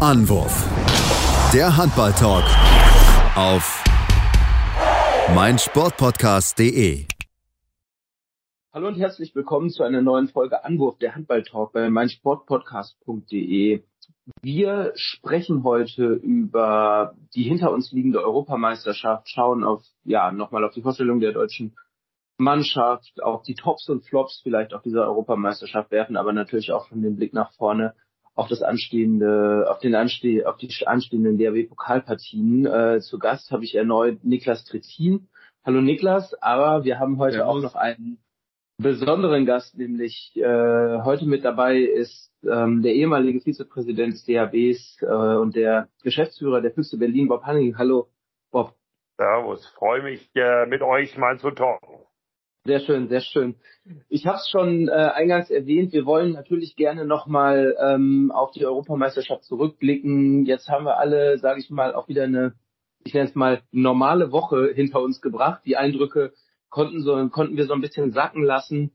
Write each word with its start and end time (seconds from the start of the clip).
Anwurf. 0.00 0.64
Der 1.52 1.76
Handball-Talk 1.76 2.44
auf 3.36 3.84
meinsportpodcast.de. 5.34 7.04
Hallo 8.72 8.88
und 8.88 8.94
herzlich 8.94 9.34
willkommen 9.34 9.68
zu 9.68 9.82
einer 9.82 10.00
neuen 10.00 10.28
Folge 10.28 10.64
Anwurf 10.64 10.96
der 10.96 11.14
Handball-Talk 11.14 11.74
bei 11.74 11.90
meinsportpodcast.de. 11.90 13.82
Wir 14.40 14.92
sprechen 14.94 15.64
heute 15.64 16.14
über 16.14 17.14
die 17.34 17.42
hinter 17.42 17.70
uns 17.70 17.92
liegende 17.92 18.24
Europameisterschaft, 18.24 19.28
schauen 19.28 19.64
auf, 19.64 19.82
ja, 20.04 20.32
nochmal 20.32 20.64
auf 20.64 20.72
die 20.72 20.80
Vorstellung 20.80 21.20
der 21.20 21.32
deutschen 21.32 21.76
Mannschaft, 22.38 23.22
auch 23.22 23.42
die 23.42 23.54
Tops 23.54 23.86
und 23.90 24.06
Flops 24.06 24.40
vielleicht 24.42 24.72
auf 24.72 24.80
dieser 24.80 25.02
Europameisterschaft 25.02 25.90
werfen, 25.90 26.16
aber 26.16 26.32
natürlich 26.32 26.72
auch 26.72 26.88
von 26.88 27.02
dem 27.02 27.16
Blick 27.16 27.34
nach 27.34 27.52
vorne 27.52 27.94
auf 28.34 28.48
das 28.48 28.62
anstehende, 28.62 29.66
auf 29.68 29.78
den 29.80 29.94
ansteh 29.94 30.44
auf 30.44 30.56
die 30.56 30.70
anstehenden 30.86 31.38
DRW-Pokalpartien. 31.38 32.66
Äh, 32.66 33.00
zu 33.00 33.18
Gast 33.18 33.50
habe 33.50 33.64
ich 33.64 33.74
erneut 33.74 34.24
Niklas 34.24 34.64
Trittin. 34.64 35.28
Hallo 35.64 35.80
Niklas, 35.80 36.34
aber 36.42 36.84
wir 36.84 36.98
haben 36.98 37.18
heute 37.18 37.38
ja, 37.38 37.46
auch 37.46 37.60
noch 37.60 37.74
einen 37.74 38.18
besonderen 38.78 39.44
Gast, 39.44 39.76
nämlich 39.76 40.32
äh, 40.36 41.02
heute 41.02 41.26
mit 41.26 41.44
dabei 41.44 41.80
ist 41.80 42.32
ähm, 42.50 42.82
der 42.82 42.94
ehemalige 42.94 43.40
Vizepräsident 43.40 44.14
des 44.14 44.24
DHBs 44.24 45.02
äh, 45.02 45.06
und 45.06 45.54
der 45.54 45.88
Geschäftsführer 46.02 46.62
der 46.62 46.72
Füchse 46.72 46.98
Berlin, 46.98 47.28
Bob 47.28 47.42
Hanning. 47.42 47.76
Hallo 47.76 48.08
Bob. 48.50 48.74
Servus, 49.18 49.66
freue 49.76 50.02
mich 50.02 50.30
äh, 50.34 50.64
mit 50.66 50.80
euch 50.80 51.18
mal 51.18 51.38
zu 51.38 51.50
talken. 51.50 52.09
Sehr 52.66 52.80
schön, 52.80 53.08
sehr 53.08 53.22
schön. 53.22 53.56
Ich 54.10 54.26
habe 54.26 54.36
es 54.36 54.48
schon 54.50 54.88
äh, 54.88 54.90
eingangs 54.92 55.48
erwähnt, 55.50 55.94
wir 55.94 56.04
wollen 56.04 56.32
natürlich 56.32 56.76
gerne 56.76 57.06
nochmal 57.06 57.74
ähm, 57.80 58.30
auf 58.30 58.50
die 58.50 58.66
Europameisterschaft 58.66 59.44
zurückblicken. 59.44 60.44
Jetzt 60.44 60.68
haben 60.68 60.84
wir 60.84 60.98
alle, 60.98 61.38
sage 61.38 61.60
ich 61.60 61.70
mal, 61.70 61.94
auch 61.94 62.08
wieder 62.08 62.24
eine, 62.24 62.52
ich 63.02 63.14
nenne 63.14 63.30
es 63.30 63.34
mal, 63.34 63.62
normale 63.72 64.30
Woche 64.30 64.72
hinter 64.74 65.00
uns 65.00 65.22
gebracht. 65.22 65.62
Die 65.64 65.78
Eindrücke 65.78 66.34
konnten, 66.68 67.02
so, 67.02 67.28
konnten 67.30 67.56
wir 67.56 67.64
so 67.64 67.72
ein 67.72 67.80
bisschen 67.80 68.12
sacken 68.12 68.44
lassen. 68.44 68.92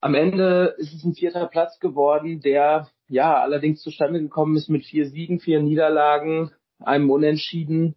Am 0.00 0.14
Ende 0.14 0.74
ist 0.78 0.94
es 0.94 1.04
ein 1.04 1.12
vierter 1.14 1.46
Platz 1.48 1.78
geworden, 1.80 2.40
der 2.40 2.88
ja 3.08 3.38
allerdings 3.42 3.82
zustande 3.82 4.20
gekommen 4.20 4.56
ist 4.56 4.70
mit 4.70 4.86
vier 4.86 5.04
Siegen, 5.06 5.38
vier 5.38 5.60
Niederlagen, 5.60 6.50
einem 6.80 7.10
Unentschieden 7.10 7.94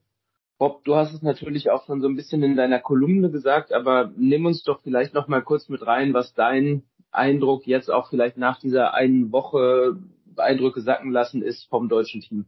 Bob, 0.57 0.83
du 0.85 0.95
hast 0.95 1.13
es 1.13 1.21
natürlich 1.21 1.69
auch 1.69 1.85
schon 1.85 2.01
so 2.01 2.07
ein 2.07 2.15
bisschen 2.15 2.41
in 2.43 2.55
deiner 2.55 2.79
Kolumne 2.79 3.29
gesagt, 3.29 3.73
aber 3.73 4.11
nimm 4.15 4.45
uns 4.45 4.63
doch 4.63 4.81
vielleicht 4.81 5.13
noch 5.13 5.27
mal 5.27 5.41
kurz 5.41 5.67
mit 5.67 5.85
rein, 5.85 6.13
was 6.13 6.33
dein 6.33 6.83
Eindruck 7.11 7.67
jetzt 7.67 7.89
auch 7.89 8.09
vielleicht 8.09 8.37
nach 8.37 8.59
dieser 8.59 8.93
einen 8.93 9.31
Woche 9.31 9.97
Eindrücke 10.37 10.81
sacken 10.81 11.11
lassen 11.11 11.41
ist 11.41 11.69
vom 11.69 11.89
deutschen 11.89 12.21
Team. 12.21 12.45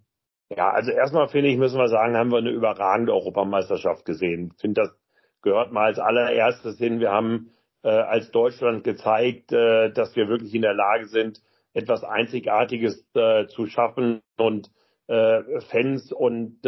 Ja, 0.49 0.71
also 0.71 0.91
erstmal 0.91 1.27
finde 1.27 1.49
ich, 1.49 1.57
müssen 1.57 1.77
wir 1.77 1.89
sagen, 1.89 2.15
haben 2.15 2.31
wir 2.31 2.37
eine 2.37 2.51
überragende 2.51 3.13
Europameisterschaft 3.13 4.05
gesehen. 4.05 4.51
Ich 4.55 4.61
finde, 4.61 4.81
das 4.81 4.97
gehört 5.41 5.73
mal 5.73 5.85
als 5.85 5.99
allererstes 5.99 6.77
hin. 6.77 6.99
Wir 7.01 7.11
haben 7.11 7.49
äh, 7.83 7.89
als 7.89 8.31
Deutschland 8.31 8.83
gezeigt, 8.83 9.51
äh, 9.51 9.91
dass 9.91 10.15
wir 10.15 10.29
wirklich 10.29 10.55
in 10.55 10.61
der 10.61 10.73
Lage 10.73 11.07
sind, 11.07 11.41
etwas 11.73 12.03
Einzigartiges 12.03 13.05
äh, 13.13 13.47
zu 13.47 13.67
schaffen 13.67 14.21
und 14.37 14.71
äh, 15.07 15.41
Fans 15.69 16.11
und 16.11 16.59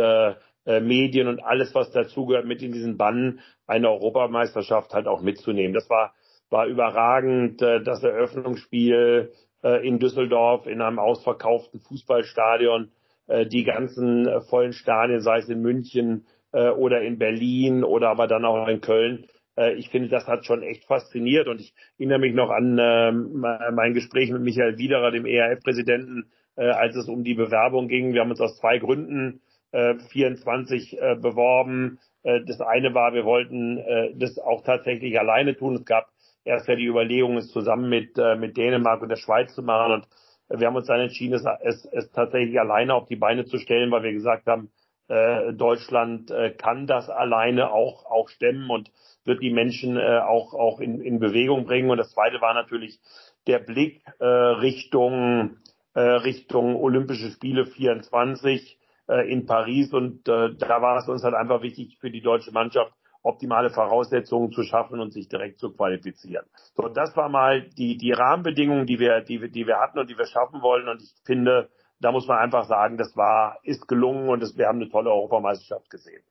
äh, 0.70 0.82
Medien 0.82 1.28
und 1.28 1.44
alles, 1.44 1.74
was 1.74 1.90
dazugehört, 1.92 2.46
mit 2.46 2.62
in 2.62 2.72
diesen 2.72 2.96
Bann 2.96 3.40
eine 3.66 3.90
Europameisterschaft 3.90 4.94
halt 4.94 5.08
auch 5.08 5.22
mitzunehmen. 5.22 5.74
Das 5.74 5.90
war, 5.90 6.14
war 6.52 6.68
überragend, 6.68 7.60
äh, 7.64 7.82
das 7.82 8.04
Eröffnungsspiel 8.04 9.32
äh, 9.64 9.88
in 9.88 9.98
Düsseldorf 9.98 10.68
in 10.68 10.82
einem 10.82 11.00
ausverkauften 11.00 11.80
Fußballstadion, 11.80 12.92
äh, 13.26 13.48
die 13.48 13.64
ganzen 13.64 14.28
äh, 14.28 14.42
vollen 14.42 14.74
Stadien, 14.74 15.22
sei 15.22 15.40
es 15.40 15.50
in 15.50 15.62
München 15.62 16.28
äh, 16.52 16.70
oder 16.70 17.02
in 17.02 17.18
Berlin 17.18 17.84
oder 17.84 18.10
aber 18.10 18.28
dann 18.28 18.46
auch 18.46 18.68
in 18.68 18.82
Köln. 18.82 19.26
Äh, 19.58 19.74
ich 19.74 19.90
finde, 19.90 20.10
das 20.10 20.28
hat 20.28 20.46
schon 20.46 20.62
echt 20.62 20.86
fasziniert 20.86 21.48
und 21.48 21.62
ich 21.62 21.74
erinnere 21.98 22.20
mich 22.20 22.36
noch 22.36 22.52
an 22.52 22.78
äh, 22.78 23.12
mein 23.12 23.96
Gespräch 23.96 24.30
mit 24.30 24.44
Michael 24.44 24.78
Wiederer, 24.78 25.10
dem 25.10 25.26
ERF-Präsidenten, 25.26 26.30
äh, 26.58 26.70
als 26.70 26.96
es 26.96 27.08
um 27.08 27.24
die 27.24 27.34
Bewerbung 27.34 27.88
ging. 27.88 28.14
Wir 28.14 28.22
haben 28.22 28.30
uns 28.30 28.42
aus 28.42 28.60
zwei 28.60 28.78
Gründen 28.78 29.42
24 29.72 30.94
äh, 30.94 31.12
äh, 31.12 31.16
beworben. 31.16 32.00
Äh, 32.24 32.42
das 32.46 32.62
eine 32.62 32.94
war, 32.94 33.14
wir 33.14 33.26
wollten 33.26 33.78
das 34.20 34.40
auch 34.40 34.64
tatsächlich 34.64 35.20
alleine 35.20 35.56
tun. 35.56 35.76
Es 35.76 35.86
gab 35.86 36.08
erst 36.44 36.68
ja 36.68 36.76
die 36.76 36.86
Überlegung, 36.86 37.38
es 37.38 37.52
zusammen 37.52 37.90
mit, 37.90 38.18
mit 38.38 38.58
Dänemark 38.58 39.02
und 39.02 39.10
der 39.10 39.18
Schweiz 39.18 39.54
zu 39.54 39.62
machen. 39.62 39.92
Und 39.94 40.60
wir 40.60 40.68
haben 40.68 40.76
uns 40.76 40.88
dann 40.88 41.02
entschieden, 41.02 41.36
es, 41.36 41.46
es, 41.62 41.86
es 41.86 42.12
tatsächlich 42.12 42.60
alleine 42.60 42.96
auf 42.96 43.08
die 43.08 43.18
Beine 43.18 43.46
zu 43.46 43.58
stellen, 43.58 43.92
weil 43.92 44.04
wir 44.04 44.14
gesagt 44.14 44.48
haben, 44.48 44.72
Deutschland 45.08 46.32
kann 46.58 46.86
das 46.86 47.10
alleine 47.10 47.72
auch, 47.72 48.06
auch 48.06 48.30
stemmen 48.30 48.70
und 48.70 48.92
wird 49.26 49.42
die 49.42 49.52
Menschen 49.52 49.98
auch, 49.98 50.54
auch 50.54 50.80
in, 50.80 51.02
in 51.02 51.20
Bewegung 51.20 51.66
bringen. 51.66 51.90
Und 51.90 51.98
das 51.98 52.12
zweite 52.12 52.42
war 52.42 52.54
natürlich 52.54 53.00
der 53.48 53.60
Blick 53.60 54.02
Richtung, 54.20 55.58
Richtung 55.96 56.76
Olympische 56.76 57.30
Spiele 57.32 57.66
24 57.66 58.79
äh, 59.10 59.32
in 59.32 59.46
Paris 59.46 59.92
und 59.92 60.28
äh, 60.30 60.56
da 60.56 60.82
war 60.82 60.98
es 60.98 61.10
uns 61.10 61.24
halt 61.24 61.36
einfach 61.36 61.62
wichtig 61.62 61.98
für 62.00 62.12
die 62.12 62.22
deutsche 62.22 62.52
Mannschaft 62.52 62.94
optimale 63.24 63.70
Voraussetzungen 63.70 64.52
zu 64.52 64.64
schaffen 64.64 65.00
und 65.00 65.12
sich 65.12 65.28
direkt 65.28 65.60
zu 65.60 65.74
qualifizieren. 65.74 66.46
So, 66.76 66.88
das 66.88 67.16
war 67.18 67.28
mal 67.28 67.64
die, 67.78 67.98
die 67.98 68.14
Rahmenbedingungen, 68.14 68.86
die 68.86 69.00
wir, 69.00 69.22
die, 69.22 69.42
wir, 69.42 69.50
die 69.50 69.68
wir 69.68 69.80
hatten 69.80 70.00
und 70.00 70.10
die 70.10 70.18
wir 70.18 70.26
schaffen 70.26 70.62
wollen. 70.62 70.88
Und 70.88 71.02
ich 71.02 71.14
finde, 71.26 71.70
da 72.00 72.12
muss 72.12 72.28
man 72.28 72.38
einfach 72.38 72.66
sagen, 72.66 72.98
das 72.98 73.16
war, 73.18 73.60
ist 73.64 73.88
gelungen 73.88 74.30
und 74.30 74.42
das, 74.42 74.58
wir 74.58 74.68
haben 74.68 74.82
eine 74.82 74.90
tolle 74.90 75.12
Europameisterschaft 75.12 75.90
gesehen. 75.90 76.24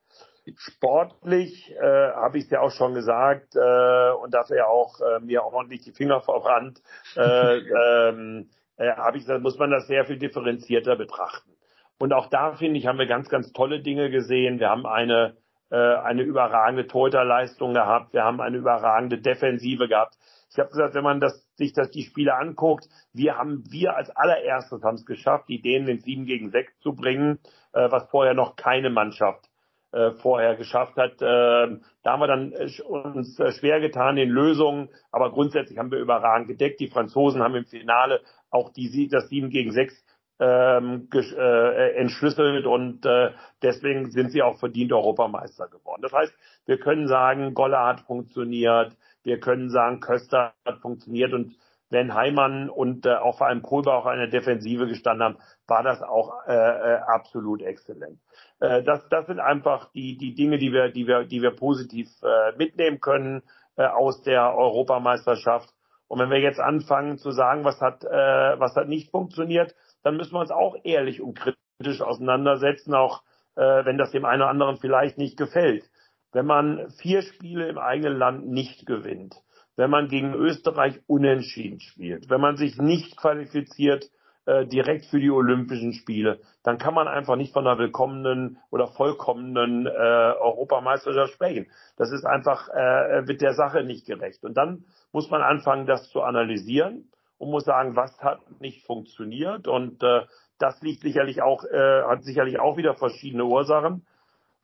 Sportlich 0.55 1.71
äh, 1.79 2.11
habe 2.13 2.39
ich 2.39 2.45
es 2.45 2.49
ja 2.49 2.61
auch 2.61 2.71
schon 2.71 2.95
gesagt 2.95 3.55
äh, 3.55 4.11
und 4.13 4.33
dafür 4.33 4.57
ja 4.57 4.65
auch 4.65 4.99
äh, 4.99 5.19
mir 5.19 5.43
ordentlich 5.43 5.83
die 5.83 5.91
Finger 5.91 6.21
verbrannt, 6.21 6.81
äh, 7.15 7.57
ähm, 8.09 8.49
äh, 8.77 8.91
habe 8.93 9.17
ich 9.17 9.25
gesagt, 9.25 9.43
muss 9.43 9.59
man 9.59 9.69
das 9.69 9.85
sehr 9.85 10.05
viel 10.05 10.17
differenzierter 10.17 10.95
betrachten. 10.95 11.51
Und 11.99 12.13
auch 12.13 12.27
da, 12.27 12.53
finde 12.53 12.79
ich, 12.79 12.87
haben 12.87 12.97
wir 12.97 13.07
ganz, 13.07 13.29
ganz 13.29 13.51
tolle 13.51 13.81
Dinge 13.81 14.09
gesehen. 14.09 14.59
Wir 14.59 14.69
haben 14.69 14.85
eine, 14.85 15.35
äh, 15.69 15.75
eine 15.75 16.23
überragende 16.23 16.87
Torhüterleistung 16.87 17.73
gehabt. 17.73 18.13
Wir 18.13 18.23
haben 18.23 18.39
eine 18.39 18.57
überragende 18.57 19.19
Defensive 19.19 19.87
gehabt. 19.87 20.15
Ich 20.51 20.57
habe 20.57 20.69
gesagt, 20.69 20.95
wenn 20.95 21.03
man 21.03 21.19
das, 21.19 21.45
sich 21.55 21.73
das 21.73 21.91
die 21.91 22.03
Spiele 22.03 22.35
anguckt, 22.35 22.87
wir 23.13 23.37
haben, 23.37 23.63
wir 23.69 23.95
als 23.95 24.09
allererstes 24.09 24.81
haben 24.81 24.95
es 24.95 25.05
geschafft, 25.05 25.49
die 25.49 25.61
Dänen 25.61 25.89
in 25.89 25.99
7 25.99 26.25
gegen 26.25 26.49
6 26.49 26.79
zu 26.79 26.95
bringen, 26.95 27.39
äh, 27.73 27.91
was 27.91 28.09
vorher 28.09 28.33
noch 28.33 28.55
keine 28.55 28.89
Mannschaft 28.89 29.49
äh, 29.91 30.11
vorher 30.11 30.55
geschafft 30.55 30.95
hat. 30.95 31.21
Äh, 31.21 31.79
da 32.03 32.11
haben 32.11 32.21
wir 32.21 32.27
dann 32.27 32.53
äh, 32.53 32.81
uns 32.81 33.39
äh, 33.39 33.51
schwer 33.51 33.79
getan 33.79 34.17
in 34.17 34.29
Lösungen, 34.29 34.89
aber 35.11 35.31
grundsätzlich 35.31 35.77
haben 35.77 35.91
wir 35.91 35.99
überragend 35.99 36.47
gedeckt. 36.47 36.79
Die 36.79 36.87
Franzosen 36.87 37.43
haben 37.43 37.55
im 37.55 37.65
Finale 37.65 38.21
auch 38.49 38.71
die, 38.71 39.07
das 39.09 39.29
7 39.29 39.49
gegen 39.49 39.71
6 39.71 40.03
ähm, 40.39 41.09
äh, 41.13 41.95
entschlüsselt 41.95 42.65
und 42.65 43.05
äh, 43.05 43.31
deswegen 43.61 44.09
sind 44.11 44.31
sie 44.31 44.41
auch 44.41 44.57
verdient 44.57 44.93
Europameister 44.93 45.67
geworden. 45.67 46.01
Das 46.01 46.13
heißt, 46.13 46.33
wir 46.65 46.79
können 46.79 47.07
sagen, 47.07 47.53
Goller 47.53 47.85
hat 47.85 48.01
funktioniert, 48.01 48.95
wir 49.23 49.39
können 49.39 49.69
sagen, 49.69 49.99
Köster 49.99 50.53
hat 50.65 50.79
funktioniert 50.79 51.33
und 51.33 51.55
wenn 51.89 52.13
Heimann 52.13 52.69
und 52.69 53.05
äh, 53.05 53.15
auch 53.15 53.37
vor 53.37 53.47
allem 53.47 53.63
Kohlbach 53.63 53.93
auch 53.93 54.05
eine 54.05 54.29
Defensive 54.29 54.87
gestanden 54.87 55.23
haben, 55.23 55.37
war 55.67 55.83
das 55.83 56.01
auch 56.01 56.47
äh, 56.47 56.53
äh, 56.53 56.99
absolut 57.07 57.61
exzellent. 57.61 58.19
Äh, 58.59 58.83
das, 58.83 59.07
das 59.09 59.25
sind 59.25 59.39
einfach 59.39 59.91
die, 59.91 60.17
die 60.17 60.35
Dinge, 60.35 60.57
die 60.57 60.71
wir, 60.71 60.89
die 60.89 61.07
wir, 61.07 61.25
die 61.25 61.41
wir 61.41 61.51
positiv 61.51 62.07
äh, 62.21 62.55
mitnehmen 62.57 62.99
können 63.01 63.41
äh, 63.75 63.85
aus 63.85 64.21
der 64.21 64.55
Europameisterschaft. 64.55 65.73
Und 66.07 66.19
wenn 66.19 66.29
wir 66.29 66.39
jetzt 66.39 66.59
anfangen 66.59 67.17
zu 67.17 67.31
sagen, 67.31 67.63
was 67.63 67.81
hat, 67.81 68.03
äh, 68.03 68.59
was 68.59 68.75
hat 68.75 68.87
nicht 68.87 69.11
funktioniert, 69.11 69.75
dann 70.03 70.17
müssen 70.17 70.33
wir 70.33 70.39
uns 70.39 70.51
auch 70.51 70.75
ehrlich 70.83 71.21
und 71.21 71.35
kritisch 71.35 72.01
auseinandersetzen, 72.01 72.93
auch 72.93 73.23
äh, 73.55 73.85
wenn 73.85 73.97
das 73.97 74.11
dem 74.11 74.25
einen 74.25 74.41
oder 74.41 74.51
anderen 74.51 74.77
vielleicht 74.77 75.17
nicht 75.17 75.37
gefällt. 75.37 75.83
Wenn 76.31 76.45
man 76.45 76.89
vier 77.01 77.21
Spiele 77.21 77.67
im 77.67 77.77
eigenen 77.77 78.17
Land 78.17 78.47
nicht 78.47 78.85
gewinnt, 78.85 79.35
wenn 79.75 79.89
man 79.89 80.07
gegen 80.07 80.33
Österreich 80.33 80.99
unentschieden 81.07 81.79
spielt, 81.79 82.29
wenn 82.29 82.41
man 82.41 82.57
sich 82.57 82.77
nicht 82.77 83.17
qualifiziert 83.17 84.09
äh, 84.45 84.65
direkt 84.65 85.05
für 85.05 85.19
die 85.19 85.31
Olympischen 85.31 85.93
Spiele, 85.93 86.39
dann 86.63 86.77
kann 86.77 86.93
man 86.93 87.07
einfach 87.07 87.35
nicht 87.35 87.53
von 87.53 87.65
einer 87.65 87.79
willkommenen 87.79 88.57
oder 88.71 88.87
vollkommenen 88.87 89.85
äh, 89.85 89.89
Europameisterschaft 89.89 91.33
sprechen. 91.33 91.67
Das 91.97 92.11
ist 92.11 92.25
einfach 92.25 92.67
äh, 92.69 93.27
wird 93.27 93.41
der 93.41 93.53
Sache 93.53 93.83
nicht 93.83 94.05
gerecht. 94.05 94.43
Und 94.43 94.55
dann 94.55 94.85
muss 95.11 95.29
man 95.29 95.41
anfangen, 95.41 95.85
das 95.85 96.09
zu 96.09 96.21
analysieren 96.21 97.09
und 97.39 97.49
muss 97.49 97.65
sagen, 97.65 97.95
was 97.95 98.15
hat 98.21 98.39
nicht 98.61 98.85
funktioniert. 98.85 99.67
Und 99.67 100.03
äh, 100.03 100.25
das 100.59 100.79
liegt 100.81 101.01
sicherlich 101.01 101.41
auch, 101.41 101.63
äh, 101.63 102.03
hat 102.03 102.23
sicherlich 102.23 102.59
auch 102.59 102.77
wieder 102.77 102.93
verschiedene 102.93 103.45
Ursachen. 103.45 104.05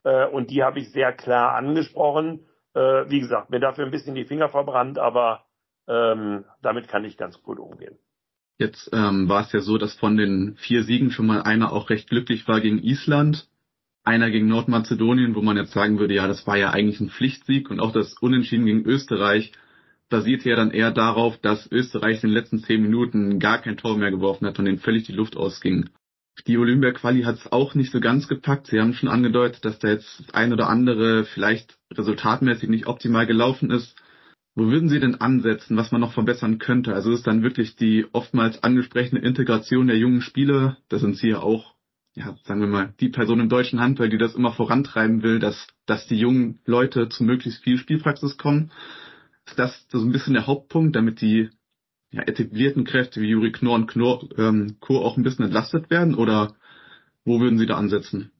Äh, 0.03 0.27
und 0.27 0.51
die 0.51 0.63
habe 0.63 0.79
ich 0.79 0.91
sehr 0.91 1.11
klar 1.13 1.55
angesprochen. 1.55 2.45
Äh, 2.75 3.09
wie 3.09 3.21
gesagt, 3.21 3.49
mir 3.49 3.59
dafür 3.59 3.85
ein 3.85 3.91
bisschen 3.91 4.13
die 4.13 4.25
Finger 4.25 4.49
verbrannt, 4.49 4.99
aber 4.99 5.45
ähm, 5.87 6.43
damit 6.61 6.87
kann 6.87 7.05
ich 7.05 7.17
ganz 7.17 7.41
gut 7.41 7.59
umgehen. 7.59 7.97
Jetzt 8.57 8.89
ähm, 8.93 9.27
war 9.27 9.41
es 9.41 9.51
ja 9.51 9.61
so, 9.61 9.77
dass 9.77 9.93
von 9.95 10.17
den 10.17 10.55
vier 10.57 10.83
Siegen 10.83 11.11
schon 11.11 11.27
mal 11.27 11.41
einer 11.41 11.73
auch 11.73 11.89
recht 11.89 12.09
glücklich 12.09 12.47
war 12.47 12.61
gegen 12.61 12.79
Island, 12.79 13.49
einer 14.03 14.29
gegen 14.29 14.47
Nordmazedonien, 14.47 15.35
wo 15.35 15.41
man 15.41 15.57
jetzt 15.57 15.71
sagen 15.71 15.97
würde, 15.99 16.13
ja, 16.13 16.27
das 16.27 16.45
war 16.45 16.57
ja 16.57 16.71
eigentlich 16.71 16.99
ein 16.99 17.09
Pflichtsieg 17.09 17.69
und 17.69 17.79
auch 17.79 17.91
das 17.91 18.13
Unentschieden 18.19 18.65
gegen 18.65 18.85
Österreich 18.85 19.51
basierte 20.09 20.49
ja 20.49 20.55
dann 20.55 20.71
eher 20.71 20.91
darauf, 20.91 21.37
dass 21.37 21.71
Österreich 21.71 22.23
in 22.23 22.29
den 22.29 22.35
letzten 22.35 22.59
zehn 22.59 22.81
Minuten 22.81 23.39
gar 23.39 23.59
kein 23.59 23.77
Tor 23.77 23.97
mehr 23.97 24.11
geworfen 24.11 24.45
hat 24.45 24.59
und 24.59 24.65
denen 24.65 24.79
völlig 24.79 25.03
die 25.03 25.13
Luft 25.13 25.35
ausging. 25.35 25.89
Die 26.47 26.57
Olympia-Quali 26.57 27.23
hat 27.23 27.37
es 27.37 27.51
auch 27.51 27.75
nicht 27.75 27.91
so 27.91 27.99
ganz 27.99 28.27
gepackt. 28.27 28.67
Sie 28.67 28.79
haben 28.79 28.93
schon 28.93 29.09
angedeutet, 29.09 29.63
dass 29.63 29.79
da 29.79 29.87
jetzt 29.87 30.19
das 30.19 30.33
ein 30.33 30.51
oder 30.51 30.67
andere 30.67 31.23
vielleicht 31.23 31.77
resultatmäßig 31.93 32.69
nicht 32.69 32.87
optimal 32.87 33.25
gelaufen 33.25 33.71
ist. 33.71 33.95
Wo 34.53 34.67
würden 34.67 34.89
Sie 34.89 34.99
denn 34.99 35.15
ansetzen, 35.15 35.75
was 35.75 35.91
man 35.91 36.01
noch 36.01 36.13
verbessern 36.13 36.59
könnte? 36.59 36.93
Also 36.93 37.11
ist 37.11 37.27
dann 37.27 37.43
wirklich 37.43 37.75
die 37.75 38.05
oftmals 38.13 38.63
angesprochene 38.63 39.21
Integration 39.21 39.87
der 39.87 39.97
jungen 39.97 40.21
Spieler, 40.21 40.77
da 40.89 40.99
sind 40.99 41.17
Sie 41.17 41.29
ja 41.29 41.39
auch, 41.39 41.73
ja, 42.15 42.37
sagen 42.43 42.61
wir 42.61 42.67
mal, 42.67 42.93
die 43.01 43.09
Person 43.09 43.39
im 43.41 43.49
deutschen 43.49 43.81
Handball, 43.81 44.09
die 44.09 44.17
das 44.17 44.35
immer 44.35 44.53
vorantreiben 44.53 45.23
will, 45.23 45.39
dass, 45.39 45.67
dass 45.85 46.07
die 46.07 46.17
jungen 46.17 46.59
Leute 46.65 47.09
zu 47.09 47.23
möglichst 47.23 47.63
viel 47.63 47.77
Spielpraxis 47.77 48.37
kommen. 48.37 48.71
Ist 49.45 49.59
das 49.59 49.87
so 49.89 49.99
ein 49.99 50.11
bisschen 50.11 50.33
der 50.33 50.47
Hauptpunkt, 50.47 50.95
damit 50.95 51.21
die 51.21 51.49
ja, 52.11 52.23
etablierten 52.23 52.83
Kräfte 52.83 53.21
wie 53.21 53.29
Juri 53.29 53.51
Knorr 53.51 53.75
und 53.75 53.87
Knorr, 53.87 54.27
ähm, 54.37 54.77
Kur 54.79 55.05
auch 55.05 55.17
ein 55.17 55.23
bisschen 55.23 55.45
entlastet 55.45 55.89
werden? 55.89 56.15
Oder 56.15 56.55
wo 57.23 57.39
würden 57.39 57.57
Sie 57.57 57.65
da 57.65 57.75
ansetzen? 57.75 58.31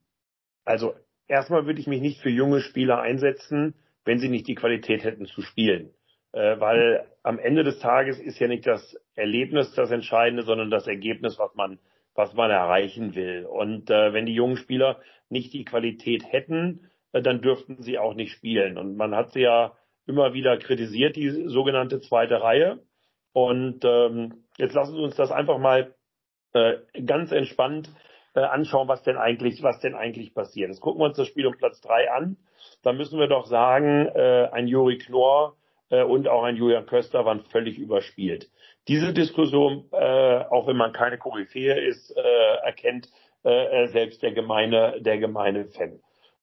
Also 0.63 0.93
erstmal 1.27 1.65
würde 1.65 1.79
ich 1.79 1.87
mich 1.87 2.01
nicht 2.01 2.21
für 2.21 2.29
junge 2.29 2.61
Spieler 2.61 3.01
einsetzen, 3.01 3.75
wenn 4.03 4.19
sie 4.19 4.29
nicht 4.29 4.47
die 4.47 4.55
Qualität 4.55 5.03
hätten 5.03 5.25
zu 5.25 5.41
spielen 5.41 5.91
äh, 6.35 6.59
weil 6.59 7.05
am 7.23 7.39
Ende 7.39 7.63
des 7.63 7.79
Tages 7.79 8.19
ist 8.19 8.39
ja 8.39 8.47
nicht 8.47 8.67
das 8.67 8.99
Erlebnis 9.15 9.73
das 9.73 9.89
Entscheidende, 9.89 10.43
sondern 10.43 10.69
das 10.69 10.85
Ergebnis, 10.85 11.39
was 11.39 11.55
man, 11.55 11.79
was 12.13 12.33
man 12.33 12.51
erreichen 12.51 13.15
will. 13.15 13.45
Und 13.45 13.89
äh, 13.89 14.13
wenn 14.13 14.25
die 14.25 14.35
jungen 14.35 14.57
Spieler 14.57 14.99
nicht 15.29 15.53
die 15.53 15.63
Qualität 15.63 16.29
hätten, 16.29 16.91
äh, 17.13 17.21
dann 17.21 17.41
dürften 17.41 17.81
sie 17.81 17.97
auch 17.97 18.13
nicht 18.13 18.33
spielen. 18.33 18.77
Und 18.77 18.97
man 18.97 19.15
hat 19.15 19.31
sie 19.31 19.41
ja 19.41 19.77
immer 20.07 20.33
wieder 20.33 20.57
kritisiert, 20.57 21.15
die 21.15 21.29
sogenannte 21.47 21.99
zweite 22.01 22.41
Reihe. 22.41 22.79
Und 23.33 23.83
ähm, 23.83 24.45
jetzt 24.57 24.73
lassen 24.73 24.95
Sie 24.95 25.03
uns 25.03 25.15
das 25.15 25.31
einfach 25.31 25.57
mal 25.57 25.93
äh, 26.53 26.75
ganz 27.05 27.31
entspannt 27.31 27.89
äh, 28.33 28.41
anschauen, 28.41 28.87
was 28.87 29.03
denn 29.03 29.17
eigentlich, 29.17 29.61
was 29.63 29.79
denn 29.79 29.95
eigentlich 29.95 30.33
passiert. 30.33 30.69
Jetzt 30.69 30.81
gucken 30.81 31.01
wir 31.01 31.05
uns 31.05 31.17
das 31.17 31.27
Spiel 31.27 31.47
um 31.47 31.57
Platz 31.57 31.81
drei 31.81 32.11
an. 32.11 32.37
Da 32.83 32.93
müssen 32.93 33.19
wir 33.19 33.27
doch 33.27 33.45
sagen, 33.45 34.07
äh, 34.07 34.49
ein 34.51 34.67
Juri 34.67 34.97
Knorr 34.97 35.57
äh, 35.89 36.03
und 36.03 36.27
auch 36.27 36.43
ein 36.43 36.55
Julian 36.55 36.85
Köster 36.85 37.25
waren 37.25 37.41
völlig 37.51 37.77
überspielt. 37.77 38.49
Diese 38.87 39.13
Diskussion, 39.13 39.89
äh, 39.91 40.45
auch 40.49 40.67
wenn 40.67 40.77
man 40.77 40.93
keine 40.93 41.17
Koryphäe 41.17 41.79
ist, 41.79 42.15
äh, 42.15 42.55
erkennt 42.63 43.09
äh, 43.43 43.87
selbst 43.87 44.21
der 44.21 44.31
gemeine, 44.31 45.01
der 45.01 45.17
gemeine 45.17 45.65
Fan. 45.65 45.99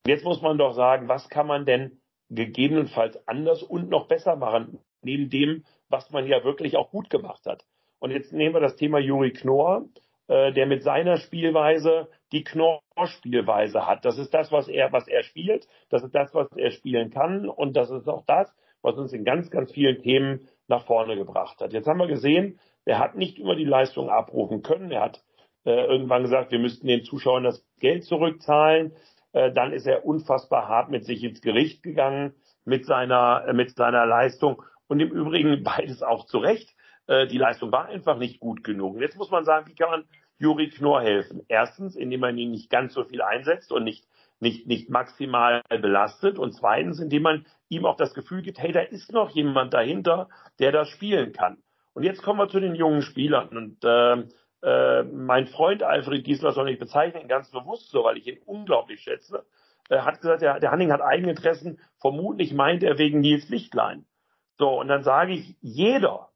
Jetzt 0.07 0.25
muss 0.25 0.43
man 0.43 0.59
doch 0.59 0.75
sagen, 0.75 1.09
was 1.09 1.29
kann 1.29 1.47
man 1.47 1.65
denn 1.65 2.02
gegebenenfalls 2.35 3.27
anders 3.29 3.63
und 3.63 3.89
noch 3.89 4.09
besser 4.09 4.37
machen, 4.37 4.79
neben 5.03 5.31
dem, 5.31 5.65
was 5.89 6.11
man 6.11 6.27
ja 6.27 6.45
wirklich 6.45 6.77
auch 6.77 6.91
gut 6.91 7.11
gemacht 7.11 7.47
hat. 7.47 7.65
Und 7.99 8.11
jetzt 8.11 8.33
nehmen 8.33 8.55
wir 8.55 8.61
das 8.61 8.77
Thema 8.77 8.99
Juri 8.99 9.33
Knorr, 9.33 9.85
äh, 10.29 10.53
der 10.53 10.67
mit 10.67 10.83
seiner 10.83 11.19
Spielweise 11.19 12.09
die 12.33 12.45
Knorr-Spielweise 12.45 13.87
hat. 13.87 14.05
Das 14.05 14.19
ist 14.19 14.33
das, 14.33 14.51
was 14.51 14.69
er, 14.69 14.93
was 14.93 15.07
er 15.07 15.23
spielt. 15.23 15.69
Das 15.91 16.03
ist 16.03 16.15
das, 16.15 16.35
was 16.35 16.49
er 16.57 16.71
spielen 16.71 17.11
kann. 17.11 17.49
Und 17.49 17.77
das 17.77 17.91
ist 17.91 18.09
auch 18.09 18.25
das, 18.27 18.53
was 18.81 18.97
uns 18.97 19.13
in 19.13 19.25
ganz, 19.25 19.51
ganz 19.51 19.73
vielen 19.73 20.03
Themen 20.03 20.49
nach 20.69 20.87
vorne 20.87 21.17
gebracht 21.17 21.61
hat. 21.61 21.73
Jetzt 21.73 21.87
haben 21.87 21.99
wir 21.99 22.07
gesehen, 22.07 22.59
er 22.85 22.99
hat 22.99 23.17
nicht 23.17 23.39
immer 23.39 23.55
die 23.55 23.65
Leistung 23.65 24.11
abrufen 24.11 24.63
können. 24.63 24.91
Er 24.91 25.03
hat 25.03 25.23
äh, 25.65 25.85
irgendwann 25.85 26.23
gesagt, 26.23 26.51
wir 26.51 26.59
müssten 26.59 26.87
den 26.87 27.05
Zuschauern 27.05 27.45
das 27.45 27.65
Geld 27.79 28.05
zurückzahlen. 28.05 28.93
Äh, 29.33 29.53
dann 29.53 29.73
ist 29.73 29.87
er 29.87 30.05
unfassbar 30.05 30.69
hart 30.69 30.91
mit 30.91 31.05
sich 31.05 31.23
ins 31.25 31.41
Gericht 31.41 31.83
gegangen 31.83 32.35
mit 32.65 32.87
seiner, 32.87 33.45
äh, 33.47 33.53
mit 33.53 33.77
seiner 33.77 34.07
Leistung. 34.07 34.63
Und 34.89 35.01
im 35.01 35.11
Übrigen 35.11 35.63
beides 35.65 36.03
auch 36.03 36.27
zu 36.27 36.39
Recht. 36.39 36.75
Äh, 37.07 37.27
die 37.27 37.39
Leistung 37.39 37.73
war 37.73 37.87
einfach 37.87 38.19
nicht 38.19 38.41
gut 38.41 38.65
genug. 38.65 38.95
Und 38.95 39.01
jetzt 39.01 39.17
muss 39.17 39.31
man 39.31 39.45
sagen, 39.45 39.67
wie 39.69 39.75
kann 39.75 39.91
man 39.91 40.05
Juri 40.39 40.71
Knorr 40.71 41.03
helfen? 41.03 41.43
Erstens, 41.49 41.97
indem 41.97 42.21
man 42.21 42.39
ihn 42.39 42.51
nicht 42.51 42.71
ganz 42.71 42.95
so 42.95 43.05
viel 43.05 43.23
einsetzt 43.23 43.73
und 43.73 43.85
nicht 43.85 44.07
nicht, 44.43 44.67
nicht 44.67 44.91
maximal 44.91 45.63
belastet 45.69 46.37
und 46.37 46.53
zweitens, 46.53 46.99
indem 46.99 47.23
man 47.23 47.47
ihm 47.69 47.87
auch 47.87 47.97
das 47.97 48.13
Gefühl 48.13 48.43
gibt, 48.43 48.59
hey, 48.59 48.73
da 48.73 48.81
ist 48.81 49.13
noch 49.13 49.31
jemand 49.31 49.73
dahinter, 49.73 50.29
der 50.59 50.73
das 50.73 50.89
spielen 50.89 51.33
kann. 51.33 51.59
Und 51.95 52.03
jetzt 52.03 52.23
kommen 52.23 52.41
wir 52.41 52.49
zu 52.49 52.59
den 52.59 52.75
jungen 52.75 53.03
Spielern 53.03 53.57
und 53.57 53.85
äh, 53.85 54.25
äh, 54.63 55.03
mein 55.03 55.47
Freund 55.47 55.83
Alfred 55.83 56.25
Giesler, 56.25 56.57
ich 56.67 56.79
bezeichne 56.79 57.21
ihn 57.21 57.29
ganz 57.29 57.51
bewusst 57.51 57.91
so, 57.91 58.05
weil 58.05 58.17
ich 58.17 58.27
ihn 58.27 58.39
unglaublich 58.45 59.01
schätze, 59.01 59.45
äh, 59.89 59.99
hat 59.99 60.21
gesagt, 60.21 60.43
der, 60.43 60.61
der 60.61 60.71
Hanning 60.71 60.93
hat 60.93 61.01
Eigeninteressen, 61.01 61.81
vermutlich 62.01 62.53
meint 62.53 62.83
er 62.83 62.99
wegen 62.99 63.21
Nils 63.21 63.49
Lichtlein. 63.49 64.07
So, 64.59 64.81
und 64.81 64.89
dann 64.89 65.03
sage 65.03 65.33
ich, 65.33 65.57
jeder, 65.61 66.29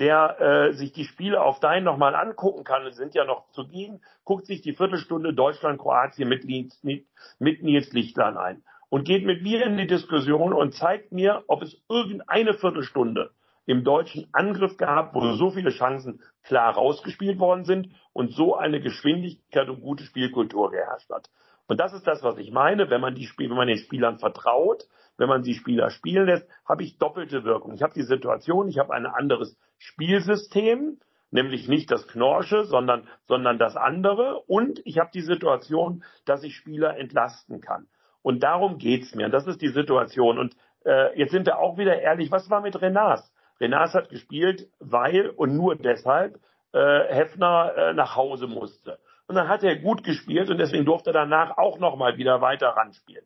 der 0.00 0.40
äh, 0.40 0.72
sich 0.72 0.92
die 0.92 1.04
Spiele 1.04 1.40
auf 1.40 1.60
Dein 1.60 1.84
nochmal 1.84 2.14
angucken 2.14 2.64
kann, 2.64 2.86
es 2.86 2.96
sind 2.96 3.14
ja 3.14 3.24
noch 3.24 3.50
zu 3.50 3.66
gehen, 3.66 4.02
guckt 4.24 4.46
sich 4.46 4.60
die 4.62 4.74
Viertelstunde 4.74 5.34
Deutschland-Kroatien 5.34 6.28
mit, 6.28 6.44
mit, 6.44 7.06
mit 7.38 7.62
Nils 7.62 7.92
Lichtlein 7.92 8.36
ein. 8.36 8.64
Und 8.90 9.04
geht 9.04 9.24
mit 9.26 9.42
mir 9.42 9.64
in 9.66 9.76
die 9.76 9.86
Diskussion 9.86 10.54
und 10.54 10.74
zeigt 10.74 11.12
mir, 11.12 11.44
ob 11.46 11.62
es 11.62 11.82
irgendeine 11.88 12.54
Viertelstunde 12.54 13.30
im 13.68 13.84
deutschen 13.84 14.26
Angriff 14.32 14.78
gab, 14.78 15.14
wo 15.14 15.34
so 15.34 15.50
viele 15.50 15.68
Chancen 15.68 16.22
klar 16.42 16.72
rausgespielt 16.72 17.38
worden 17.38 17.64
sind 17.66 17.90
und 18.14 18.32
so 18.32 18.56
eine 18.56 18.80
Geschwindigkeit 18.80 19.68
und 19.68 19.82
gute 19.82 20.04
Spielkultur 20.04 20.70
geherrscht 20.70 21.10
hat. 21.10 21.28
Und 21.66 21.78
das 21.78 21.92
ist 21.92 22.06
das, 22.06 22.22
was 22.22 22.38
ich 22.38 22.50
meine, 22.50 22.88
wenn 22.88 23.02
man 23.02 23.14
die 23.14 23.26
Spiel, 23.26 23.50
wenn 23.50 23.58
man 23.58 23.68
den 23.68 23.76
Spielern 23.76 24.18
vertraut, 24.18 24.84
wenn 25.18 25.28
man 25.28 25.42
die 25.42 25.52
Spieler 25.52 25.90
spielen 25.90 26.24
lässt, 26.24 26.48
habe 26.66 26.82
ich 26.82 26.96
doppelte 26.96 27.44
Wirkung. 27.44 27.74
Ich 27.74 27.82
habe 27.82 27.92
die 27.92 28.04
Situation, 28.04 28.68
ich 28.68 28.78
habe 28.78 28.94
ein 28.94 29.04
anderes 29.04 29.58
Spielsystem, 29.76 30.98
nämlich 31.30 31.68
nicht 31.68 31.90
das 31.90 32.08
Knorsche, 32.08 32.64
sondern, 32.64 33.06
sondern 33.26 33.58
das 33.58 33.76
andere. 33.76 34.40
Und 34.46 34.80
ich 34.86 34.98
habe 34.98 35.10
die 35.12 35.20
Situation, 35.20 36.04
dass 36.24 36.42
ich 36.42 36.56
Spieler 36.56 36.96
entlasten 36.96 37.60
kann. 37.60 37.86
Und 38.22 38.42
darum 38.42 38.78
geht's 38.78 39.14
mir. 39.14 39.26
Und 39.26 39.32
das 39.32 39.46
ist 39.46 39.60
die 39.60 39.68
Situation. 39.68 40.38
Und 40.38 40.56
äh, 40.86 41.18
jetzt 41.18 41.32
sind 41.32 41.44
wir 41.44 41.58
auch 41.58 41.76
wieder 41.76 42.00
ehrlich, 42.00 42.30
was 42.30 42.48
war 42.48 42.62
mit 42.62 42.80
Renas? 42.80 43.30
Renas 43.60 43.94
hat 43.94 44.10
gespielt, 44.10 44.68
weil 44.78 45.30
und 45.30 45.56
nur 45.56 45.76
deshalb 45.76 46.38
äh, 46.72 47.04
Hefner 47.08 47.72
äh, 47.76 47.94
nach 47.94 48.16
Hause 48.16 48.46
musste. 48.46 48.98
Und 49.26 49.34
dann 49.34 49.48
hat 49.48 49.62
er 49.62 49.76
gut 49.76 50.04
gespielt 50.04 50.50
und 50.50 50.58
deswegen 50.58 50.84
durfte 50.84 51.10
er 51.10 51.14
danach 51.14 51.58
auch 51.58 51.78
nochmal 51.78 52.16
wieder 52.16 52.40
weiter 52.40 52.68
ranspielen. 52.68 53.24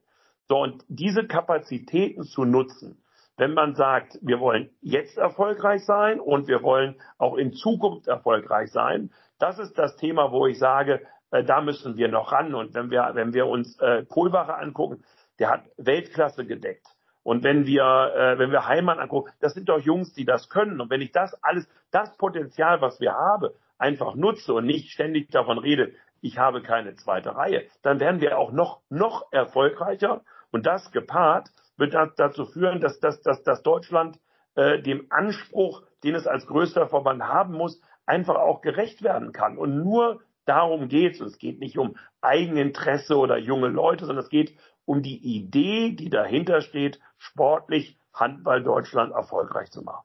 So, 0.49 0.59
und 0.59 0.85
diese 0.89 1.27
Kapazitäten 1.27 2.25
zu 2.25 2.45
nutzen, 2.45 3.03
wenn 3.37 3.55
man 3.55 3.75
sagt, 3.75 4.19
wir 4.21 4.41
wollen 4.41 4.71
jetzt 4.81 5.17
erfolgreich 5.17 5.85
sein 5.85 6.21
und 6.21 6.49
wir 6.49 6.63
wollen 6.63 7.01
auch 7.19 7.37
in 7.37 7.53
Zukunft 7.53 8.07
erfolgreich 8.07 8.71
sein, 8.71 9.11
das 9.39 9.59
ist 9.59 9.79
das 9.79 9.97
Thema, 9.97 10.31
wo 10.33 10.47
ich 10.47 10.59
sage, 10.59 11.07
äh, 11.31 11.43
da 11.43 11.61
müssen 11.61 11.97
wir 11.97 12.09
noch 12.09 12.33
ran. 12.33 12.55
Und 12.55 12.75
wenn 12.75 12.91
wir, 12.91 13.11
wenn 13.15 13.33
wir 13.33 13.47
uns 13.47 13.79
äh, 13.81 14.05
Kohlwache 14.09 14.55
angucken, 14.55 15.03
der 15.39 15.51
hat 15.51 15.65
Weltklasse 15.77 16.47
gedeckt. 16.47 16.87
Und 17.23 17.45
wenn 17.45 17.67
wir, 17.67 18.13
äh, 18.17 18.39
wenn 18.39 18.51
wir 18.51 18.67
Heimann 18.67 18.99
angucken, 18.99 19.33
das 19.41 19.55
sind 19.55 19.69
doch 19.69 19.79
Jungs, 19.81 20.13
die 20.13 20.25
das 20.25 20.49
können. 20.49 20.81
Und 20.81 20.91
wenn 20.91 21.01
ich 21.01 21.13
das 21.13 21.35
alles, 21.43 21.69
das 21.91 22.17
Potenzial, 22.17 22.81
was 22.81 23.01
wir 23.01 23.13
haben, 23.13 23.51
einfach 23.79 24.15
nutze 24.15 24.55
und 24.55 24.67
nicht 24.67 24.91
ständig 24.91 25.31
davon 25.31 25.59
rede, 25.59 25.93
ich 26.21 26.39
habe 26.39 26.63
keine 26.63 26.95
zweite 26.95 27.35
Reihe, 27.35 27.65
dann 27.83 28.01
werden 28.01 28.21
wir 28.21 28.39
auch 28.39 28.53
noch, 28.53 28.81
noch 28.89 29.33
erfolgreicher 29.33 30.23
und 30.51 30.67
das 30.67 30.91
gepaart 30.93 31.49
wird 31.77 31.95
dazu 32.17 32.45
führen, 32.47 32.81
dass, 32.81 33.01
dass, 33.01 33.21
dass, 33.23 33.43
dass 33.43 33.63
Deutschland 33.63 34.19
äh, 34.55 34.81
dem 34.81 35.07
Anspruch, 35.11 35.83
den 36.05 36.15
es 36.15 36.27
als 36.27 36.47
größter 36.47 36.89
Verband 36.89 37.23
haben 37.25 37.55
muss, 37.55 37.81
einfach 38.07 38.37
auch 38.37 38.61
gerecht 38.61 39.03
werden 39.03 39.33
kann. 39.33 39.57
Und 39.57 39.83
nur 39.83 40.21
darum 40.45 40.89
geht 40.89 41.15
es. 41.15 41.21
Es 41.21 41.39
geht 41.39 41.61
nicht 41.61 41.79
um 41.79 41.97
Eigeninteresse 42.21 43.17
oder 43.17 43.39
junge 43.39 43.69
Leute, 43.69 44.07
sondern 44.07 44.25
es 44.25 44.31
geht 44.31 44.57
um 44.85 45.03
die 45.03 45.19
Idee, 45.19 45.93
die 45.93 46.11
dahinter 46.11 46.61
steht, 46.61 47.01
sportlich 47.19 47.97
Handball 48.13 48.63
Deutschland 48.63 49.13
erfolgreich 49.13 49.71
zu 49.71 49.83
machen. 49.83 50.05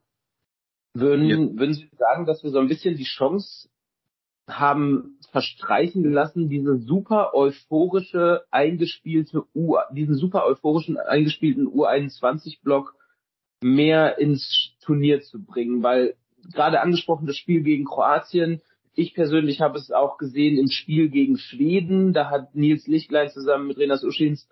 Würden, 0.93 1.25
ja. 1.25 1.37
würden 1.37 1.73
Sie 1.73 1.89
sagen, 1.97 2.25
dass 2.25 2.43
wir 2.43 2.51
so 2.51 2.59
ein 2.59 2.67
bisschen 2.67 2.95
die 2.95 3.03
Chance 3.03 3.69
haben 4.47 5.19
verstreichen 5.31 6.11
lassen, 6.11 6.49
diese 6.49 6.77
super 6.77 7.33
euphorische 7.33 8.45
eingespielte 8.49 9.43
U, 9.53 9.75
diesen 9.91 10.15
super 10.15 10.45
euphorischen 10.45 10.97
eingespielten 10.97 11.67
U21-Block 11.67 12.95
mehr 13.61 14.17
ins 14.19 14.73
Turnier 14.79 15.21
zu 15.21 15.43
bringen, 15.43 15.83
weil 15.83 16.15
gerade 16.53 16.79
angesprochen 16.81 17.27
das 17.27 17.35
Spiel 17.35 17.61
gegen 17.61 17.85
Kroatien, 17.85 18.61
ich 18.97 19.13
persönlich 19.13 19.61
habe 19.61 19.77
es 19.77 19.91
auch 19.91 20.17
gesehen 20.17 20.57
im 20.57 20.69
Spiel 20.69 21.09
gegen 21.09 21.37
Schweden, 21.37 22.13
da 22.13 22.31
hat 22.31 22.55
Nils 22.55 22.87
Lichtlein 22.87 23.29
zusammen 23.29 23.67
mit 23.67 23.77
Renas 23.77 24.03
Uschins 24.03 24.49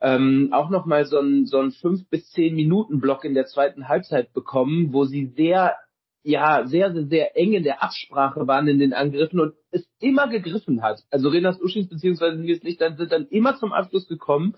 ähm, 0.00 0.50
auch 0.52 0.70
nochmal 0.70 1.04
so 1.04 1.18
einen 1.18 1.46
so 1.46 1.58
einen 1.58 1.72
fünf 1.72 2.08
bis 2.08 2.30
zehn 2.30 2.54
Minuten 2.54 3.00
Block 3.00 3.24
in 3.24 3.34
der 3.34 3.46
zweiten 3.46 3.88
Halbzeit 3.88 4.32
bekommen, 4.32 4.92
wo 4.92 5.04
sie 5.04 5.26
sehr 5.36 5.74
ja 6.22 6.64
sehr, 6.66 6.92
sehr, 6.92 7.06
sehr 7.06 7.36
eng 7.36 7.54
in 7.54 7.64
der 7.64 7.82
Absprache 7.82 8.46
waren 8.46 8.68
in 8.68 8.78
den 8.78 8.92
Angriffen 8.92 9.40
und 9.40 9.54
es 9.72 9.88
immer 9.98 10.28
gegriffen 10.28 10.82
hat. 10.82 11.02
Also 11.10 11.28
Renas 11.28 11.60
Uschins 11.60 11.88
beziehungsweise 11.88 12.36
Nils 12.38 12.62
Lichtern 12.62 12.96
sind 12.96 13.10
dann 13.10 13.26
immer 13.26 13.56
zum 13.56 13.72
Abschluss 13.72 14.06
gekommen. 14.06 14.54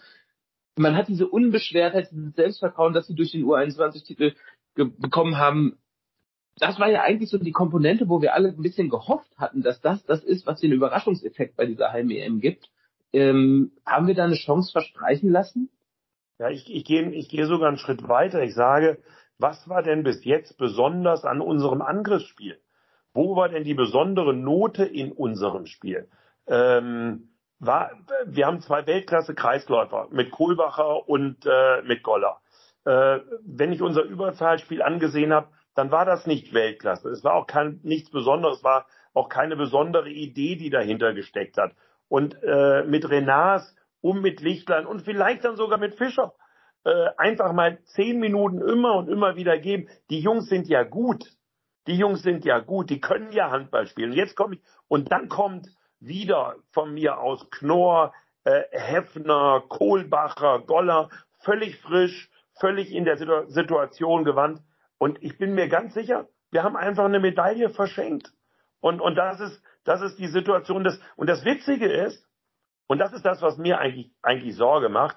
Man 0.77 0.97
hat 0.97 1.09
diese 1.09 1.29
Unbeschwertheit, 1.29 2.11
dieses 2.13 2.35
Selbstvertrauen, 2.35 2.93
das 2.93 3.07
sie 3.07 3.15
durch 3.15 3.33
den 3.33 3.45
U21-Titel 3.45 4.35
bekommen 4.75 5.39
haben. 5.39 5.79
Das 6.59 6.79
war 6.79 6.91
ja 6.91 7.03
eigentlich 7.03 7.31
so 7.31 7.39
die 7.39 7.53
Komponente, 7.53 8.09
wo 8.09 8.21
wir 8.21 8.35
alle 8.35 8.49
ein 8.49 8.63
bisschen 8.63 8.91
gehofft 8.91 9.31
hatten, 9.39 9.63
dass 9.63 9.81
das 9.81 10.05
das 10.05 10.23
ist, 10.23 10.47
was 10.47 10.61
den 10.61 10.73
Überraschungseffekt 10.73 11.57
bei 11.57 11.67
dieser 11.67 11.93
Heim-EM 11.93 12.41
gibt. 12.41 12.71
Ähm, 13.13 13.73
haben 13.87 14.07
wir 14.07 14.15
da 14.15 14.25
eine 14.25 14.35
Chance 14.35 14.71
verstreichen 14.73 15.31
lassen? 15.31 15.71
Ja, 16.39 16.49
ich, 16.49 16.73
ich 16.73 16.85
gehe 16.85 17.11
ich 17.11 17.29
gehe 17.29 17.47
sogar 17.47 17.69
einen 17.69 17.79
Schritt 17.79 18.09
weiter. 18.09 18.43
Ich 18.43 18.55
sage, 18.55 18.99
was 19.39 19.69
war 19.69 19.83
denn 19.83 20.03
bis 20.03 20.25
jetzt 20.25 20.59
besonders 20.59 21.25
an 21.25 21.41
unserem 21.41 21.83
Angriffsspiel? 21.83 22.61
Wo 23.13 23.37
war 23.37 23.49
denn 23.49 23.65
die 23.65 23.75
besondere 23.75 24.35
Note 24.35 24.85
in 24.85 25.13
unserem 25.13 25.67
Spiel? 25.67 26.09
Ähm, 26.47 27.31
war, 27.59 27.91
wir 28.27 28.47
haben 28.47 28.61
zwei 28.61 28.87
Weltklasse-Kreisläufer 28.87 30.09
mit 30.11 30.31
Kohlbacher 30.31 31.09
und 31.09 31.45
äh, 31.47 31.83
mit 31.83 32.03
Goller. 32.03 32.41
Äh, 32.85 33.21
wenn 33.45 33.73
ich 33.73 33.83
unser 33.83 34.03
Überzahlspiel 34.03 34.83
angesehen 34.83 35.33
habe, 35.33 35.49
dann 35.81 35.91
war 35.91 36.05
das 36.05 36.27
nicht 36.27 36.53
Weltklasse. 36.53 37.09
Es 37.09 37.25
war 37.25 37.33
auch 37.33 37.47
kein, 37.47 37.81
nichts 37.83 38.11
Besonderes, 38.11 38.63
war 38.63 38.87
auch 39.15 39.31
keine 39.31 39.57
besondere 39.57 40.11
Idee, 40.11 40.57
die 40.57 40.69
dahinter 40.69 41.15
gesteckt 41.15 41.57
hat. 41.57 41.73
Und 42.09 42.37
äh, 42.43 42.85
mit 42.85 43.09
Renars 43.09 43.75
um 44.03 44.21
mit 44.21 44.43
Lichtlein 44.43 44.85
und 44.85 45.01
vielleicht 45.01 45.45
dann 45.45 45.57
sogar 45.57 45.79
mit 45.79 45.95
Fischer. 45.95 46.35
Äh, 46.85 47.09
einfach 47.17 47.55
mal 47.55 47.79
zehn 47.85 48.21
Minuten 48.21 48.61
immer 48.61 48.95
und 48.97 49.09
immer 49.09 49.37
wieder 49.37 49.59
geben. 49.59 49.89
Die 50.11 50.21
Jungs 50.21 50.51
sind 50.51 50.69
ja 50.69 50.83
gut. 50.83 51.25
Die 51.87 51.97
Jungs 51.97 52.23
sind 52.23 52.45
ja 52.45 52.59
gut. 52.59 52.91
Die 52.91 53.01
können 53.01 53.33
ja 53.33 53.51
Handball 53.51 53.87
spielen. 53.87 54.11
Und 54.11 54.17
jetzt 54.17 54.37
komme 54.37 54.57
ich, 54.57 54.63
und 54.87 55.11
dann 55.11 55.31
kommt 55.31 55.67
wieder 55.99 56.57
von 56.73 56.93
mir 56.93 57.21
aus 57.21 57.49
Knorr, 57.51 58.13
äh, 58.45 58.65
Heffner, 58.71 59.63
Kohlbacher, 59.67 60.61
Goller, 60.61 61.09
völlig 61.39 61.79
frisch, 61.79 62.31
völlig 62.59 62.93
in 62.93 63.07
der 63.07 63.17
Situ 63.17 63.47
Situation 63.47 64.25
gewandt. 64.25 64.61
Und 65.01 65.23
ich 65.23 65.39
bin 65.39 65.55
mir 65.55 65.69
ganz 65.69 65.95
sicher, 65.95 66.29
wir 66.51 66.63
haben 66.63 66.77
einfach 66.77 67.07
eine 67.07 67.21
Medaille 67.21 67.71
verschenkt. 67.71 68.35
Und, 68.81 69.01
und 69.01 69.15
das 69.17 69.41
ist, 69.41 69.63
das 69.85 70.03
ist 70.03 70.19
die 70.19 70.27
Situation 70.27 70.85
des, 70.85 71.01
und 71.17 71.27
das 71.27 71.43
Witzige 71.47 71.91
ist, 71.91 72.29
und 72.87 72.99
das 72.99 73.15
ist 73.15 73.25
das, 73.25 73.41
was 73.41 73.57
mir 73.57 73.79
eigentlich, 73.79 74.13
eigentlich 74.21 74.57
Sorge 74.57 74.91
macht. 74.91 75.17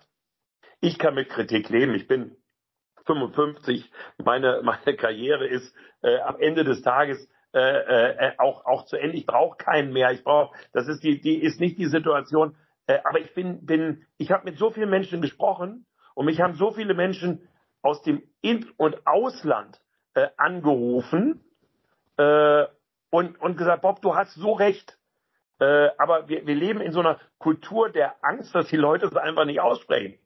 Ich 0.79 0.97
kann 0.97 1.15
mit 1.15 1.27
Kritik 1.27 1.69
leben. 1.69 1.95
Ich 1.95 2.07
bin 2.07 2.37
55. 3.05 3.91
Meine, 4.23 4.61
meine 4.63 4.95
Karriere 4.95 5.47
ist 5.47 5.75
äh, 6.01 6.17
am 6.19 6.39
Ende 6.39 6.63
des 6.63 6.81
Tages 6.81 7.29
äh, 7.53 7.59
äh, 7.59 8.31
auch, 8.37 8.65
auch 8.65 8.85
zu 8.85 8.95
Ende. 8.95 9.17
Ich 9.17 9.25
brauche 9.25 9.57
keinen 9.57 9.91
mehr. 9.91 10.11
Ich 10.11 10.23
brauche, 10.23 10.55
das 10.71 10.87
ist 10.87 11.03
die, 11.03 11.19
die 11.19 11.41
ist 11.41 11.59
nicht 11.59 11.77
die 11.77 11.87
Situation. 11.87 12.55
Äh, 12.87 12.99
aber 13.03 13.19
ich 13.19 13.33
bin, 13.33 13.65
bin, 13.65 14.05
ich 14.17 14.31
habe 14.31 14.45
mit 14.45 14.57
so 14.57 14.71
vielen 14.71 14.89
Menschen 14.89 15.21
gesprochen 15.21 15.85
und 16.15 16.25
mich 16.25 16.39
haben 16.39 16.53
so 16.53 16.71
viele 16.71 16.93
Menschen 16.93 17.49
aus 17.83 18.01
dem 18.01 18.23
In- 18.41 18.71
und 18.77 19.05
Ausland 19.05 19.79
äh, 20.15 20.29
angerufen 20.37 21.43
äh, 22.17 22.65
und, 23.11 23.39
und 23.39 23.57
gesagt, 23.57 23.83
Bob, 23.83 24.01
du 24.01 24.15
hast 24.15 24.33
so 24.33 24.53
recht. 24.53 24.97
Äh, 25.59 25.89
aber 25.97 26.27
wir, 26.27 26.47
wir 26.47 26.55
leben 26.55 26.81
in 26.81 26.91
so 26.91 27.01
einer 27.01 27.19
Kultur 27.37 27.89
der 27.89 28.15
Angst, 28.23 28.55
dass 28.55 28.67
die 28.69 28.77
Leute 28.77 29.05
es 29.05 29.15
einfach 29.15 29.45
nicht 29.45 29.59
aussprechen. 29.59 30.17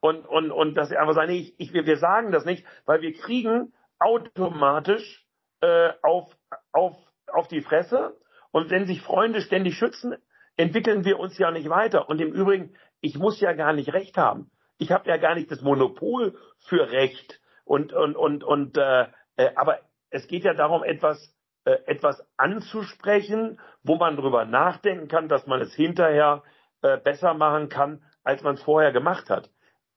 Und, 0.00 0.26
und, 0.26 0.50
und 0.50 0.74
dass 0.74 0.90
sie 0.90 0.96
einfach 0.96 1.14
sagen, 1.14 1.32
nee, 1.32 1.38
ich, 1.38 1.54
ich, 1.58 1.72
wir 1.72 1.96
sagen 1.96 2.30
das 2.30 2.44
nicht, 2.44 2.64
weil 2.84 3.00
wir 3.00 3.12
kriegen 3.14 3.72
automatisch 3.98 5.26
äh, 5.60 5.90
auf, 6.02 6.30
auf, 6.72 6.96
auf 7.32 7.48
die 7.48 7.62
Fresse. 7.62 8.16
Und 8.52 8.70
wenn 8.70 8.86
sich 8.86 9.02
Freunde 9.02 9.40
ständig 9.40 9.76
schützen, 9.76 10.16
entwickeln 10.56 11.04
wir 11.04 11.18
uns 11.18 11.38
ja 11.38 11.50
nicht 11.50 11.68
weiter. 11.68 12.08
Und 12.08 12.20
im 12.20 12.32
Übrigen, 12.32 12.74
ich 13.00 13.18
muss 13.18 13.40
ja 13.40 13.52
gar 13.52 13.72
nicht 13.72 13.92
Recht 13.92 14.16
haben. 14.16 14.50
Ich 14.78 14.92
habe 14.92 15.08
ja 15.08 15.16
gar 15.16 15.34
nicht 15.34 15.50
das 15.50 15.60
Monopol 15.60 16.38
für 16.60 16.90
Recht. 16.90 17.40
Und, 17.64 17.92
und, 17.92 18.16
und, 18.16 18.44
und 18.44 18.78
äh, 18.78 19.06
äh, 19.36 19.50
aber 19.56 19.78
es 20.10 20.26
geht 20.26 20.44
ja 20.44 20.54
darum, 20.54 20.82
etwas 20.82 21.34
äh, 21.68 21.78
etwas 21.84 22.26
anzusprechen, 22.38 23.60
wo 23.82 23.96
man 23.96 24.16
drüber 24.16 24.46
nachdenken 24.46 25.08
kann, 25.08 25.28
dass 25.28 25.46
man 25.46 25.60
es 25.60 25.74
hinterher 25.74 26.42
äh, 26.80 26.96
besser 26.96 27.34
machen 27.34 27.68
kann, 27.68 28.02
als 28.24 28.42
man 28.42 28.54
es 28.54 28.62
vorher 28.62 28.90
gemacht 28.90 29.28
hat. 29.28 29.50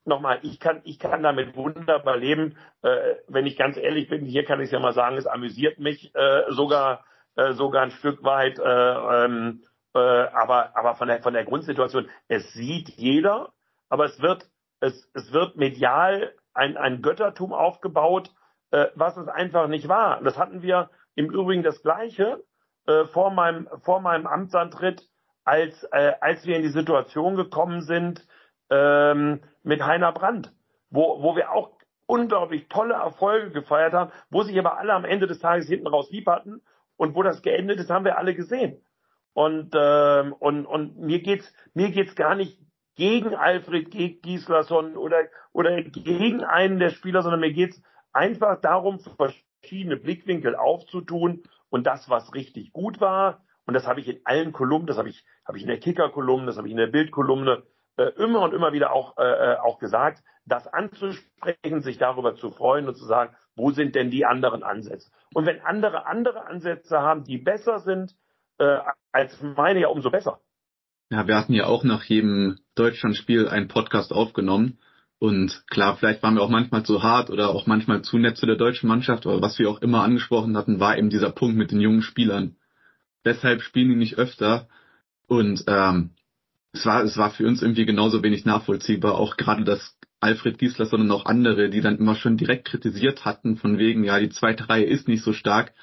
Nochmal, 0.03 0.39
ich 0.41 0.59
kann, 0.59 0.81
ich 0.83 0.99
kann 0.99 1.23
damit 1.23 1.55
wunderbar 1.55 2.17
leben. 2.17 2.57
Äh, 2.81 3.15
wenn 3.27 3.45
ich 3.45 3.57
ganz 3.57 3.77
ehrlich 3.77 4.09
bin, 4.09 4.25
hier 4.25 4.43
kann 4.43 4.59
ich 4.59 4.65
es 4.65 4.71
ja 4.71 4.79
mal 4.79 4.93
sagen, 4.93 5.15
es 5.15 5.27
amüsiert 5.27 5.79
mich 5.79 6.13
äh, 6.13 6.43
sogar, 6.49 7.05
äh, 7.35 7.53
sogar 7.53 7.83
ein 7.83 7.91
Stück 7.91 8.21
weit. 8.23 8.59
Äh, 8.59 8.63
ähm, 9.25 9.63
äh, 9.93 9.99
aber 9.99 10.75
aber 10.75 10.95
von, 10.95 11.07
der, 11.07 11.21
von 11.21 11.33
der 11.33 11.45
Grundsituation, 11.45 12.09
es 12.27 12.51
sieht 12.53 12.89
jeder, 12.89 13.53
aber 13.87 14.05
es 14.05 14.21
wird, 14.21 14.49
es, 14.81 15.09
es 15.13 15.31
wird 15.31 15.55
medial 15.55 16.33
ein, 16.53 16.75
ein 16.75 17.01
Göttertum 17.01 17.53
aufgebaut, 17.53 18.33
äh, 18.71 18.87
was 18.95 19.15
es 19.15 19.27
einfach 19.27 19.67
nicht 19.67 19.87
war. 19.87 20.21
Das 20.21 20.37
hatten 20.37 20.61
wir 20.61 20.89
im 21.15 21.31
Übrigen 21.31 21.63
das 21.63 21.81
Gleiche 21.81 22.43
äh, 22.87 23.05
vor, 23.05 23.31
meinem, 23.31 23.69
vor 23.83 24.01
meinem 24.01 24.27
Amtsantritt, 24.27 25.07
als, 25.43 25.83
äh, 25.91 26.13
als 26.19 26.45
wir 26.45 26.57
in 26.57 26.63
die 26.63 26.69
Situation 26.69 27.35
gekommen 27.35 27.81
sind 27.81 28.27
ähm, 28.69 29.41
mit 29.63 29.83
Heiner 29.83 30.11
Brandt, 30.11 30.53
wo, 30.89 31.21
wo 31.21 31.35
wir 31.35 31.51
auch 31.51 31.71
unglaublich 32.05 32.67
tolle 32.67 32.95
Erfolge 32.95 33.51
gefeiert 33.51 33.93
haben, 33.93 34.11
wo 34.29 34.43
sich 34.43 34.57
aber 34.59 34.77
alle 34.77 34.93
am 34.93 35.05
Ende 35.05 35.27
des 35.27 35.39
Tages 35.39 35.67
hinten 35.67 35.87
raus 35.87 36.11
lieb 36.11 36.27
hatten 36.27 36.61
und 36.97 37.15
wo 37.15 37.23
das 37.23 37.41
geendet 37.41 37.79
ist, 37.79 37.89
haben 37.89 38.05
wir 38.05 38.17
alle 38.17 38.35
gesehen. 38.35 38.83
Und, 39.33 39.71
ähm, 39.75 40.33
und, 40.33 40.65
und 40.65 40.97
mir 40.99 41.21
geht's 41.21 41.53
mir 41.73 41.91
geht's 41.91 42.15
gar 42.15 42.35
nicht 42.35 42.59
gegen 43.01 43.33
Alfred 43.33 43.89
Gislason 44.21 44.95
oder, 44.95 45.23
oder 45.53 45.81
gegen 45.81 46.43
einen 46.43 46.77
der 46.77 46.91
Spieler, 46.91 47.23
sondern 47.23 47.39
mir 47.39 47.51
geht's 47.51 47.81
einfach 48.13 48.61
darum 48.61 48.99
verschiedene 48.99 49.97
Blickwinkel 49.97 50.55
aufzutun 50.55 51.41
und 51.71 51.87
das, 51.87 52.11
was 52.11 52.35
richtig 52.35 52.73
gut 52.73 53.01
war, 53.01 53.43
und 53.65 53.73
das 53.73 53.87
habe 53.87 54.01
ich 54.01 54.07
in 54.07 54.21
allen 54.23 54.51
Kolumnen, 54.51 54.85
das 54.85 54.99
habe 54.99 55.09
ich, 55.09 55.25
habe 55.47 55.57
ich 55.57 55.63
in 55.63 55.69
der 55.69 55.79
Kicker-Kolumne, 55.79 56.45
das 56.45 56.57
habe 56.57 56.67
ich 56.67 56.73
in 56.73 56.77
der 56.77 56.87
Bild-Kolumne 56.87 57.63
äh, 57.97 58.11
immer 58.17 58.41
und 58.41 58.53
immer 58.53 58.71
wieder 58.71 58.93
auch, 58.93 59.17
äh, 59.17 59.23
äh, 59.23 59.57
auch 59.57 59.79
gesagt, 59.79 60.21
das 60.45 60.67
anzusprechen, 60.67 61.81
sich 61.81 61.97
darüber 61.97 62.35
zu 62.35 62.51
freuen 62.51 62.87
und 62.87 62.93
zu 62.97 63.05
sagen, 63.05 63.35
wo 63.55 63.71
sind 63.71 63.95
denn 63.95 64.11
die 64.11 64.27
anderen 64.27 64.61
Ansätze? 64.61 65.09
Und 65.33 65.47
wenn 65.47 65.59
andere 65.61 66.05
andere 66.05 66.45
Ansätze 66.45 67.01
haben, 67.01 67.23
die 67.23 67.39
besser 67.39 67.79
sind 67.79 68.15
äh, 68.59 68.77
als 69.11 69.41
meine, 69.41 69.79
ja 69.79 69.87
umso 69.87 70.11
besser. 70.11 70.39
Ja, 71.09 71.25
wir 71.25 71.35
hatten 71.35 71.53
ja 71.53 71.65
auch 71.65 71.83
nach 71.83 72.03
jedem 72.03 72.60
Deutschlandspiel 72.75 73.47
einen 73.47 73.67
Podcast 73.67 74.11
aufgenommen 74.11 74.77
und 75.21 75.63
klar, 75.69 75.97
vielleicht 75.97 76.23
waren 76.23 76.33
wir 76.33 76.41
auch 76.41 76.49
manchmal 76.49 76.81
zu 76.81 77.03
hart 77.03 77.29
oder 77.29 77.49
auch 77.49 77.67
manchmal 77.67 78.01
zu 78.01 78.17
nett 78.17 78.37
zu 78.37 78.47
der 78.47 78.55
deutschen 78.55 78.89
Mannschaft, 78.89 79.27
aber 79.27 79.39
was 79.39 79.59
wir 79.59 79.69
auch 79.69 79.79
immer 79.83 80.01
angesprochen 80.01 80.57
hatten, 80.57 80.79
war 80.79 80.97
eben 80.97 81.11
dieser 81.11 81.29
Punkt 81.29 81.55
mit 81.55 81.69
den 81.69 81.79
jungen 81.79 82.01
Spielern. 82.01 82.55
Deshalb 83.23 83.61
spielen 83.61 83.89
die 83.89 83.95
nicht 83.95 84.17
öfter. 84.17 84.67
Und 85.27 85.63
ähm, 85.67 86.09
es 86.73 86.83
war, 86.87 87.03
es 87.03 87.17
war 87.17 87.29
für 87.29 87.45
uns 87.45 87.61
irgendwie 87.61 87.85
genauso 87.85 88.23
wenig 88.23 88.45
nachvollziehbar, 88.45 89.13
auch 89.13 89.37
gerade 89.37 89.63
das 89.63 89.95
Alfred 90.21 90.57
Giesler, 90.57 90.87
sondern 90.87 91.11
auch 91.11 91.25
andere, 91.27 91.69
die 91.69 91.81
dann 91.81 91.99
immer 91.99 92.15
schon 92.15 92.37
direkt 92.37 92.67
kritisiert 92.67 93.23
hatten, 93.23 93.57
von 93.57 93.77
wegen, 93.77 94.03
ja, 94.03 94.19
die 94.19 94.29
zweite 94.29 94.69
Reihe 94.69 94.85
ist 94.85 95.07
nicht 95.07 95.23
so 95.23 95.33
stark, 95.33 95.73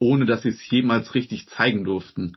ohne 0.00 0.26
dass 0.26 0.42
sie 0.42 0.48
es 0.48 0.70
jemals 0.70 1.14
richtig 1.14 1.46
zeigen 1.50 1.84
durften 1.84 2.36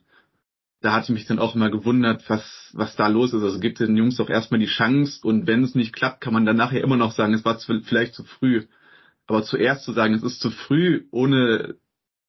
da 0.86 0.94
hatte 0.94 1.06
ich 1.06 1.18
mich 1.18 1.26
dann 1.26 1.40
auch 1.40 1.56
immer 1.56 1.72
gewundert, 1.72 2.30
was, 2.30 2.70
was 2.74 2.96
da 2.96 3.08
los 3.08 3.34
ist. 3.34 3.42
Also 3.42 3.60
gibt 3.60 3.80
den 3.80 3.98
Jungs 3.98 4.18
doch 4.18 4.30
erstmal 4.30 4.60
die 4.60 4.68
Chance 4.68 5.20
und 5.26 5.48
wenn 5.48 5.64
es 5.64 5.74
nicht 5.74 5.96
klappt, 5.96 6.22
kann 6.22 6.32
man 6.32 6.46
dann 6.46 6.58
nachher 6.58 6.84
immer 6.84 6.96
noch 6.96 7.12
sagen, 7.12 7.34
es 7.34 7.44
war 7.44 7.58
zu, 7.58 7.82
vielleicht 7.82 8.14
zu 8.14 8.24
früh. 8.24 8.68
Aber 9.26 9.42
zuerst 9.42 9.84
zu 9.84 9.94
sagen, 9.94 10.14
es 10.14 10.22
ist 10.22 10.40
zu 10.40 10.52
früh, 10.52 11.08
ohne 11.10 11.76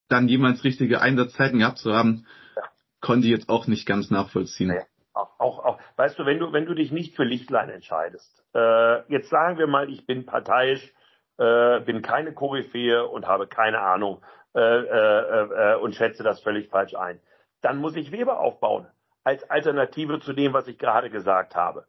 dann 0.09 0.29
jemals 0.29 0.65
richtige 0.65 1.03
Einsatzzeiten 1.03 1.59
gehabt 1.59 1.77
zu 1.77 1.93
haben, 1.93 2.27
ja. 2.57 2.63
konnte 3.03 3.27
ich 3.27 3.33
jetzt 3.33 3.51
auch 3.51 3.67
nicht 3.67 3.87
ganz 3.87 4.11
nachvollziehen. 4.11 4.69
Nee. 4.69 4.81
Auch, 5.13 5.39
auch, 5.39 5.65
auch, 5.65 5.79
weißt 5.97 6.19
du, 6.19 6.25
wenn 6.25 6.39
du, 6.39 6.53
wenn 6.55 6.65
du 6.65 6.75
dich 6.75 6.93
nicht 6.93 7.15
für 7.15 7.25
Lichtlein 7.25 7.69
entscheidest, 7.69 8.43
äh, 8.55 9.13
jetzt 9.13 9.29
sagen 9.29 9.59
wir 9.59 9.67
mal, 9.67 9.91
ich 9.91 10.07
bin 10.07 10.25
parteiisch, 10.25 10.95
äh, 11.37 11.81
bin 11.81 12.01
keine 12.01 12.33
Koryphäe 12.33 13.07
und 13.07 13.27
habe 13.27 13.47
keine 13.49 13.81
Ahnung 13.81 14.23
äh, 14.55 14.61
äh, 14.61 15.73
äh, 15.73 15.77
und 15.77 15.95
schätze 15.95 16.23
das 16.23 16.41
völlig 16.41 16.69
falsch 16.69 16.95
ein 16.95 17.21
dann 17.61 17.79
muss 17.79 17.97
ich 17.97 18.13
Weber 18.13 18.41
aufbauen 18.41 18.87
als 19.25 19.49
Alternative 19.51 20.21
zu 20.21 20.33
dem, 20.33 20.53
was 20.53 20.69
ich 20.69 20.79
gerade 20.79 21.11
gesagt 21.11 21.57
habe, 21.57 21.87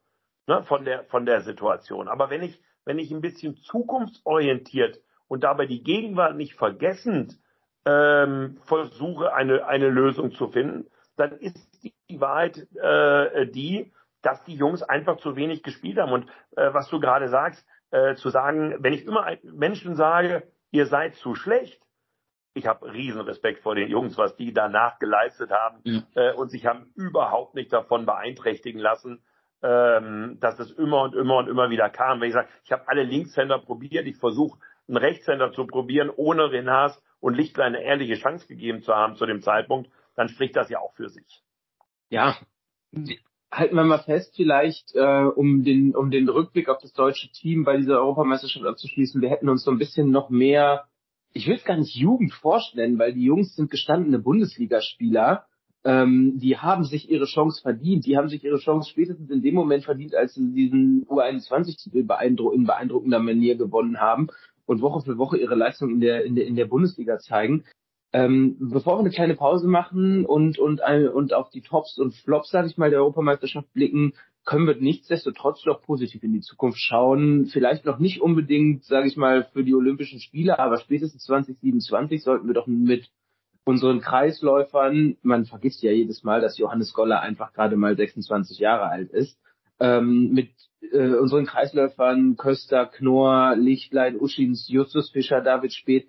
ne, 0.48 0.64
von 0.64 0.86
der 0.86 1.04
von 1.06 1.26
der 1.26 1.42
Situation. 1.42 2.08
Aber 2.08 2.30
wenn 2.30 2.42
ich 2.42 2.60
wenn 2.84 3.00
ich 3.00 3.12
ein 3.12 3.22
bisschen 3.22 3.58
zukunftsorientiert 3.58 5.00
und 5.28 5.44
dabei 5.44 5.66
die 5.66 5.84
Gegenwart 5.84 6.36
nicht 6.36 6.56
vergessend 6.56 7.38
ähm, 7.86 8.58
versuche, 8.64 9.34
eine 9.34 9.66
eine 9.68 9.90
Lösung 9.90 10.32
zu 10.32 10.48
finden, 10.48 10.90
dann 11.16 11.34
ist 11.34 11.58
die 11.84 12.20
Wahrheit 12.20 12.68
äh, 12.76 13.46
die, 13.48 13.94
dass 14.22 14.44
die 14.46 14.56
Jungs 14.56 14.82
einfach 14.82 15.18
zu 15.18 15.36
wenig 15.36 15.64
gespielt 15.64 16.00
haben. 16.00 16.12
Und 16.12 16.30
äh, 16.56 16.74
was 16.74 16.90
du 16.90 17.00
gerade 17.00 17.30
sagst, 17.30 17.66
äh, 17.92 18.16
zu 18.16 18.30
sagen, 18.30 18.76
wenn 18.80 18.94
ich 18.94 19.06
immer 19.06 19.28
Menschen 19.44 19.96
sage, 19.96 20.44
ihr 20.72 20.86
seid 20.88 21.16
zu 21.16 21.36
schlecht, 21.36 21.82
ich 22.58 22.68
habe 22.68 22.92
riesen 22.92 23.22
Respekt 23.22 23.62
vor 23.62 23.76
den 23.76 23.90
Jungs, 23.90 24.18
was 24.18 24.36
die 24.36 24.54
danach 24.54 25.00
geleistet 25.00 25.52
haben 25.52 25.80
ja. 25.84 26.02
äh, 26.16 26.34
und 26.34 26.50
sich 26.50 26.66
haben 26.66 26.92
überhaupt 26.96 27.56
nicht 27.56 27.72
davon 27.72 28.06
beeinträchtigen 28.06 28.80
lassen, 28.80 29.22
ähm, 29.62 30.38
dass 30.40 30.60
es 30.60 30.72
immer 30.72 31.04
und 31.04 31.16
immer 31.16 31.38
und 31.38 31.48
immer 31.48 31.70
wieder 31.70 31.90
kam. 31.90 32.22
Wenn 32.22 32.30
ich 32.30 32.34
sage, 32.34 32.50
ich 32.64 32.72
habe 32.72 32.88
alle 32.88 33.04
Linkshänder 33.04 33.60
probiert, 33.60 34.06
ich 34.06 34.18
versuche 34.18 34.60
einen 34.88 34.98
Rechtshänder 34.98 35.52
zu 35.52 35.66
probieren, 35.66 36.10
ohne 36.16 36.52
Renars 36.52 37.02
und 37.20 37.36
Lichtlein 37.36 37.76
eine 37.76 37.84
ehrliche 37.84 38.16
Chance 38.16 38.48
gegeben 38.48 38.82
zu 38.82 38.94
haben 38.94 39.16
zu 39.16 39.26
dem 39.26 39.42
Zeitpunkt, 39.42 39.90
dann 40.16 40.30
spricht 40.30 40.56
das 40.56 40.70
ja 40.70 40.80
auch 40.80 40.94
für 40.96 41.10
sich. 41.10 41.44
Ja, 42.10 42.36
halten 43.52 43.76
wir 43.76 43.84
mal 43.84 44.00
fest, 44.00 44.34
vielleicht 44.36 44.96
äh, 44.96 45.24
um 45.24 45.64
den 45.64 45.96
um 45.96 46.12
den 46.12 46.30
Rückblick 46.30 46.70
auf 46.70 46.80
das 46.82 46.94
deutsche 46.94 47.30
Team 47.32 47.64
bei 47.64 47.78
dieser 47.78 48.00
Europameisterschaft 48.00 48.66
abzuschließen, 48.66 49.22
wir 49.22 49.30
hätten 49.30 49.50
uns 49.50 49.64
so 49.64 49.72
ein 49.72 49.78
bisschen 49.78 50.12
noch 50.12 50.30
mehr, 50.30 50.86
ich 51.38 51.48
will 51.48 51.56
es 51.56 51.63
gar 51.63 51.77
nicht 51.77 51.96
Jugend 51.96 52.34
vorstellen, 52.34 52.98
weil 52.98 53.13
die 53.13 53.24
Jungs 53.24 53.56
sind 53.56 53.70
gestandene 53.70 54.20
Bundesligaspieler, 54.20 55.46
ähm, 55.84 56.39
die 56.39 56.58
haben 56.58 56.84
sich 56.84 57.10
ihre 57.10 57.25
Chance 57.25 57.62
verdient, 57.62 58.06
die 58.06 58.17
haben 58.17 58.27
sich 58.27 58.44
ihre 58.44 58.58
Chance 58.58 58.89
spätestens 58.89 59.29
in 59.29 59.44
dem 59.44 59.53
Moment 59.53 59.86
verdient, 59.86 60.15
als 60.15 60.34
sie 60.34 60.51
diesen 60.51 61.06
U21-Titel 61.06 62.03
beeindruck 62.03 62.53
in 62.56 62.65
beeindruckender 62.65 63.20
Manier 63.20 63.56
gewonnen 63.56 64.00
haben 64.00 64.27
und 64.65 64.82
Woche 64.82 65.01
für 65.01 65.17
Woche 65.17 65.38
ihre 65.38 65.56
Leistung 65.56 65.91
in 65.91 66.00
der 66.00 66.25
in 66.25 66.36
der 66.36 66.48
in 66.48 66.56
der 66.56 66.65
Bundesliga 66.65 67.20
zeigen. 67.20 67.63
Ähm, 68.13 68.58
bevor 68.60 68.96
wir 68.96 69.01
eine 69.01 69.10
kleine 69.12 69.36
Pause 69.36 69.67
machen 69.67 70.25
und, 70.25 70.58
und, 70.58 70.82
und 70.82 71.34
auf 71.34 71.50
die 71.50 71.62
Tops 71.62 71.98
und 71.98 72.15
Flops, 72.15 72.50
sage 72.50 72.67
ich 72.67 72.77
mal, 72.77 72.89
der 72.89 73.00
Europameisterschaft 73.00 73.72
blicken, 73.74 74.13
können 74.48 74.66
wir 74.66 74.75
nichtsdestotrotz 74.75 75.62
doch 75.63 75.82
positiv 75.82 76.24
in 76.24 76.32
die 76.32 76.39
Zukunft 76.39 76.80
schauen. 76.80 77.48
Vielleicht 77.48 77.84
noch 77.86 78.00
nicht 78.00 78.22
unbedingt, 78.22 78.86
sage 78.86 79.08
ich 79.08 79.18
mal, 79.18 79.44
für 79.44 79.66
die 79.66 79.75
Olympischen 79.75 80.22
Spiele, 80.22 80.58
aber 80.58 80.77
spätestens 80.77 81.25
2027 81.25 82.24
sollten 82.24 82.48
wir 82.48 82.54
doch 82.54 82.66
mit 82.66 83.10
unseren 83.66 84.00
Kreisläufern, 84.00 85.18
man 85.22 85.46
vergisst 85.46 85.84
ja 85.84 85.92
jedes 85.92 86.24
Mal, 86.24 86.39
dass 86.39 86.58
Johannes 86.58 86.94
Goller 86.94 87.20
einfach 87.20 87.51
gerade 87.51 87.75
mal 87.75 87.98
26 87.98 88.58
Jahre 88.58 88.88
alt 88.88 89.12
ist, 89.12 89.38
ähm, 89.82 90.32
mit 90.32 90.51
äh, 90.94 91.16
unseren 91.16 91.46
Kreisläufern 91.46 92.38
Köster, 92.38 92.86
Knorr, 92.86 93.58
Lichtlein, 93.58 94.16
Uschins, 94.16 94.70
Justus 94.70 95.12
Fischer, 95.12 95.42
David 95.42 95.74
Speth, 95.74 96.08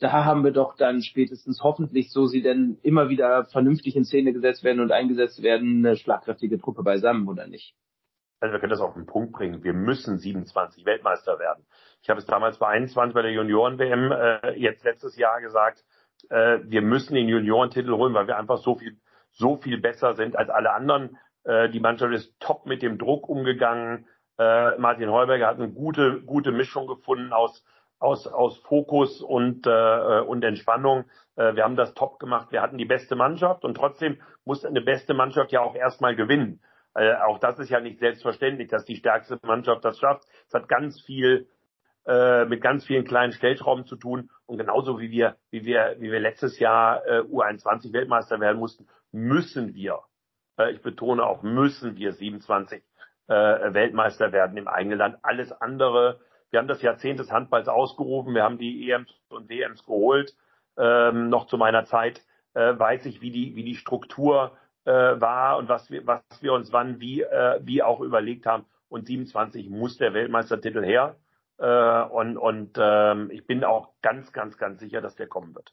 da 0.00 0.24
haben 0.24 0.44
wir 0.44 0.50
doch 0.50 0.76
dann 0.76 1.02
spätestens 1.02 1.62
hoffentlich, 1.62 2.12
so 2.12 2.26
sie 2.26 2.42
denn 2.42 2.78
immer 2.82 3.08
wieder 3.08 3.44
vernünftig 3.44 3.96
in 3.96 4.04
Szene 4.04 4.32
gesetzt 4.32 4.64
werden 4.64 4.80
und 4.80 4.92
eingesetzt 4.92 5.42
werden, 5.42 5.84
eine 5.86 5.96
schlagkräftige 5.96 6.58
Truppe 6.58 6.82
beisammen, 6.82 7.28
oder 7.28 7.46
nicht? 7.46 7.74
Also 8.40 8.52
wir 8.52 8.60
können 8.60 8.70
das 8.70 8.80
auf 8.80 8.94
den 8.94 9.06
Punkt 9.06 9.32
bringen. 9.32 9.62
Wir 9.64 9.72
müssen 9.72 10.18
27 10.18 10.84
Weltmeister 10.84 11.38
werden. 11.38 11.64
Ich 12.02 12.10
habe 12.10 12.18
es 12.18 12.26
damals 12.26 12.58
bei 12.58 12.66
21 12.68 13.14
bei 13.14 13.22
der 13.22 13.32
Junioren-WM 13.32 14.12
äh, 14.12 14.58
jetzt 14.58 14.84
letztes 14.84 15.16
Jahr 15.16 15.40
gesagt, 15.40 15.82
äh, 16.28 16.58
wir 16.64 16.82
müssen 16.82 17.14
den 17.14 17.28
Juniorentitel 17.28 17.92
holen, 17.92 18.12
weil 18.12 18.26
wir 18.26 18.36
einfach 18.36 18.58
so 18.58 18.74
viel, 18.74 18.98
so 19.30 19.56
viel 19.56 19.80
besser 19.80 20.14
sind 20.14 20.36
als 20.36 20.50
alle 20.50 20.72
anderen. 20.72 21.16
Äh, 21.44 21.70
die 21.70 21.80
Mannschaft 21.80 22.12
ist 22.12 22.38
top 22.40 22.66
mit 22.66 22.82
dem 22.82 22.98
Druck 22.98 23.28
umgegangen. 23.28 24.06
Äh, 24.38 24.76
Martin 24.78 25.10
Heuberger 25.10 25.46
hat 25.46 25.56
eine 25.56 25.72
gute, 25.72 26.20
gute 26.22 26.52
Mischung 26.52 26.86
gefunden 26.86 27.32
aus 27.32 27.64
aus, 27.98 28.26
aus 28.26 28.58
Fokus 28.58 29.20
und, 29.20 29.66
äh, 29.66 30.20
und 30.20 30.44
Entspannung. 30.44 31.04
Äh, 31.36 31.54
wir 31.54 31.64
haben 31.64 31.76
das 31.76 31.94
top 31.94 32.18
gemacht. 32.18 32.52
Wir 32.52 32.62
hatten 32.62 32.78
die 32.78 32.84
beste 32.84 33.16
Mannschaft 33.16 33.64
und 33.64 33.74
trotzdem 33.74 34.20
muss 34.44 34.64
eine 34.64 34.80
beste 34.80 35.14
Mannschaft 35.14 35.52
ja 35.52 35.60
auch 35.60 35.74
erstmal 35.74 36.16
gewinnen. 36.16 36.60
Äh, 36.94 37.14
auch 37.14 37.38
das 37.38 37.58
ist 37.58 37.70
ja 37.70 37.80
nicht 37.80 37.98
selbstverständlich, 37.98 38.68
dass 38.68 38.84
die 38.84 38.96
stärkste 38.96 39.38
Mannschaft 39.42 39.84
das 39.84 39.98
schafft. 39.98 40.24
Es 40.46 40.54
hat 40.54 40.68
ganz 40.68 41.00
viel 41.00 41.48
äh, 42.06 42.44
mit 42.44 42.60
ganz 42.60 42.84
vielen 42.84 43.04
kleinen 43.04 43.32
Stellschrauben 43.32 43.86
zu 43.86 43.96
tun. 43.96 44.30
Und 44.46 44.58
genauso 44.58 45.00
wie 45.00 45.10
wir, 45.10 45.36
wie 45.50 45.64
wir, 45.64 45.96
wie 45.98 46.12
wir 46.12 46.20
letztes 46.20 46.58
Jahr 46.58 47.04
äh, 47.06 47.20
U21 47.20 47.92
Weltmeister 47.92 48.40
werden 48.40 48.58
mussten, 48.58 48.86
müssen 49.10 49.74
wir, 49.74 50.00
äh, 50.58 50.72
ich 50.72 50.82
betone 50.82 51.24
auch, 51.24 51.42
müssen 51.42 51.96
wir 51.96 52.12
27 52.12 52.82
äh, 53.28 53.32
Weltmeister 53.32 54.32
werden 54.32 54.56
im 54.56 54.68
eigenen 54.68 54.98
Land. 54.98 55.18
Alles 55.22 55.50
andere 55.52 56.20
wir 56.54 56.60
haben 56.60 56.68
das 56.68 56.82
Jahrzehnt 56.82 57.18
des 57.18 57.32
Handballs 57.32 57.66
ausgerufen. 57.66 58.32
Wir 58.32 58.44
haben 58.44 58.58
die 58.58 58.88
EMs 58.88 59.10
und 59.28 59.48
WMs 59.48 59.84
geholt. 59.84 60.36
Ähm, 60.76 61.28
noch 61.28 61.48
zu 61.48 61.58
meiner 61.58 61.84
Zeit 61.84 62.22
äh, 62.54 62.78
weiß 62.78 63.06
ich, 63.06 63.20
wie 63.20 63.32
die, 63.32 63.56
wie 63.56 63.64
die 63.64 63.74
Struktur 63.74 64.56
äh, 64.84 64.92
war 64.92 65.56
und 65.56 65.68
was 65.68 65.90
wir, 65.90 66.06
was 66.06 66.22
wir 66.42 66.52
uns 66.52 66.72
wann 66.72 67.00
wie, 67.00 67.22
äh, 67.22 67.58
wie 67.64 67.82
auch 67.82 68.00
überlegt 68.00 68.46
haben. 68.46 68.66
Und 68.88 69.06
27 69.06 69.68
muss 69.68 69.98
der 69.98 70.14
Weltmeistertitel 70.14 70.84
her. 70.84 71.16
Äh, 71.58 72.04
und 72.04 72.36
und 72.36 72.78
ähm, 72.80 73.32
ich 73.32 73.48
bin 73.48 73.64
auch 73.64 73.88
ganz, 74.00 74.32
ganz, 74.32 74.56
ganz 74.56 74.78
sicher, 74.78 75.00
dass 75.00 75.16
der 75.16 75.26
kommen 75.26 75.56
wird. 75.56 75.72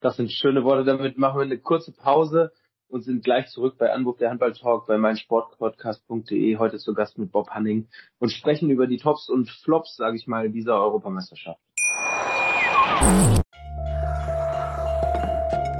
Das 0.00 0.16
sind 0.16 0.32
schöne 0.32 0.64
Worte. 0.64 0.82
Damit 0.82 1.16
machen 1.16 1.38
wir 1.38 1.44
eine 1.44 1.60
kurze 1.60 1.92
Pause 1.92 2.50
und 2.88 3.02
sind 3.02 3.24
gleich 3.24 3.48
zurück 3.48 3.76
bei 3.78 3.92
Anruf 3.92 4.16
der 4.18 4.30
Handball-Talk 4.30 4.86
bei 4.86 4.98
meinsportpodcast.de. 4.98 6.56
Heute 6.58 6.78
zu 6.78 6.94
Gast 6.94 7.18
mit 7.18 7.32
Bob 7.32 7.50
Hanning 7.50 7.88
und 8.18 8.30
sprechen 8.30 8.70
über 8.70 8.86
die 8.86 8.98
Tops 8.98 9.28
und 9.28 9.50
Flops, 9.50 9.96
sage 9.96 10.16
ich 10.16 10.26
mal, 10.26 10.50
dieser 10.50 10.80
Europameisterschaft. 10.80 11.60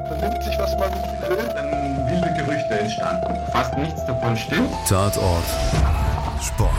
Vernimmt 0.08 0.42
sich, 0.42 0.58
was 0.58 0.78
man 0.78 0.90
will, 1.28 1.48
dann 1.54 1.70
wilde 2.08 2.34
Gerüchte 2.36 2.78
entstanden. 2.80 3.52
Fast 3.52 3.76
nichts 3.78 4.04
davon 4.06 4.36
stimmt. 4.36 4.70
Tatort. 4.88 5.44
Sport. 6.40 6.72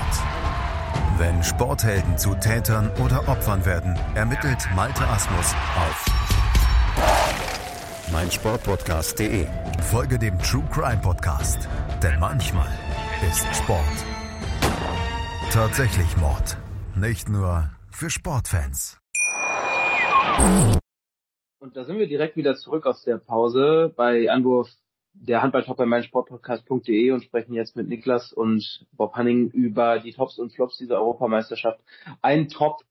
Wenn 1.17 1.43
Sporthelden 1.43 2.17
zu 2.17 2.35
Tätern 2.35 2.91
oder 3.03 3.27
Opfern 3.27 3.65
werden, 3.65 3.97
ermittelt 4.13 4.59
Malte 4.75 5.03
Asmus 5.07 5.55
auf 5.75 6.16
meinsportpodcast.de. 8.11 9.47
Folge 9.91 10.19
dem 10.19 10.37
True 10.39 10.67
Crime 10.71 11.01
Podcast, 11.01 11.67
denn 12.01 12.19
manchmal 12.19 12.69
ist 13.27 13.45
Sport 13.55 14.05
tatsächlich 15.57 16.17
Mord. 16.17 16.55
Nicht 16.95 17.29
nur 17.29 17.71
für 17.89 18.11
Sportfans. 18.11 18.99
Und 21.59 21.75
da 21.75 21.83
sind 21.83 21.97
wir 21.97 22.07
direkt 22.07 22.35
wieder 22.35 22.55
zurück 22.55 22.85
aus 22.85 23.03
der 23.03 23.17
Pause 23.17 23.91
bei 23.95 24.29
Anwurf 24.29 24.69
der 25.13 25.41
Handballtalk 25.41 25.77
bei 25.77 25.87
meinsportpodcast.de 25.87 27.09
und 27.09 27.23
sprechen 27.23 27.53
jetzt 27.53 27.75
mit 27.75 27.87
Niklas 27.87 28.33
und 28.33 28.85
Bob 28.91 29.15
Hanning 29.15 29.49
über 29.49 29.97
die 29.97 30.13
Tops 30.13 30.37
und 30.37 30.53
Flops 30.53 30.77
dieser 30.77 30.97
Europameisterschaft. 30.97 31.79
Ein 32.21 32.49
Top 32.49 32.83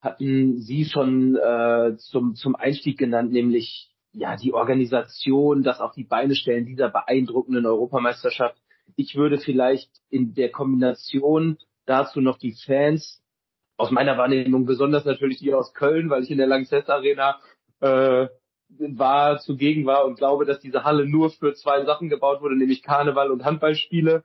hatten 0.00 0.60
Sie 0.60 0.84
schon 0.84 1.34
äh, 1.34 1.96
zum, 1.96 2.36
zum 2.36 2.54
Einstieg 2.54 2.96
genannt, 2.96 3.32
nämlich 3.32 3.93
ja, 4.14 4.36
die 4.36 4.54
Organisation, 4.54 5.62
das 5.62 5.80
auf 5.80 5.92
die 5.92 6.04
Beine 6.04 6.34
stellen 6.36 6.66
dieser 6.66 6.88
beeindruckenden 6.88 7.66
Europameisterschaft. 7.66 8.56
Ich 8.96 9.16
würde 9.16 9.38
vielleicht 9.38 9.90
in 10.08 10.34
der 10.34 10.50
Kombination 10.50 11.58
dazu 11.84 12.20
noch 12.20 12.38
die 12.38 12.54
Fans, 12.64 13.20
aus 13.76 13.90
meiner 13.90 14.16
Wahrnehmung 14.16 14.66
besonders 14.66 15.04
natürlich 15.04 15.38
die 15.38 15.52
aus 15.52 15.74
Köln, 15.74 16.08
weil 16.08 16.22
ich 16.22 16.30
in 16.30 16.38
der 16.38 16.46
Lanxess 16.46 16.88
Arena 16.88 17.40
äh, 17.80 18.28
war, 18.68 19.38
zugegen 19.40 19.84
war 19.84 20.04
und 20.04 20.16
glaube, 20.16 20.44
dass 20.44 20.60
diese 20.60 20.84
Halle 20.84 21.06
nur 21.06 21.30
für 21.30 21.54
zwei 21.54 21.84
Sachen 21.84 22.08
gebaut 22.08 22.40
wurde, 22.40 22.56
nämlich 22.56 22.82
Karneval 22.82 23.32
und 23.32 23.44
Handballspiele 23.44 24.22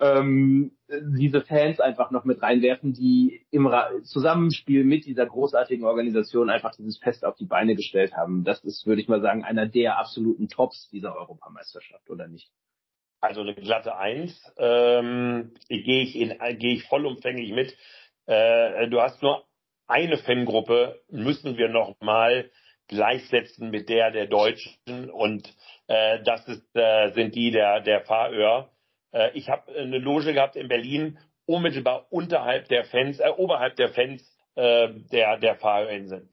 ähm, 0.00 0.72
diese 0.88 1.42
Fans 1.42 1.80
einfach 1.80 2.10
noch 2.10 2.24
mit 2.24 2.42
reinwerfen, 2.42 2.92
die 2.92 3.46
im 3.50 3.66
Ra 3.66 3.90
Zusammenspiel 4.02 4.84
mit 4.84 5.04
dieser 5.04 5.26
großartigen 5.26 5.84
Organisation 5.84 6.50
einfach 6.50 6.74
dieses 6.74 6.98
Fest 6.98 7.24
auf 7.24 7.36
die 7.36 7.44
Beine 7.44 7.74
gestellt 7.74 8.14
haben. 8.14 8.44
Das 8.44 8.64
ist, 8.64 8.86
würde 8.86 9.02
ich 9.02 9.08
mal 9.08 9.20
sagen, 9.20 9.44
einer 9.44 9.66
der 9.66 9.98
absoluten 9.98 10.48
Tops 10.48 10.88
dieser 10.90 11.14
Europameisterschaft, 11.16 12.08
oder 12.10 12.26
nicht? 12.26 12.50
Also 13.20 13.40
eine 13.40 13.54
glatte 13.54 13.96
Eins 13.96 14.40
ähm, 14.58 15.52
gehe 15.68 16.02
ich, 16.02 16.16
in, 16.16 16.34
gehe 16.58 16.74
ich 16.74 16.84
vollumfänglich 16.84 17.52
mit. 17.52 17.76
Äh, 18.26 18.88
du 18.88 19.00
hast 19.00 19.22
nur 19.22 19.44
eine 19.86 20.18
Fangruppe, 20.18 21.00
müssen 21.08 21.56
wir 21.56 21.68
noch 21.68 21.96
mal 22.00 22.50
gleichsetzen 22.86 23.70
mit 23.70 23.88
der 23.88 24.10
der 24.10 24.26
Deutschen 24.26 25.10
und 25.10 25.54
äh, 25.88 26.22
das 26.22 26.46
ist, 26.48 26.64
äh, 26.74 27.10
sind 27.12 27.34
die 27.34 27.50
der, 27.50 27.80
der 27.80 28.02
Fahröhr. 28.02 28.70
Äh, 29.12 29.30
ich 29.34 29.48
habe 29.48 29.72
eine 29.74 29.98
Loge 29.98 30.32
gehabt 30.32 30.56
in 30.56 30.68
Berlin, 30.68 31.18
unmittelbar 31.46 32.06
unterhalb 32.10 32.68
der 32.68 32.84
Fans, 32.84 33.20
äh, 33.20 33.30
oberhalb 33.36 33.76
der 33.76 33.90
Fans 33.90 34.22
äh, 34.54 34.88
der, 35.12 35.38
der 35.38 35.56
Fahrinseln. 35.56 36.28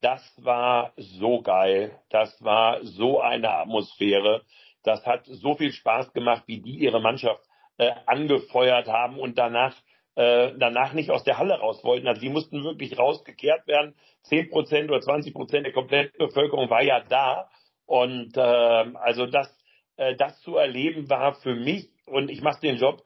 Das 0.00 0.22
war 0.36 0.92
so 0.96 1.42
geil. 1.42 1.98
Das 2.10 2.42
war 2.42 2.84
so 2.84 3.20
eine 3.20 3.50
Atmosphäre. 3.50 4.42
Das 4.82 5.04
hat 5.06 5.24
so 5.26 5.54
viel 5.54 5.72
Spaß 5.72 6.12
gemacht, 6.12 6.44
wie 6.46 6.60
die 6.60 6.78
ihre 6.78 7.00
Mannschaft 7.00 7.42
äh, 7.78 7.92
angefeuert 8.06 8.88
haben 8.88 9.18
und 9.18 9.38
danach 9.38 9.74
äh, 10.16 10.54
danach 10.56 10.94
nicht 10.94 11.10
aus 11.10 11.24
der 11.24 11.38
Halle 11.38 11.58
raus 11.58 11.84
wollten. 11.84 12.08
Also 12.08 12.22
die 12.22 12.30
mussten 12.30 12.64
wirklich 12.64 12.98
rausgekehrt 12.98 13.66
werden. 13.66 13.94
Zehn 14.22 14.48
Prozent 14.48 14.90
oder 14.90 15.00
20 15.00 15.34
Prozent 15.34 15.66
der 15.66 15.74
kompletten 15.74 16.16
Bevölkerung 16.18 16.70
war 16.70 16.82
ja 16.82 17.00
da. 17.00 17.50
Und 17.84 18.36
äh, 18.36 18.40
also 18.40 19.26
das, 19.26 19.54
äh, 19.96 20.16
das 20.16 20.40
zu 20.40 20.56
erleben 20.56 21.10
war 21.10 21.34
für 21.34 21.54
mich 21.54 21.90
und 22.06 22.30
ich 22.30 22.40
mache 22.40 22.60
den 22.60 22.76
Job 22.76 23.04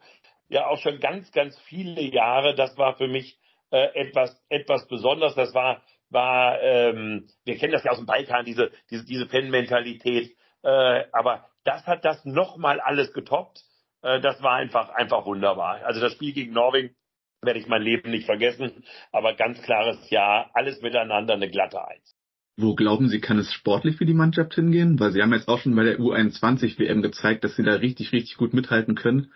ja 0.49 0.67
auch 0.67 0.79
schon 0.79 1.01
ganz, 1.01 1.31
ganz 1.33 1.59
viele 1.61 2.03
Jahre. 2.03 2.55
Das 2.55 2.77
war 2.77 2.97
für 2.97 3.09
mich 3.09 3.39
äh, 3.71 3.95
etwas, 3.95 4.43
etwas 4.49 4.87
Besonderes. 4.89 5.35
Das 5.35 5.55
war 5.55 5.83
war, 6.11 6.61
ähm, 6.61 7.29
wir 7.45 7.57
kennen 7.57 7.73
das 7.73 7.85
ja 7.85 7.93
aus 7.93 7.99
dem 7.99 8.07
Balkan, 8.07 8.45
diese, 8.45 8.71
diese, 8.91 9.05
diese 9.05 9.29
Fan-Mentalität. 9.29 10.37
Äh, 10.63 11.05
aber 11.13 11.47
das 11.65 11.87
hat 11.87 12.05
das 12.05 12.25
nochmal 12.25 12.81
alles 12.81 13.13
getoppt. 13.13 13.63
Äh, 14.03 14.21
das 14.21 14.43
war 14.43 14.55
einfach, 14.55 14.91
einfach 14.91 15.25
wunderbar. 15.25 15.85
Also 15.85 16.01
das 16.01 16.13
Spiel 16.13 16.33
gegen 16.33 16.53
Norwegen 16.53 16.95
werde 17.43 17.59
ich 17.59 17.69
mein 17.69 17.83
Leben 17.83 18.11
nicht 18.11 18.27
vergessen. 18.27 18.85
Aber 19.13 19.35
ganz 19.35 19.63
klares 19.63 20.11
Ja, 20.11 20.51
alles 20.53 20.83
miteinander 20.83 21.35
eine 21.35 21.49
glatte 21.49 21.87
Eins. 21.87 22.17
Wo 22.61 22.75
glauben 22.75 23.09
Sie, 23.09 23.20
kann 23.20 23.38
es 23.38 23.53
sportlich 23.53 23.96
für 23.96 24.05
die 24.05 24.14
Mannschaft 24.14 24.55
hingehen? 24.55 25.01
Weil 25.01 25.12
Sie 25.12 25.23
haben 25.23 25.33
jetzt 25.33 25.49
auch 25.49 25.61
schon 25.61 25.75
bei 25.75 25.85
der 25.85 25.99
U21 25.99 26.79
WM 26.79 27.01
gezeigt, 27.01 27.42
dass 27.42 27.57
Sie 27.57 27.62
da 27.62 27.75
richtig, 27.75 28.12
richtig 28.12 28.37
gut 28.37 28.53
mithalten 28.53 28.94
können. 28.94 29.33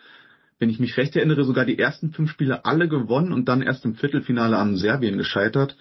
Wenn 0.58 0.68
ich 0.68 0.78
mich 0.78 0.96
recht 0.96 1.16
erinnere, 1.16 1.44
sogar 1.44 1.64
die 1.64 1.78
ersten 1.78 2.12
fünf 2.12 2.30
Spiele 2.30 2.64
alle 2.64 2.86
gewonnen 2.86 3.32
und 3.32 3.48
dann 3.48 3.62
erst 3.62 3.84
im 3.84 3.94
Viertelfinale 3.94 4.56
an 4.58 4.76
Serbien 4.76 5.16
gescheitert. 5.16 5.76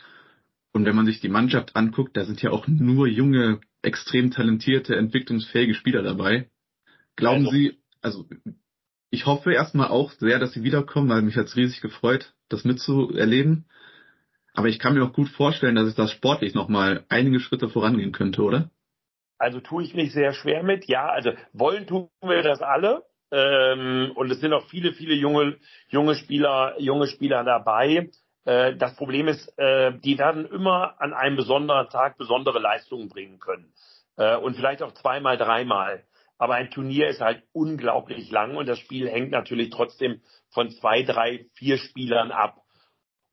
Und 0.71 0.85
wenn 0.85 0.95
man 0.95 1.05
sich 1.05 1.19
die 1.19 1.29
Mannschaft 1.29 1.75
anguckt, 1.75 2.15
da 2.15 2.23
sind 2.23 2.41
ja 2.41 2.51
auch 2.51 2.67
nur 2.67 3.07
junge, 3.07 3.59
extrem 3.81 4.31
talentierte, 4.31 4.95
entwicklungsfähige 4.95 5.73
Spieler 5.73 6.01
dabei. 6.01 6.49
Glauben 7.15 7.45
also, 7.45 7.51
Sie, 7.51 7.77
also 8.01 8.27
ich 9.09 9.25
hoffe 9.25 9.53
erstmal 9.53 9.89
auch 9.89 10.11
sehr, 10.11 10.39
dass 10.39 10.53
Sie 10.53 10.63
wiederkommen, 10.63 11.09
weil 11.09 11.21
mich 11.21 11.35
hat's 11.35 11.55
riesig 11.55 11.81
gefreut, 11.81 12.33
das 12.47 12.63
mitzuerleben. 12.63 13.65
Aber 14.53 14.67
ich 14.67 14.79
kann 14.79 14.93
mir 14.93 15.03
auch 15.03 15.13
gut 15.13 15.29
vorstellen, 15.29 15.75
dass 15.75 15.87
es 15.87 15.95
das 15.95 16.11
sportlich 16.11 16.53
nochmal 16.53 17.05
einige 17.09 17.39
Schritte 17.39 17.69
vorangehen 17.69 18.11
könnte, 18.11 18.43
oder? 18.43 18.69
Also 19.37 19.59
tue 19.59 19.83
ich 19.83 19.93
mich 19.93 20.13
sehr 20.13 20.33
schwer 20.33 20.63
mit. 20.63 20.85
Ja, 20.85 21.07
also 21.09 21.31
wollen 21.53 21.87
tun 21.87 22.09
wir 22.21 22.43
das 22.43 22.61
alle. 22.61 23.03
Ähm, 23.31 24.11
und 24.15 24.29
es 24.31 24.39
sind 24.39 24.53
auch 24.53 24.67
viele, 24.67 24.93
viele 24.93 25.15
junge, 25.15 25.57
junge 25.89 26.15
Spieler, 26.15 26.79
junge 26.79 27.07
Spieler 27.07 27.43
dabei. 27.43 28.09
Äh, 28.45 28.75
das 28.75 28.95
Problem 28.95 29.27
ist, 29.27 29.47
äh, 29.57 29.97
die 29.99 30.19
werden 30.19 30.45
immer 30.45 31.01
an 31.01 31.13
einem 31.13 31.35
besonderen 31.35 31.89
Tag 31.89 32.17
besondere 32.17 32.59
Leistungen 32.59 33.09
bringen 33.09 33.39
können. 33.39 33.73
Äh, 34.17 34.37
und 34.37 34.55
vielleicht 34.55 34.83
auch 34.83 34.93
zweimal, 34.93 35.37
dreimal. 35.37 36.03
Aber 36.37 36.55
ein 36.55 36.69
Turnier 36.69 37.07
ist 37.07 37.21
halt 37.21 37.43
unglaublich 37.53 38.29
lang 38.29 38.55
und 38.55 38.67
das 38.67 38.79
Spiel 38.79 39.09
hängt 39.09 39.31
natürlich 39.31 39.69
trotzdem 39.69 40.21
von 40.51 40.69
zwei, 40.69 41.03
drei, 41.03 41.47
vier 41.55 41.77
Spielern 41.77 42.31
ab. 42.31 42.62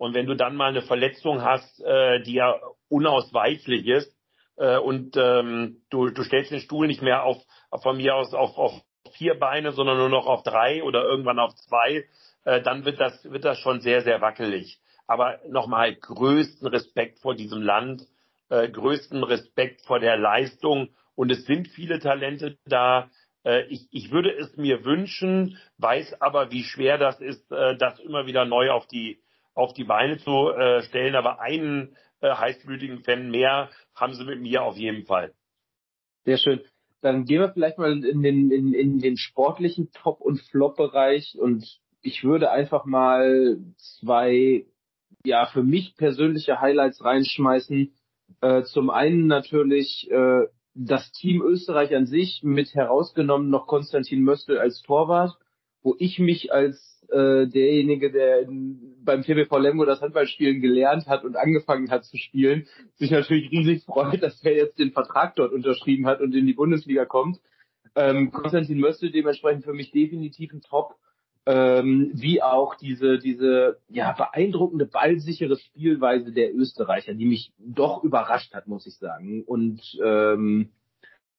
Und 0.00 0.14
wenn 0.14 0.24
du 0.24 0.34
dann 0.34 0.56
mal 0.56 0.70
eine 0.70 0.80
Verletzung 0.80 1.42
hast, 1.42 1.78
die 1.78 2.32
ja 2.32 2.58
unausweichlich 2.88 3.86
ist, 3.86 4.16
und 4.56 5.14
ähm, 5.18 5.82
du, 5.90 6.08
du 6.08 6.22
stellst 6.22 6.50
den 6.50 6.60
Stuhl 6.60 6.86
nicht 6.86 7.02
mehr 7.02 7.24
auf, 7.24 7.36
von 7.82 7.98
mir 7.98 8.14
aus 8.14 8.32
auf, 8.32 8.56
auf 8.56 8.72
vier 9.12 9.38
Beine, 9.38 9.72
sondern 9.72 9.98
nur 9.98 10.08
noch 10.08 10.26
auf 10.26 10.42
drei 10.42 10.82
oder 10.82 11.04
irgendwann 11.04 11.38
auf 11.38 11.54
zwei, 11.54 12.04
dann 12.44 12.86
wird 12.86 12.98
das, 12.98 13.30
wird 13.30 13.44
das 13.44 13.58
schon 13.58 13.82
sehr, 13.82 14.00
sehr 14.00 14.22
wackelig. 14.22 14.80
Aber 15.10 15.40
nochmal 15.48 15.96
größten 15.96 16.68
Respekt 16.68 17.18
vor 17.18 17.34
diesem 17.34 17.60
Land, 17.60 18.06
äh, 18.50 18.68
größten 18.68 19.24
Respekt 19.24 19.80
vor 19.86 19.98
der 19.98 20.16
Leistung. 20.16 20.90
Und 21.14 21.32
es 21.32 21.46
sind 21.46 21.66
viele 21.66 21.98
Talente 21.98 22.58
da. 22.66 23.10
Äh, 23.44 23.64
ich, 23.68 23.88
ich 23.90 24.12
würde 24.12 24.30
es 24.30 24.56
mir 24.56 24.84
wünschen, 24.84 25.58
weiß 25.78 26.20
aber, 26.20 26.52
wie 26.52 26.62
schwer 26.62 26.98
das 26.98 27.20
ist, 27.20 27.50
äh, 27.50 27.76
das 27.76 27.98
immer 27.98 28.26
wieder 28.26 28.44
neu 28.44 28.70
auf 28.70 28.86
die, 28.86 29.20
auf 29.60 29.74
die 29.74 29.84
Beine 29.84 30.18
zu 30.18 30.50
äh, 30.50 30.82
stellen. 30.82 31.14
Aber 31.14 31.40
einen 31.40 31.96
äh, 32.20 32.34
heißblütigen 32.34 33.04
Fan 33.04 33.30
mehr 33.30 33.70
haben 33.94 34.14
sie 34.14 34.24
mit 34.24 34.40
mir 34.40 34.62
auf 34.62 34.76
jeden 34.76 35.04
Fall. 35.04 35.32
Sehr 36.24 36.38
schön. 36.38 36.60
Dann 37.02 37.24
gehen 37.24 37.40
wir 37.40 37.52
vielleicht 37.52 37.78
mal 37.78 38.04
in 38.04 38.22
den, 38.22 38.50
in, 38.50 38.74
in 38.74 38.98
den 38.98 39.16
sportlichen 39.16 39.90
Top- 39.92 40.20
und 40.20 40.40
Flop-Bereich 40.50 41.36
und 41.38 41.80
ich 42.02 42.24
würde 42.24 42.50
einfach 42.50 42.84
mal 42.84 43.58
zwei 43.76 44.66
ja 45.24 45.46
für 45.46 45.62
mich 45.62 45.96
persönliche 45.96 46.60
Highlights 46.60 47.04
reinschmeißen. 47.04 47.92
Äh, 48.40 48.62
zum 48.64 48.90
einen 48.90 49.26
natürlich 49.26 50.10
äh, 50.10 50.46
das 50.74 51.10
Team 51.12 51.42
Österreich 51.42 51.94
an 51.94 52.06
sich 52.06 52.42
mit 52.42 52.74
herausgenommen 52.74 53.50
noch 53.50 53.66
Konstantin 53.66 54.22
Möstl 54.22 54.58
als 54.58 54.82
Torwart, 54.82 55.36
wo 55.82 55.94
ich 55.98 56.18
mich 56.18 56.52
als 56.52 56.99
äh, 57.12 57.46
derjenige, 57.46 58.10
der 58.10 58.40
in, 58.40 58.96
beim 59.04 59.22
TBV 59.22 59.58
Lemgo 59.58 59.84
das 59.84 60.00
Handballspielen 60.00 60.60
gelernt 60.60 61.06
hat 61.06 61.24
und 61.24 61.36
angefangen 61.36 61.90
hat 61.90 62.04
zu 62.04 62.16
spielen, 62.16 62.66
sich 62.96 63.10
natürlich 63.10 63.50
riesig 63.50 63.84
freut, 63.84 64.22
dass 64.22 64.42
er 64.44 64.54
jetzt 64.54 64.78
den 64.78 64.92
Vertrag 64.92 65.36
dort 65.36 65.52
unterschrieben 65.52 66.06
hat 66.06 66.20
und 66.20 66.34
in 66.34 66.46
die 66.46 66.54
Bundesliga 66.54 67.04
kommt. 67.04 67.40
Ähm, 67.96 68.30
Konstantin 68.30 68.78
Möstl 68.78 69.10
dementsprechend 69.10 69.64
für 69.64 69.72
mich 69.72 69.90
definitiv 69.90 70.52
ein 70.52 70.60
Top 70.60 70.96
ähm, 71.46 72.10
wie 72.14 72.42
auch 72.42 72.74
diese, 72.74 73.18
diese 73.18 73.80
ja, 73.88 74.12
beeindruckende, 74.12 74.86
ballsichere 74.86 75.56
Spielweise 75.56 76.32
der 76.32 76.54
Österreicher, 76.54 77.14
die 77.14 77.24
mich 77.24 77.52
doch 77.58 78.04
überrascht 78.04 78.54
hat, 78.54 78.68
muss 78.68 78.86
ich 78.86 78.96
sagen. 78.98 79.42
Und 79.44 79.80
ähm, 80.04 80.70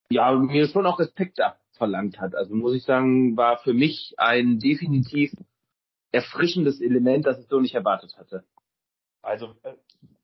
ja, 0.09 0.33
mir 0.33 0.67
schon 0.67 0.85
auch 0.85 0.99
Respekt 0.99 1.39
abverlangt 1.39 2.19
hat. 2.19 2.35
Also 2.35 2.55
muss 2.55 2.75
ich 2.75 2.83
sagen, 2.83 3.37
war 3.37 3.57
für 3.59 3.73
mich 3.73 4.15
ein 4.17 4.59
definitiv 4.59 5.31
erfrischendes 6.11 6.81
Element, 6.81 7.25
das 7.25 7.39
ich 7.39 7.47
so 7.47 7.59
nicht 7.59 7.75
erwartet 7.75 8.17
hatte. 8.17 8.43
Also 9.21 9.55
äh, 9.63 9.73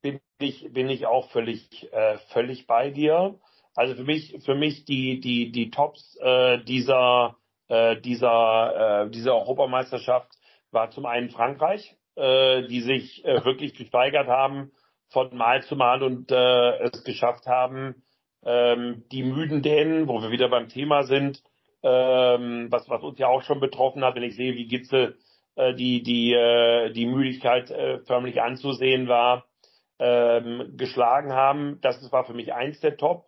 bin 0.01 0.19
ich, 0.39 0.71
bin 0.73 0.89
ich 0.89 1.05
auch 1.05 1.29
völlig, 1.31 1.91
äh, 1.93 2.17
völlig 2.33 2.67
bei 2.67 2.89
dir. 2.89 3.39
Also 3.75 3.95
für 3.95 4.03
mich, 4.03 4.37
für 4.43 4.55
mich 4.55 4.85
die, 4.85 5.19
die, 5.19 5.51
die 5.51 5.69
Tops 5.69 6.17
äh, 6.21 6.63
dieser 6.63 7.37
äh, 7.67 7.99
dieser, 7.99 9.05
äh, 9.05 9.09
dieser 9.09 9.35
Europameisterschaft 9.35 10.31
war 10.71 10.89
zum 10.91 11.05
einen 11.05 11.29
Frankreich, 11.29 11.95
äh, 12.15 12.63
die 12.67 12.81
sich 12.81 13.25
äh, 13.25 13.43
wirklich 13.45 13.73
gesteigert 13.73 14.27
haben 14.27 14.71
von 15.09 15.35
Mal 15.35 15.63
zu 15.63 15.75
Mal 15.75 16.03
und 16.03 16.31
äh, 16.31 16.77
es 16.79 17.03
geschafft 17.03 17.45
haben, 17.45 18.03
ähm, 18.43 19.03
die 19.11 19.23
müden 19.23 19.61
Dänen, 19.61 20.07
wo 20.07 20.21
wir 20.21 20.31
wieder 20.31 20.49
beim 20.49 20.69
Thema 20.69 21.03
sind, 21.03 21.43
ähm, 21.83 22.67
was, 22.69 22.89
was 22.89 23.03
uns 23.03 23.19
ja 23.19 23.27
auch 23.27 23.43
schon 23.43 23.59
betroffen 23.59 24.03
hat, 24.03 24.15
wenn 24.15 24.23
ich 24.23 24.35
sehe, 24.35 24.55
wie 24.55 24.67
Gitzel 24.67 25.17
äh, 25.57 25.73
die, 25.73 26.01
die, 26.01 26.33
äh, 26.33 26.91
die 26.91 27.05
Müdigkeit 27.05 27.69
äh, 27.69 27.99
förmlich 28.05 28.41
anzusehen 28.41 29.07
war, 29.09 29.45
ähm, 29.99 30.73
geschlagen 30.77 31.33
haben. 31.33 31.79
Das 31.81 32.11
war 32.11 32.23
für 32.23 32.33
mich 32.33 32.53
eins 32.53 32.79
der 32.79 32.95
Top. 32.97 33.25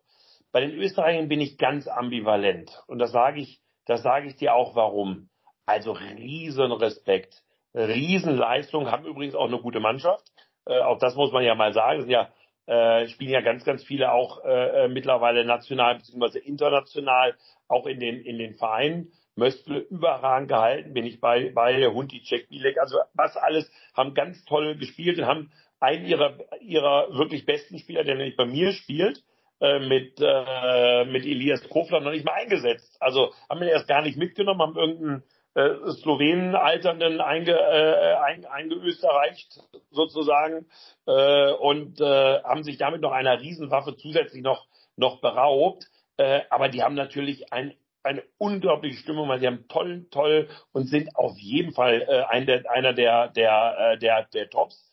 Bei 0.52 0.62
den 0.62 0.72
Österreichern 0.72 1.28
bin 1.28 1.42
ich 1.42 1.58
ganz 1.58 1.88
ambivalent. 1.88 2.82
Und 2.88 3.00
das 3.00 3.12
sage 3.12 3.42
ich 3.42 3.62
das 3.90 4.04
sage 4.04 4.28
ich 4.28 4.36
dir 4.36 4.54
auch 4.54 4.76
warum. 4.76 5.30
Also 5.66 5.94
riesen 5.94 6.72
Respekt, 6.72 7.42
Riesenleistung, 7.74 8.92
haben 8.92 9.04
übrigens 9.04 9.34
auch 9.34 9.48
eine 9.48 9.58
gute 9.58 9.80
Mannschaft. 9.80 10.26
Äh, 10.68 10.80
auch 10.82 11.00
das 11.00 11.16
muss 11.16 11.32
man 11.32 11.44
ja 11.44 11.56
mal 11.56 11.74
sagen. 11.74 12.02
Sind 12.02 12.12
ja, 12.12 12.30
äh, 12.68 13.08
spielen 13.08 13.32
ja 13.32 13.42
ganz, 13.42 13.66
ganz 13.66 13.84
viele 13.84 14.12
auch 14.12 14.46
äh, 14.46 14.86
äh 14.86 14.88
mittlerweile 14.90 15.44
national 15.44 15.96
bzw. 15.96 16.38
international, 16.38 17.36
auch 17.68 17.88
in 17.88 18.00
den, 18.00 18.22
in 18.22 18.38
den 18.38 18.54
Vereinen. 18.58 19.12
Möstle 19.40 19.80
überragend 19.80 20.50
gehalten, 20.50 20.94
bin 20.94 21.06
ich 21.06 21.20
bei, 21.20 21.52
bei 21.54 21.88
Hunti 21.88 22.22
Bilek. 22.50 22.78
Also 22.80 22.98
was 23.14 23.36
alles, 23.38 23.72
haben 23.96 24.14
ganz 24.14 24.46
toll 24.46 24.76
gespielt 24.76 25.18
und 25.18 25.26
haben 25.26 25.52
einen 25.80 26.06
ihrer, 26.06 26.38
ihrer 26.62 27.08
wirklich 27.18 27.46
besten 27.46 27.80
Spieler, 27.80 28.04
der 28.04 28.16
nämlich 28.16 28.36
bei 28.36 28.46
mir 28.46 28.74
spielt, 28.74 29.24
äh, 29.62 29.80
mit, 29.80 30.20
äh, 30.22 31.06
mit 31.06 31.26
Elias 31.26 31.68
Kofler 31.70 32.02
noch 32.02 32.12
nicht 32.12 32.26
mal 32.26 32.34
eingesetzt. 32.34 32.98
Also 33.00 33.34
haben 33.50 33.62
wir 33.62 33.70
erst 33.70 33.88
gar 33.88 34.02
nicht 34.02 34.18
mitgenommen, 34.18 34.62
haben 34.62 34.78
irgendeinen 34.78 35.24
äh, 35.56 35.92
Slowenen 35.92 36.56
Alternden 36.56 37.22
einge, 37.22 37.54
äh, 37.54 38.16
ein, 38.16 38.46
eingeösterreicht 38.46 39.60
sozusagen 39.92 40.68
äh, 41.08 41.52
und 41.54 42.00
äh, 42.00 42.42
haben 42.44 42.64
sich 42.64 42.78
damit 42.78 43.02
noch 43.02 43.12
einer 43.12 43.42
Riesenwaffe 43.42 43.96
zusätzlich 43.98 44.44
noch, 44.44 44.68
noch 44.96 45.22
beraubt. 45.22 45.86
Äh, 46.18 46.42
aber 46.50 46.70
die 46.70 46.84
haben 46.84 46.96
natürlich 46.96 47.52
ein, 47.52 47.74
eine 48.04 48.24
unglaubliche 48.38 48.98
Stimmung, 48.98 49.28
weil 49.30 49.40
sie 49.40 49.48
haben 49.48 49.68
toll, 49.68 50.08
toll 50.12 50.50
und 50.72 50.88
sind 50.88 51.16
auf 51.16 51.38
jeden 51.38 51.74
Fall 51.74 52.02
äh, 52.02 52.24
ein 52.24 52.50
einer 52.68 52.94
der, 52.94 53.30
der, 53.30 53.78
äh, 53.78 53.98
der, 53.98 54.26
der 54.34 54.50
Tops. 54.50 54.86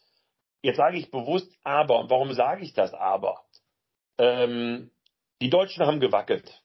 Jetzt 0.62 0.76
sage 0.76 0.98
ich 0.98 1.10
bewusst 1.10 1.56
aber. 1.62 2.00
Und 2.00 2.10
warum 2.10 2.32
sage 2.32 2.62
ich 2.64 2.72
das 2.72 2.92
aber? 2.94 3.46
ähm, 4.18 4.90
die 5.40 5.50
Deutschen 5.50 5.84
haben 5.84 6.00
gewackelt. 6.00 6.62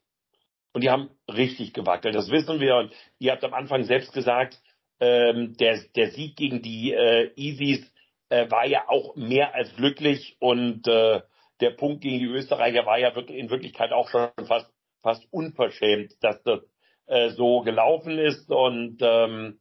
Und 0.74 0.84
die 0.84 0.90
haben 0.90 1.10
richtig 1.28 1.74
gewackelt. 1.74 2.16
Das 2.16 2.30
wissen 2.30 2.60
wir. 2.60 2.78
Und 2.78 2.94
ihr 3.20 3.34
habt 3.34 3.44
am 3.44 3.54
Anfang 3.54 3.84
selbst 3.84 4.14
gesagt, 4.14 4.62
ähm, 5.00 5.56
der, 5.58 5.80
der 5.96 6.12
Sieg 6.12 6.38
gegen 6.38 6.62
die 6.62 6.94
äh, 6.94 7.32
Easies 7.36 7.92
äh, 8.30 8.50
war 8.50 8.66
ja 8.66 8.88
auch 8.88 9.16
mehr 9.16 9.54
als 9.54 9.76
glücklich. 9.76 10.38
Und 10.40 10.88
äh, 10.88 11.22
der 11.60 11.72
Punkt 11.72 12.02
gegen 12.02 12.20
die 12.20 12.26
Österreicher 12.26 12.86
war 12.86 12.98
ja 12.98 13.16
wirklich, 13.16 13.38
in 13.38 13.50
Wirklichkeit 13.50 13.92
auch 13.92 14.10
schon 14.10 14.30
fast, 14.48 14.72
fast 15.02 15.26
unverschämt, 15.32 16.14
dass 16.22 16.42
das 16.44 16.60
äh, 17.08 17.30
so 17.30 17.62
gelaufen 17.62 18.18
ist. 18.18 18.50
Und 18.50 18.98
ähm, 19.02 19.60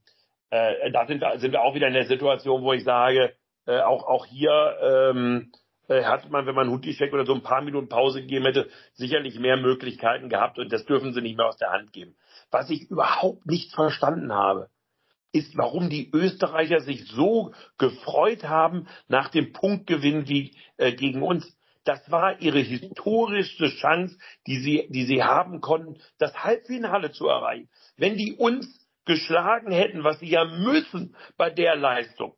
äh, 0.51 0.91
da 0.93 1.07
sind, 1.07 1.25
sind 1.37 1.53
wir 1.53 1.63
auch 1.63 1.75
wieder 1.75 1.89
in 1.89 1.95
der 1.95 2.07
Situation, 2.07 2.63
wo 2.63 2.73
ich 2.73 2.85
sage, 2.85 3.35
äh, 3.67 3.81
auch, 3.81 4.07
auch 4.07 4.27
hier 4.27 4.77
ähm, 4.83 5.53
äh, 5.89 6.05
hat 6.05 6.31
man, 6.31 6.47
wenn 6.47 6.55
man 6.55 6.71
Hutischek 6.71 7.13
oder 7.13 7.27
so 7.27 7.35
ein 7.35 7.43
paar 7.43 7.63
Minuten 7.63 7.89
Pause 7.89 8.21
gegeben 8.21 8.47
hätte, 8.47 8.69
sicherlich 8.95 9.39
mehr 9.39 9.57
Möglichkeiten 9.57 10.29
gehabt 10.29 10.59
und 10.59 10.73
das 10.73 10.87
dürfen 10.87 11.13
sie 11.13 11.21
nicht 11.21 11.37
mehr 11.37 11.47
aus 11.47 11.57
der 11.57 11.71
Hand 11.71 11.93
geben. 11.93 12.17
Was 12.51 12.71
ich 12.71 12.91
überhaupt 12.91 13.47
nicht 13.47 13.73
verstanden 13.73 14.33
habe. 14.33 14.69
ist, 15.33 15.57
warum 15.57 15.91
die 15.91 16.11
Österreicher 16.13 16.81
sich 16.81 17.07
so 17.07 17.53
gefreut 17.79 18.45
haben 18.45 18.89
nach 19.09 19.29
dem 19.31 19.53
Punktgewinn 19.53 20.29
wie 20.29 20.57
äh, 20.77 20.93
gegen 20.93 21.23
uns. 21.23 21.57
Das 21.91 22.09
war 22.09 22.41
ihre 22.41 22.61
historische 22.61 23.69
Chance, 23.81 24.17
die 24.47 24.61
sie, 24.61 24.87
die 24.91 25.07
sie 25.07 25.25
haben 25.25 25.61
konnten, 25.61 26.01
das 26.21 26.33
Halbfinale 26.45 27.11
zu 27.11 27.27
erreichen. 27.27 27.69
Wenn 27.97 28.15
die 28.17 28.35
uns 28.35 28.89
geschlagen 29.07 29.73
hätten, 29.73 30.05
was 30.05 30.21
sie 30.21 30.29
ja 30.29 30.45
müssen 30.45 31.17
bei 31.37 31.51
der 31.51 31.75
Leistung, 31.75 32.37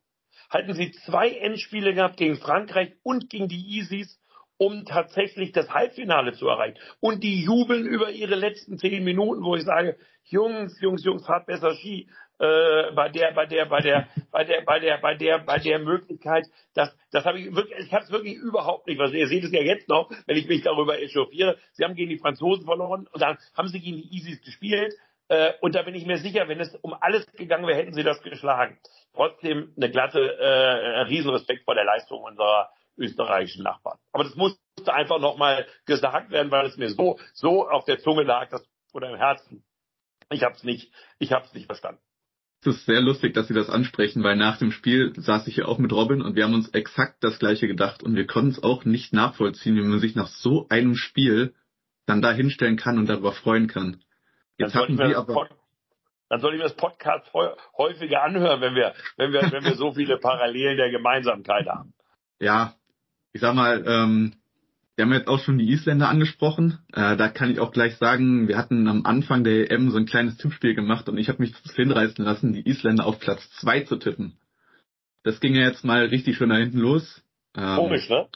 hatten 0.49 0.73
sie 0.73 0.91
zwei 1.05 1.29
Endspiele 1.29 1.93
gehabt 1.93 2.17
gegen 2.17 2.37
Frankreich 2.37 2.93
und 3.03 3.29
gegen 3.29 3.47
die 3.47 3.77
Isis, 3.77 4.19
um 4.63 4.85
tatsächlich 4.85 5.51
das 5.51 5.69
Halbfinale 5.73 6.33
zu 6.33 6.47
erreichen. 6.47 6.77
Und 7.01 7.21
die 7.23 7.43
jubeln 7.43 7.85
über 7.85 8.11
ihre 8.11 8.35
letzten 8.35 8.77
zehn 8.77 9.03
Minuten, 9.03 9.43
wo 9.43 9.55
ich 9.55 9.63
sage, 9.63 9.97
Jungs, 10.23 10.79
Jungs, 10.79 11.03
Jungs, 11.03 11.25
fahrt 11.25 11.47
besser 11.47 11.73
Ski. 11.75 12.07
Äh, 12.39 12.91
bei 12.93 13.09
der, 13.09 13.33
bei 13.33 13.45
der, 13.45 13.65
bei 13.65 13.81
der, 13.81 14.07
bei 14.31 14.43
der, 14.45 14.61
bei 14.61 14.79
der, 14.79 14.97
bei 14.97 15.15
der, 15.15 15.39
bei 15.39 15.57
der 15.59 15.79
Möglichkeit, 15.79 16.45
das, 16.73 16.95
das 17.11 17.25
habe 17.25 17.39
ich 17.39 17.53
wirklich, 17.53 17.77
ich 17.77 17.93
habe 17.93 18.05
es 18.05 18.11
wirklich 18.11 18.35
überhaupt 18.35 18.87
nicht. 18.87 18.99
Was 18.99 19.11
ihr 19.11 19.27
seht 19.27 19.43
es 19.43 19.51
ja 19.51 19.61
jetzt 19.61 19.89
noch, 19.89 20.09
wenn 20.27 20.37
ich 20.37 20.47
mich 20.47 20.61
darüber 20.61 20.97
echauffiere. 20.97 21.57
Sie 21.73 21.83
haben 21.83 21.95
gegen 21.95 22.09
die 22.09 22.17
Franzosen 22.17 22.65
verloren 22.65 23.07
und 23.11 23.21
dann 23.21 23.37
haben 23.55 23.67
sie 23.67 23.81
gegen 23.81 23.97
die 23.97 24.15
Isis 24.15 24.41
gespielt. 24.41 24.93
Äh, 25.27 25.51
und 25.59 25.75
da 25.75 25.83
bin 25.83 25.93
ich 25.93 26.05
mir 26.05 26.17
sicher, 26.17 26.47
wenn 26.47 26.61
es 26.61 26.73
um 26.81 26.95
alles 26.99 27.29
gegangen 27.33 27.67
wäre, 27.67 27.79
hätten 27.79 27.93
sie 27.93 28.03
das 28.03 28.21
geschlagen. 28.21 28.77
Trotzdem 29.13 29.73
eine 29.75 29.91
glatte 29.91 30.19
äh, 30.19 31.01
Riesenrespekt 31.01 31.65
vor 31.65 31.75
der 31.75 31.85
Leistung 31.85 32.23
unserer 32.23 32.69
österreichischen 32.97 33.63
Nachbarn. 33.63 33.97
Aber 34.11 34.23
das 34.23 34.35
musste 34.35 34.59
einfach 34.87 35.19
nochmal 35.19 35.65
gesagt 35.85 36.31
werden, 36.31 36.51
weil 36.51 36.65
es 36.65 36.77
mir 36.77 36.89
so, 36.89 37.19
so 37.33 37.67
auf 37.67 37.85
der 37.85 37.99
Zunge 37.99 38.23
lag, 38.23 38.49
das, 38.49 38.63
oder 38.93 39.09
im 39.09 39.17
Herzen. 39.17 39.63
Ich 40.29 40.43
habe 40.43 40.55
es 40.55 40.63
nicht, 40.63 40.91
ich 41.19 41.31
habe 41.31 41.45
es 41.45 41.53
nicht 41.53 41.65
verstanden. 41.65 42.01
Es 42.61 42.67
ist 42.67 42.85
sehr 42.85 43.01
lustig, 43.01 43.33
dass 43.33 43.49
Sie 43.49 43.53
das 43.53 43.69
ansprechen, 43.69 44.23
weil 44.23 44.37
nach 44.37 44.57
dem 44.57 44.71
Spiel 44.71 45.11
saß 45.17 45.47
ich 45.47 45.57
ja 45.57 45.65
auch 45.65 45.79
mit 45.79 45.91
Robin 45.91 46.21
und 46.21 46.35
wir 46.35 46.45
haben 46.45 46.53
uns 46.53 46.69
exakt 46.69 47.21
das 47.21 47.37
Gleiche 47.37 47.67
gedacht 47.67 48.03
und 48.03 48.15
wir 48.15 48.25
konnten 48.25 48.51
es 48.51 48.63
auch 48.63 48.85
nicht 48.85 49.11
nachvollziehen, 49.11 49.75
wie 49.75 49.81
man 49.81 49.99
sich 49.99 50.15
nach 50.15 50.27
so 50.27 50.67
einem 50.69 50.95
Spiel 50.95 51.53
dann 52.05 52.21
da 52.21 52.31
hinstellen 52.31 52.77
kann 52.77 52.97
und 52.97 53.09
darüber 53.09 53.33
freuen 53.33 53.67
kann. 53.67 54.01
Jetzt 54.57 54.75
hatten 54.75 54.97
wir 54.97 55.17
aber 55.17 55.49
dann 56.33 56.39
soll 56.39 56.53
ich 56.53 56.57
mir 56.57 56.63
das 56.63 56.75
Podcast 56.75 57.31
häufiger 57.77 58.23
anhören, 58.23 58.59
wenn 58.59 58.73
wir, 58.73 58.95
wenn 59.17 59.31
wir, 59.33 59.51
wenn 59.51 59.63
wir 59.65 59.75
so 59.75 59.91
viele 59.91 60.17
Parallelen 60.17 60.77
der 60.77 60.89
Gemeinsamkeit 60.89 61.67
haben. 61.67 61.93
Ja, 62.39 62.73
ich 63.33 63.41
sag 63.41 63.55
mal, 63.55 63.83
ähm, 63.85 64.33
wir 64.95 65.05
haben 65.05 65.13
jetzt 65.13 65.27
auch 65.27 65.39
schon 65.39 65.57
die 65.57 65.69
Isländer 65.69 66.07
angesprochen. 66.07 66.79
Äh, 66.93 67.17
da 67.17 67.27
kann 67.29 67.49
ich 67.51 67.59
auch 67.59 67.71
gleich 67.71 67.97
sagen, 67.97 68.47
wir 68.47 68.57
hatten 68.57 68.87
am 68.87 69.05
Anfang 69.05 69.43
der 69.43 69.71
EM 69.71 69.89
so 69.89 69.97
ein 69.97 70.05
kleines 70.05 70.37
Tippspiel 70.37 70.75
gemacht 70.75 71.09
und 71.09 71.17
ich 71.17 71.29
habe 71.29 71.41
mich 71.41 71.53
hinreißen 71.75 72.23
lassen, 72.23 72.53
die 72.53 72.67
Isländer 72.67 73.05
auf 73.05 73.19
Platz 73.19 73.49
zwei 73.59 73.81
zu 73.81 73.97
tippen. 73.97 74.37
Das 75.23 75.39
ging 75.39 75.55
ja 75.55 75.61
jetzt 75.61 75.83
mal 75.83 76.05
richtig 76.05 76.37
schön 76.37 76.49
da 76.49 76.57
hinten 76.57 76.79
los. 76.79 77.23
Ähm, 77.55 77.77
Komisch, 77.77 78.09
ne? 78.09 78.27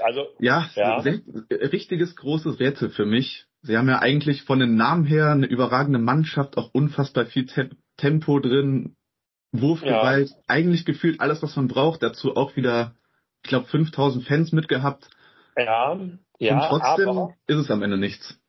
Also 0.00 0.26
ja, 0.38 0.68
ja. 0.74 1.00
Sehr, 1.00 1.22
richtiges 1.72 2.16
großes 2.16 2.60
Rätsel 2.60 2.90
für 2.90 3.06
mich. 3.06 3.46
Sie 3.62 3.76
haben 3.76 3.88
ja 3.88 4.00
eigentlich 4.00 4.42
von 4.42 4.58
den 4.58 4.76
Namen 4.76 5.04
her 5.04 5.30
eine 5.30 5.46
überragende 5.46 5.98
Mannschaft, 5.98 6.58
auch 6.58 6.70
unfassbar 6.72 7.26
viel 7.26 7.46
Tempo 7.96 8.38
drin, 8.38 8.96
Wurfgewalt, 9.52 10.30
ja. 10.30 10.36
eigentlich 10.46 10.84
gefühlt 10.84 11.20
alles, 11.20 11.42
was 11.42 11.56
man 11.56 11.68
braucht. 11.68 12.02
Dazu 12.02 12.36
auch 12.36 12.56
wieder, 12.56 12.94
ich 13.46 13.50
glaube, 13.50 13.66
5000 13.66 14.26
Fans 14.26 14.50
mitgehabt. 14.50 15.08
Ja, 15.56 15.96
ja. 16.38 16.68
Und 16.68 16.80
trotzdem 16.80 17.08
aber, 17.08 17.34
ist 17.46 17.58
es 17.58 17.70
am 17.70 17.82
Ende 17.82 17.96
nichts. 17.96 18.40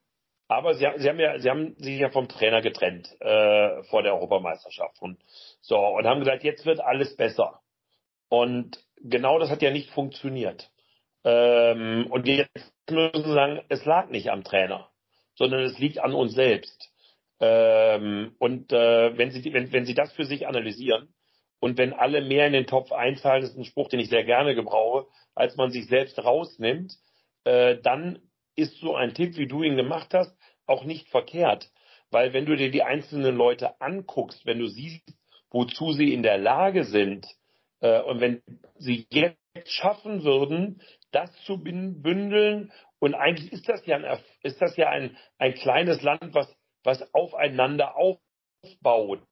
Aber 0.48 0.74
sie, 0.74 0.86
sie 0.96 1.08
haben 1.08 1.20
ja, 1.20 1.38
sie 1.38 1.48
haben 1.48 1.76
sich 1.76 2.00
ja 2.00 2.10
vom 2.10 2.28
Trainer 2.28 2.62
getrennt 2.62 3.08
äh, 3.20 3.84
vor 3.84 4.02
der 4.02 4.14
Europameisterschaft 4.14 5.00
und 5.00 5.18
so 5.60 5.78
und 5.78 6.04
haben 6.04 6.18
gesagt, 6.18 6.42
jetzt 6.42 6.66
wird 6.66 6.80
alles 6.80 7.14
besser. 7.16 7.60
Und 8.28 8.80
genau 8.96 9.38
das 9.38 9.50
hat 9.50 9.62
ja 9.62 9.70
nicht 9.70 9.90
funktioniert. 9.90 10.68
Ähm, 11.22 12.08
und 12.10 12.26
jetzt 12.26 12.72
müssen 12.90 13.22
sie 13.24 13.32
sagen, 13.32 13.60
es 13.68 13.84
lag 13.84 14.08
nicht 14.08 14.30
am 14.30 14.42
Trainer, 14.42 14.88
sondern 15.36 15.60
es 15.60 15.78
liegt 15.78 16.00
an 16.00 16.12
uns 16.12 16.34
selbst. 16.34 16.90
Ähm, 17.38 18.34
und 18.38 18.72
äh, 18.72 19.16
wenn 19.16 19.30
sie 19.30 19.52
wenn, 19.52 19.70
wenn 19.72 19.84
sie 19.84 19.94
das 19.94 20.12
für 20.14 20.24
sich 20.24 20.48
analysieren 20.48 21.14
und 21.60 21.78
wenn 21.78 21.92
alle 21.92 22.22
mehr 22.22 22.46
in 22.46 22.52
den 22.52 22.66
Topf 22.66 22.92
einzahlen, 22.92 23.42
das 23.42 23.50
ist 23.50 23.58
ein 23.58 23.64
Spruch, 23.64 23.88
den 23.88 24.00
ich 24.00 24.08
sehr 24.08 24.24
gerne 24.24 24.54
gebrauche, 24.54 25.06
als 25.34 25.56
man 25.56 25.70
sich 25.70 25.86
selbst 25.86 26.18
rausnimmt, 26.18 26.94
äh, 27.44 27.76
dann 27.82 28.20
ist 28.54 28.78
so 28.78 28.94
ein 28.94 29.14
Tipp, 29.14 29.36
wie 29.36 29.46
du 29.46 29.62
ihn 29.62 29.76
gemacht 29.76 30.12
hast, 30.14 30.36
auch 30.66 30.84
nicht 30.84 31.08
verkehrt. 31.08 31.70
Weil 32.10 32.32
wenn 32.32 32.46
du 32.46 32.56
dir 32.56 32.70
die 32.70 32.82
einzelnen 32.82 33.36
Leute 33.36 33.80
anguckst, 33.80 34.46
wenn 34.46 34.58
du 34.58 34.66
siehst, 34.66 35.02
wozu 35.50 35.92
sie 35.92 36.12
in 36.12 36.22
der 36.22 36.38
Lage 36.38 36.84
sind, 36.84 37.26
äh, 37.80 38.00
und 38.02 38.20
wenn 38.20 38.42
sie 38.76 39.06
jetzt 39.10 39.38
schaffen 39.64 40.24
würden, 40.24 40.82
das 41.10 41.32
zu 41.44 41.62
bündeln, 41.62 42.72
und 43.00 43.14
eigentlich 43.14 43.52
ist 43.52 43.68
das 43.68 43.84
ja 43.86 43.96
ein, 43.96 44.18
ist 44.42 44.60
das 44.60 44.76
ja 44.76 44.90
ein, 44.90 45.16
ein 45.38 45.54
kleines 45.54 46.02
Land, 46.02 46.34
was, 46.34 46.52
was 46.82 47.14
aufeinander 47.14 47.94
aufbaut. 47.96 49.22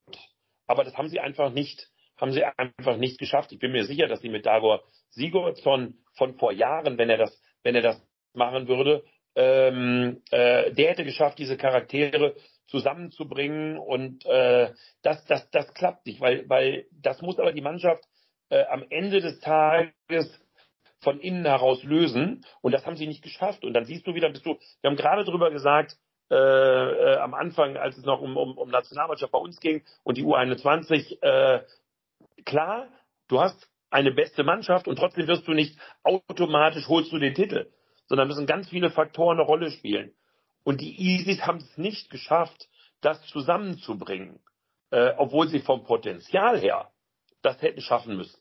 Aber 0.67 0.85
das 0.85 0.97
haben 0.97 1.09
sie 1.09 1.21
einfach 1.21 1.53
nicht 1.53 1.89
haben 2.16 2.33
sie 2.33 2.44
einfach 2.44 2.96
nicht 2.96 3.18
geschafft. 3.18 3.52
Ich 3.52 3.59
bin 3.59 3.72
mir 3.72 3.85
sicher, 3.85 4.07
dass 4.07 4.20
sie 4.20 4.29
mit 4.29 4.46
Davor 4.46 4.83
Sigurdsson 5.11 5.94
von 6.14 6.35
vor 6.38 6.52
Jahren, 6.52 6.98
wenn 6.98 7.11
er 7.11 7.18
das, 7.18 7.40
wenn 7.62 7.74
er 7.74 7.83
das 7.83 8.02
machen 8.35 8.68
würde, 8.68 9.05
ähm, 9.35 10.22
äh, 10.31 10.72
der 10.72 10.90
hätte 10.90 11.05
geschafft, 11.05 11.38
diese 11.38 11.57
Charaktere 11.57 12.35
zusammenzubringen 12.68 13.79
und 13.79 14.24
äh, 14.26 14.72
das, 15.02 15.24
das, 15.26 15.48
das 15.50 15.72
klappt 15.74 16.07
nicht, 16.07 16.20
weil, 16.20 16.48
weil 16.48 16.87
das 16.90 17.22
muss 17.22 17.38
aber 17.38 17.52
die 17.52 17.61
Mannschaft 17.61 18.02
äh, 18.48 18.64
am 18.64 18.85
Ende 18.90 19.20
des 19.20 19.38
Tages 19.40 20.42
von 21.00 21.20
innen 21.20 21.44
heraus 21.44 21.83
lösen 21.85 22.44
und 22.62 22.72
das 22.72 22.87
haben 22.87 22.96
sie 22.96 23.07
nicht 23.07 23.22
geschafft 23.22 23.64
und 23.64 23.74
dann 23.74 23.85
siehst 23.85 24.07
du 24.07 24.14
wieder, 24.14 24.31
bist 24.31 24.46
du, 24.46 24.59
wir 24.81 24.90
haben 24.90 24.96
gerade 24.96 25.24
drüber 25.24 25.50
gesagt, 25.50 25.96
äh, 26.31 26.35
äh, 26.35 27.16
am 27.18 27.35
Anfang, 27.35 27.76
als 27.76 27.96
es 27.96 28.05
noch 28.05 28.20
um, 28.20 28.37
um, 28.37 28.59
um 28.59 28.68
Nationalmannschaft 28.68 29.31
bei 29.31 29.38
uns 29.38 29.61
ging 29.61 29.85
und 30.02 30.16
die 30.16 30.24
U21, 30.24 31.22
äh, 31.22 31.62
klar, 32.46 32.88
du 33.28 33.40
hast 33.40 33.68
eine 33.90 34.12
beste 34.12 34.42
Mannschaft 34.42 34.88
und 34.88 34.96
trotzdem 34.96 35.26
wirst 35.26 35.46
du 35.46 35.52
nicht 35.52 35.78
automatisch 36.02 36.88
holst 36.88 37.12
du 37.12 37.18
den 37.18 37.35
Titel, 37.35 37.70
sondern 38.06 38.28
müssen 38.28 38.46
ganz 38.46 38.68
viele 38.68 38.90
Faktoren 38.90 39.38
eine 39.38 39.46
Rolle 39.46 39.70
spielen. 39.70 40.12
Und 40.64 40.80
die 40.80 41.00
Isis 41.00 41.42
haben 41.46 41.59
es 41.59 41.76
nicht 41.76 42.11
geschafft, 42.11 42.68
das 43.00 43.24
zusammenzubringen, 43.26 44.40
äh, 44.90 45.12
obwohl 45.16 45.48
sie 45.48 45.61
vom 45.61 45.85
Potenzial 45.85 46.59
her 46.59 46.90
das 47.42 47.61
hätten 47.62 47.80
schaffen 47.80 48.16
müssen. 48.16 48.40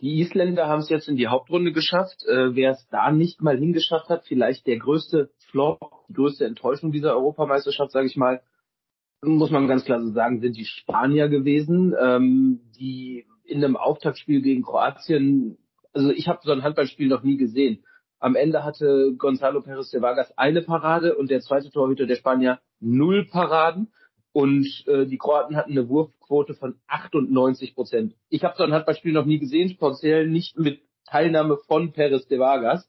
Die 0.00 0.20
Isländer 0.20 0.68
haben 0.68 0.80
es 0.80 0.90
jetzt 0.90 1.08
in 1.08 1.16
die 1.16 1.28
Hauptrunde 1.28 1.72
geschafft. 1.72 2.22
Äh, 2.26 2.54
wer 2.54 2.72
es 2.72 2.86
da 2.88 3.10
nicht 3.10 3.40
mal 3.40 3.56
hingeschafft 3.56 4.08
hat, 4.10 4.26
vielleicht 4.26 4.66
der 4.66 4.78
größte 4.78 5.30
Flop, 5.50 5.80
die 6.08 6.12
größte 6.12 6.44
Enttäuschung 6.44 6.92
dieser 6.92 7.14
Europameisterschaft, 7.14 7.90
sage 7.90 8.06
ich 8.06 8.16
mal, 8.16 8.42
muss 9.22 9.50
man 9.50 9.68
ganz 9.68 9.84
klar 9.84 10.00
so 10.00 10.10
sagen, 10.10 10.40
sind 10.40 10.56
die 10.56 10.64
Spanier 10.64 11.28
gewesen, 11.28 11.94
ähm, 12.00 12.60
die 12.78 13.26
in 13.44 13.64
einem 13.64 13.76
Auftaktspiel 13.76 14.42
gegen 14.42 14.62
Kroatien, 14.62 15.58
also 15.92 16.10
ich 16.10 16.28
habe 16.28 16.40
so 16.42 16.52
ein 16.52 16.62
Handballspiel 16.62 17.08
noch 17.08 17.22
nie 17.22 17.36
gesehen. 17.36 17.84
Am 18.20 18.36
Ende 18.36 18.64
hatte 18.64 19.14
Gonzalo 19.16 19.60
Pérez 19.60 19.90
de 19.90 20.02
Vargas 20.02 20.36
eine 20.36 20.62
Parade 20.62 21.16
und 21.16 21.30
der 21.30 21.40
zweite 21.40 21.70
Torhüter 21.70 22.06
der 22.06 22.16
Spanier 22.16 22.60
null 22.80 23.26
Paraden. 23.26 23.92
Und 24.32 24.84
äh, 24.86 25.06
die 25.06 25.18
Kroaten 25.18 25.56
hatten 25.56 25.72
eine 25.72 25.88
Wurfquote 25.88 26.54
von 26.54 26.76
98 26.86 27.74
Prozent. 27.74 28.14
Ich 28.28 28.44
habe 28.44 28.54
so 28.56 28.62
ein 28.62 28.72
Handballspiel 28.72 29.12
noch 29.12 29.24
nie 29.24 29.38
gesehen, 29.38 29.70
speziell 29.70 30.28
nicht 30.28 30.58
mit 30.58 30.80
Teilnahme 31.06 31.56
von 31.66 31.92
Pérez 31.92 32.28
de 32.28 32.38
Vargas. 32.38 32.88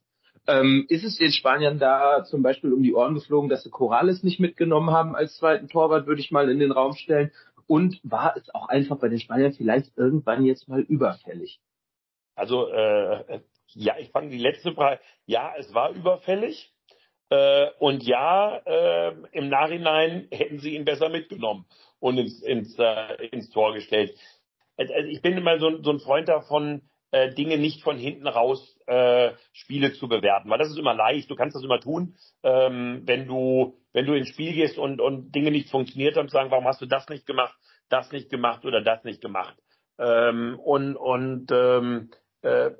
Ähm, 0.49 0.87
ist 0.89 1.03
es 1.03 1.17
den 1.17 1.31
Spaniern 1.31 1.77
da 1.77 2.23
zum 2.23 2.41
Beispiel 2.41 2.73
um 2.73 2.81
die 2.81 2.95
Ohren 2.95 3.13
geflogen, 3.13 3.49
dass 3.49 3.63
sie 3.63 3.69
Corrales 3.69 4.23
nicht 4.23 4.39
mitgenommen 4.39 4.89
haben 4.89 5.15
als 5.15 5.37
zweiten 5.37 5.67
Torwart, 5.67 6.07
würde 6.07 6.21
ich 6.21 6.31
mal 6.31 6.49
in 6.49 6.57
den 6.57 6.71
Raum 6.71 6.95
stellen. 6.95 7.31
Und 7.67 7.99
war 8.01 8.35
es 8.35 8.49
auch 8.55 8.67
einfach 8.67 8.97
bei 8.97 9.09
den 9.09 9.19
Spaniern 9.19 9.53
vielleicht 9.53 9.95
irgendwann 9.95 10.43
jetzt 10.43 10.67
mal 10.67 10.81
überfällig? 10.81 11.59
Also 12.33 12.67
äh, 12.67 13.41
ja, 13.75 13.93
ich 13.99 14.09
fange 14.09 14.29
die 14.29 14.39
letzte 14.39 14.73
Frage. 14.73 14.99
Ja, 15.27 15.53
es 15.55 15.71
war 15.75 15.91
überfällig. 15.91 16.73
Äh, 17.29 17.67
und 17.77 18.01
ja, 18.01 18.57
äh, 18.65 19.13
im 19.33 19.49
Nachhinein 19.49 20.29
hätten 20.31 20.57
sie 20.57 20.75
ihn 20.75 20.83
besser 20.83 21.09
mitgenommen 21.09 21.67
und 21.99 22.17
ins, 22.17 22.41
ins, 22.41 22.75
äh, 22.79 23.27
ins 23.27 23.51
Tor 23.51 23.75
gestellt. 23.75 24.17
Also, 24.77 24.95
also 24.95 25.07
ich 25.09 25.21
bin 25.21 25.37
immer 25.37 25.59
so, 25.59 25.79
so 25.83 25.91
ein 25.91 25.99
Freund 25.99 26.27
davon, 26.27 26.81
äh, 27.11 27.33
Dinge 27.33 27.57
nicht 27.57 27.83
von 27.83 27.97
hinten 27.97 28.27
raus 28.27 28.78
äh, 28.89 29.33
Spiele 29.53 29.93
zu 29.93 30.07
bewerten, 30.07 30.49
weil 30.49 30.57
das 30.57 30.69
ist 30.69 30.79
immer 30.79 30.95
leicht. 30.95 31.29
Du 31.29 31.35
kannst 31.35 31.55
das 31.55 31.63
immer 31.63 31.79
tun, 31.79 32.15
ähm, 32.43 33.03
wenn 33.05 33.27
du 33.27 33.77
wenn 33.93 34.05
du 34.05 34.13
ins 34.13 34.29
Spiel 34.29 34.53
gehst 34.53 34.77
und 34.77 34.99
und 34.99 35.33
Dinge 35.33 35.51
nicht 35.51 35.69
funktioniert 35.69 36.17
haben, 36.17 36.27
zu 36.27 36.33
sagen, 36.33 36.51
warum 36.51 36.65
hast 36.65 36.81
du 36.81 36.87
das 36.87 37.07
nicht 37.07 37.25
gemacht, 37.25 37.55
das 37.89 38.11
nicht 38.11 38.29
gemacht 38.29 38.65
oder 38.65 38.81
das 38.81 39.03
nicht 39.03 39.21
gemacht. 39.21 39.55
Ähm, 39.99 40.59
und 40.59 40.95
und 40.95 41.51
ähm, 41.51 42.09
äh, 42.41 42.71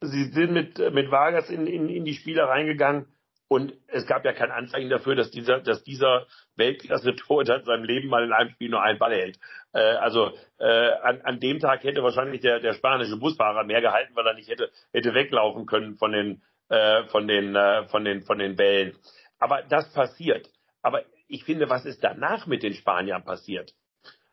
sie 0.00 0.24
sind 0.26 0.52
mit 0.52 0.78
mit 0.92 1.10
Vargas 1.10 1.50
in, 1.50 1.66
in 1.66 1.88
in 1.88 2.04
die 2.04 2.14
Spiele 2.14 2.46
reingegangen 2.46 3.06
Und 3.48 3.74
es 3.86 4.06
gab 4.06 4.24
ja 4.24 4.32
kein 4.32 4.50
Anzeichen 4.50 4.90
dafür, 4.90 5.14
dass 5.14 5.30
dieser, 5.30 5.60
dass 5.60 5.84
dieser 5.84 6.26
Weltklasse-Torhüter 6.56 7.60
in 7.60 7.64
seinem 7.64 7.84
Leben 7.84 8.08
mal 8.08 8.24
in 8.24 8.32
einem 8.32 8.50
Spiel 8.50 8.70
nur 8.70 8.82
einen 8.82 8.98
Ball 8.98 9.12
hält. 9.12 9.38
Äh, 9.72 9.78
also 9.78 10.32
äh, 10.58 10.90
an, 11.02 11.20
an 11.22 11.38
dem 11.38 11.60
Tag 11.60 11.84
hätte 11.84 12.02
wahrscheinlich 12.02 12.40
der, 12.40 12.58
der 12.58 12.74
spanische 12.74 13.16
Busfahrer 13.16 13.62
mehr 13.64 13.80
gehalten, 13.80 14.16
weil 14.16 14.26
er 14.26 14.34
nicht 14.34 14.48
hätte, 14.48 14.70
hätte 14.92 15.14
weglaufen 15.14 15.66
können 15.66 15.96
von 15.96 16.12
den, 16.12 16.42
äh, 16.70 17.04
von 17.04 17.28
den, 17.28 17.54
äh, 17.54 17.86
von 17.88 18.04
den, 18.04 18.22
von 18.22 18.38
den 18.38 18.56
Bällen. 18.56 18.96
Aber 19.38 19.62
das 19.62 19.92
passiert. 19.92 20.48
Aber 20.82 21.02
ich 21.28 21.44
finde, 21.44 21.68
was 21.68 21.84
ist 21.84 22.02
danach 22.02 22.46
mit 22.46 22.64
den 22.64 22.74
Spaniern 22.74 23.24
passiert? 23.24 23.74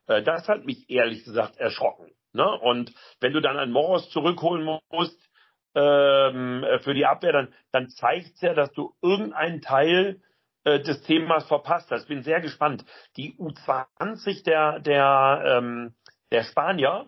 Äh, 0.08 0.24
das 0.24 0.48
hat 0.48 0.66
mich 0.66 0.90
ehrlich 0.90 1.24
gesagt 1.24 1.58
erschrocken. 1.58 2.12
Ne? 2.34 2.50
Und 2.50 2.94
wenn 3.20 3.34
du 3.34 3.42
dann 3.42 3.58
einen 3.58 3.72
Moros 3.72 4.10
zurückholen 4.10 4.80
musst, 4.90 5.20
ähm, 5.76 6.66
für 6.82 6.94
die 6.94 7.06
Abwehr, 7.06 7.32
dann, 7.32 7.54
dann 7.72 7.90
zeigt 7.90 8.36
es 8.36 8.42
ja, 8.42 8.54
dass 8.54 8.72
du 8.74 8.94
irgendeinen 9.02 9.62
Teil 9.62 10.22
äh, 10.64 10.80
des 10.80 11.02
Themas 11.04 11.48
verpasst 11.48 11.92
hast. 11.92 12.08
Bin 12.08 12.24
sehr 12.24 12.42
gespannt. 12.42 12.86
Die 13.18 13.36
U20 13.38 14.44
der, 14.44 14.80
der, 14.80 15.44
ähm, 15.46 15.94
der 16.32 16.44
Spanier 16.44 17.08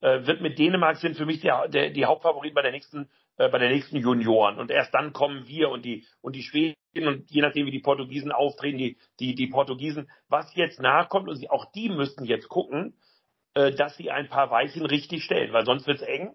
äh, 0.00 0.26
wird 0.26 0.40
mit 0.40 0.58
Dänemark 0.58 0.96
sind 0.96 1.16
für 1.16 1.26
mich 1.26 1.40
der, 1.40 1.68
der, 1.68 1.90
die 1.90 2.04
Hauptfavoriten 2.04 2.54
bei 2.54 2.62
der 2.62 2.72
nächsten 2.72 3.08
äh, 3.38 3.48
bei 3.48 3.58
der 3.58 3.70
nächsten 3.70 3.96
Junioren 3.98 4.58
und 4.58 4.70
erst 4.70 4.94
dann 4.94 5.12
kommen 5.12 5.46
wir 5.46 5.70
und 5.70 5.84
die 5.84 6.06
und 6.20 6.34
die 6.34 6.42
Schweden 6.42 6.76
und 6.94 7.30
je 7.30 7.42
nachdem 7.42 7.66
wie 7.66 7.70
die 7.70 7.80
Portugiesen 7.80 8.32
auftreten 8.32 8.78
die 8.78 8.98
die 9.20 9.34
die 9.34 9.46
Portugiesen 9.46 10.10
was 10.28 10.54
jetzt 10.54 10.80
nachkommt 10.80 11.28
und 11.28 11.36
sie, 11.36 11.50
auch 11.50 11.70
die 11.72 11.88
müssten 11.88 12.24
jetzt 12.24 12.48
gucken 12.48 12.94
äh, 13.54 13.72
dass 13.72 13.96
sie 13.96 14.10
ein 14.10 14.28
paar 14.28 14.50
Weichen 14.50 14.86
richtig 14.86 15.24
stellen 15.24 15.52
weil 15.52 15.66
sonst 15.66 15.86
wird's 15.86 16.02
eng 16.02 16.34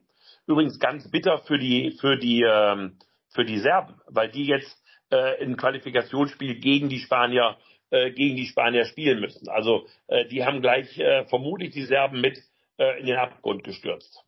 Übrigens 0.51 0.79
ganz 0.79 1.09
bitter 1.09 1.37
für 1.39 1.57
die, 1.57 1.97
für 2.01 2.17
die, 2.17 2.43
ähm, 2.43 2.97
für 3.29 3.45
die 3.45 3.59
Serben, 3.59 3.95
weil 4.07 4.29
die 4.29 4.45
jetzt 4.45 4.83
äh, 5.09 5.41
ein 5.41 5.55
Qualifikationsspiel 5.55 6.59
gegen 6.59 6.89
die 6.89 6.99
Spanier, 6.99 7.57
äh, 7.89 8.11
gegen 8.11 8.35
die 8.35 8.47
Spanier 8.47 8.83
spielen 8.83 9.21
müssen. 9.21 9.47
Also 9.47 9.85
äh, 10.07 10.25
die 10.25 10.43
haben 10.43 10.61
gleich 10.61 10.99
äh, 10.99 11.23
vermutlich 11.25 11.71
die 11.71 11.85
Serben 11.85 12.19
mit 12.19 12.37
äh, 12.77 12.99
in 12.99 13.05
den 13.05 13.15
Abgrund 13.15 13.63
gestürzt. 13.63 14.25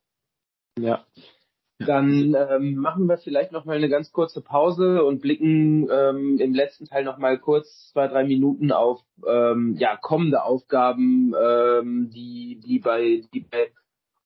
Ja. 0.79 1.05
Dann 1.79 2.35
ähm, 2.35 2.75
machen 2.75 3.07
wir 3.07 3.17
vielleicht 3.17 3.51
noch 3.51 3.65
mal 3.65 3.75
eine 3.75 3.89
ganz 3.89 4.13
kurze 4.13 4.41
Pause 4.41 5.03
und 5.03 5.21
blicken 5.21 5.89
ähm, 5.91 6.37
im 6.39 6.53
letzten 6.53 6.85
Teil 6.85 7.03
noch 7.03 7.17
mal 7.17 7.37
kurz 7.37 7.89
zwei 7.91 8.07
drei 8.07 8.23
Minuten 8.23 8.71
auf 8.71 9.01
ähm, 9.27 9.75
ja 9.77 9.97
kommende 9.97 10.43
Aufgaben, 10.43 11.33
ähm, 11.33 12.09
die 12.13 12.61
die 12.65 12.79
bei 12.79 13.23
die 13.33 13.41
bei 13.41 13.71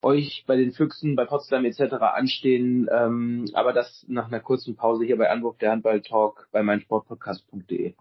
euch 0.08 0.46
bei 0.48 0.56
den 0.56 0.72
Füchsen, 0.72 1.16
bei 1.16 1.26
Potsdam 1.26 1.66
etc. 1.66 1.96
anstehen. 2.16 2.88
Ähm, 2.92 3.46
aber 3.54 3.74
das 3.74 4.06
nach 4.08 4.28
einer 4.28 4.40
kurzen 4.40 4.76
Pause 4.76 5.04
hier 5.04 5.18
bei 5.18 5.30
Anwurf 5.30 5.58
der 5.58 5.72
Handball 5.72 6.02
Talk 6.02 6.48
bei 6.52 6.64
meinsportpodcast.de. 6.64 7.94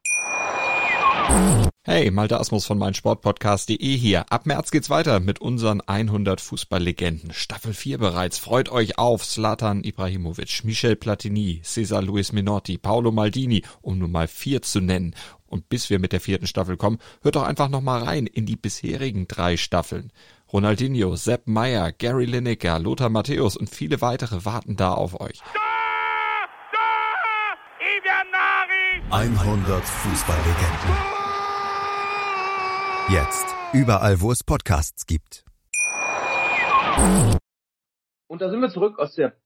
Hey, 1.82 2.10
Malte 2.10 2.38
Asmus 2.38 2.66
von 2.66 2.78
meinsportpodcast.de 2.78 3.96
hier. 3.96 4.24
Ab 4.30 4.46
März 4.46 4.70
geht's 4.70 4.90
weiter 4.90 5.20
mit 5.20 5.40
unseren 5.40 5.80
100 5.80 6.40
Fußballlegenden. 6.40 7.32
Staffel 7.32 7.74
4 7.74 7.98
bereits. 7.98 8.38
Freut 8.38 8.70
euch 8.70 8.98
auf 8.98 9.24
Zlatan 9.24 9.82
Ibrahimovic, 9.82 10.64
Michel 10.64 10.96
Platini, 10.96 11.60
Cesar 11.64 12.02
Luis 12.02 12.32
Minotti, 12.32 12.78
Paolo 12.78 13.12
Maldini, 13.12 13.62
um 13.82 13.98
nur 13.98 14.08
mal 14.08 14.28
vier 14.28 14.62
zu 14.62 14.80
nennen. 14.80 15.14
Und 15.46 15.68
bis 15.68 15.90
wir 15.90 16.00
mit 16.00 16.12
der 16.12 16.20
vierten 16.20 16.46
Staffel 16.46 16.76
kommen, 16.76 16.98
hört 17.22 17.36
doch 17.36 17.44
einfach 17.44 17.68
noch 17.68 17.82
mal 17.82 18.02
rein 18.02 18.26
in 18.26 18.46
die 18.46 18.56
bisherigen 18.56 19.28
drei 19.28 19.56
Staffeln. 19.56 20.10
Ronaldinho, 20.52 21.16
Sepp 21.16 21.48
Meyer, 21.48 21.90
Gary 21.92 22.24
Lineker, 22.24 22.78
Lothar 22.78 23.08
Matthäus 23.08 23.56
und 23.56 23.68
viele 23.68 24.00
weitere 24.00 24.44
warten 24.44 24.76
da 24.76 24.92
auf 24.92 25.20
euch. 25.20 25.40
100 29.10 29.84
Fußballlegenden. 29.84 30.96
Jetzt 33.08 33.46
überall, 33.72 34.20
wo 34.20 34.30
es 34.30 34.44
Podcasts 34.44 35.06
gibt. 35.06 35.44
Und 38.28 38.40
da 38.40 38.50
sind 38.50 38.60
wir 38.60 38.70
zurück 38.70 38.98
aus 38.98 39.14
der 39.14 39.36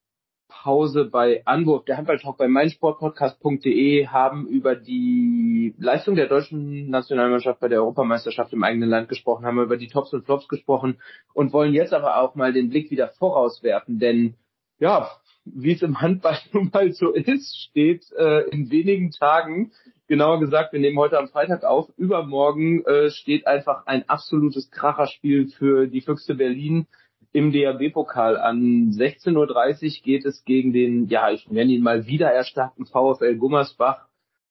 Pause 0.51 1.07
bei 1.07 1.43
Anwurf, 1.47 1.85
der 1.87 1.97
Handballtalk 1.97 2.37
bei 2.37 2.49
meinsportpodcast.de 2.49 4.09
haben 4.09 4.47
über 4.49 4.77
die 4.77 5.75
Leistung 5.79 6.17
der 6.17 6.27
deutschen 6.27 6.91
Nationalmannschaft 6.91 7.61
bei 7.61 7.69
der 7.69 7.81
Europameisterschaft 7.81 8.53
im 8.53 8.63
eigenen 8.63 8.91
Land 8.91 9.09
gesprochen, 9.09 9.47
haben 9.47 9.63
über 9.63 9.79
die 9.79 9.89
Tops 9.89 10.13
und 10.13 10.27
Flops 10.27 10.49
gesprochen 10.49 10.99
und 11.33 11.53
wollen 11.55 11.73
jetzt 11.73 11.95
aber 11.95 12.19
auch 12.19 12.35
mal 12.35 12.53
den 12.53 12.69
Blick 12.69 12.91
wieder 12.91 13.09
vorauswerfen, 13.09 13.99
denn 13.99 14.35
ja, 14.79 15.11
wie 15.45 15.73
es 15.73 15.83
im 15.83 16.01
Handball 16.01 16.39
nun 16.53 16.71
mal 16.73 16.93
so 16.93 17.13
ist, 17.13 17.57
steht 17.57 18.11
äh, 18.13 18.49
in 18.51 18.71
wenigen 18.71 19.11
Tagen, 19.13 19.73
genauer 20.09 20.41
gesagt, 20.41 20.73
wir 20.73 20.81
nehmen 20.81 20.99
heute 20.99 21.19
am 21.19 21.29
Freitag 21.29 21.65
auf, 21.65 21.89
übermorgen 21.97 22.85
äh, 22.85 23.11
steht 23.11 23.47
einfach 23.47 23.87
ein 23.87 24.09
absolutes 24.09 24.71
Kracherspiel 24.71 25.49
für 25.49 25.87
die 25.87 26.01
Füchse 26.01 26.35
Berlin 26.35 26.87
im 27.33 27.53
DRB-Pokal 27.53 28.37
an 28.37 28.91
16.30 28.91 29.37
Uhr 29.37 30.03
geht 30.03 30.25
es 30.25 30.45
gegen 30.45 30.73
den, 30.73 31.07
ja, 31.07 31.31
ich 31.31 31.49
nenne 31.49 31.73
ihn 31.73 31.83
mal 31.83 32.07
wieder 32.07 32.31
erstarkten 32.31 32.87
VfL 32.87 33.37
Gummersbach. 33.37 34.09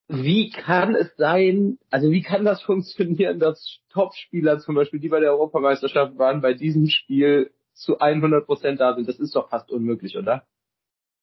Wie 0.08 0.50
kann 0.50 0.96
es 0.96 1.16
sein, 1.18 1.78
also 1.92 2.10
wie 2.10 2.24
kann 2.24 2.44
das 2.44 2.62
funktionieren, 2.64 3.40
dass 3.40 3.80
Topspieler 3.92 4.60
zum 4.60 4.76
Beispiel, 4.76 5.00
die 5.00 5.10
bei 5.10 5.20
der 5.20 5.32
Europameisterschaft 5.32 6.18
waren, 6.18 6.42
bei 6.42 6.54
diesem 6.54 6.88
Spiel 6.88 7.52
zu 7.74 8.00
100 8.00 8.46
Prozent 8.46 8.80
da 8.80 8.96
sind? 8.96 9.08
Das 9.08 9.20
ist 9.20 9.36
doch 9.36 9.50
fast 9.50 9.70
unmöglich, 9.72 10.18
oder? 10.18 10.44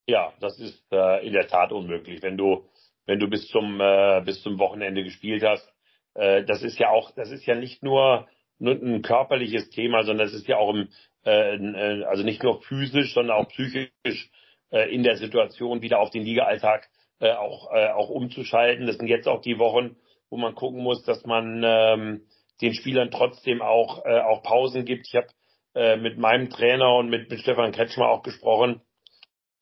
Ja, 0.07 0.33
das 0.41 0.61
ist 0.61 0.85
äh, 0.93 1.27
in 1.27 1.33
der 1.33 1.49
Tat 1.49 1.73
unmöglich. 1.73 2.23
Wenn 2.23 2.37
du, 2.37 2.65
wenn 3.07 3.19
du 3.19 3.29
bis 3.29 3.49
zum, 3.49 3.81
äh, 3.81 4.23
bis 4.25 4.41
zum 4.43 4.59
Wochenende 4.61 5.03
gespielt 5.03 5.43
hast, 5.43 5.69
äh, 6.15 6.45
das 6.45 6.63
ist 6.63 6.79
ja 6.79 6.91
auch, 6.91 7.11
das 7.13 7.33
ist 7.33 7.45
ja 7.45 7.57
nicht 7.57 7.83
nur, 7.83 8.29
nur 8.59 8.75
ein 8.75 9.03
körperliches 9.03 9.69
Thema, 9.71 10.05
sondern 10.05 10.29
es 10.29 10.35
ist 10.35 10.47
ja 10.47 10.59
auch 10.59 10.73
im, 10.73 10.89
äh, 11.27 11.57
äh, 11.57 12.05
also 12.05 12.23
nicht 12.23 12.43
nur 12.43 12.63
physisch, 12.63 13.13
sondern 13.13 13.37
auch 13.37 13.49
psychisch 13.49 14.31
äh, 14.71 14.95
in 14.95 15.03
der 15.03 15.17
Situation 15.17 15.83
wieder 15.83 15.99
auf 15.99 16.11
den 16.11 16.23
Ligaalltag 16.23 16.89
äh, 17.21 17.33
auch, 17.33 17.73
äh, 17.73 17.89
auch 17.89 18.09
umzuschalten. 18.09 18.87
Das 18.87 18.97
sind 18.97 19.09
jetzt 19.09 19.29
auch 19.29 19.43
die 19.43 19.59
Wochen, 19.59 19.97
wo 20.31 20.37
man 20.37 20.55
gucken 20.55 20.83
muss, 20.83 21.03
dass 21.05 21.25
man 21.25 21.63
ähm, 21.65 22.27
den 22.61 22.75
Spielern 22.75 23.11
trotzdem 23.11 23.61
auch, 23.61 24.05
äh, 24.05 24.21
auch 24.21 24.43
Pausen 24.43 24.85
gibt. 24.85 25.09
Ich 25.09 25.17
habe 25.17 25.29
äh, 25.75 25.97
mit 25.97 26.17
meinem 26.17 26.49
Trainer 26.49 26.95
und 26.95 27.11
mit, 27.11 27.31
mit 27.31 27.41
Stefan 27.41 27.73
Kretschmer 27.73 28.09
auch 28.09 28.23
gesprochen 28.23 28.81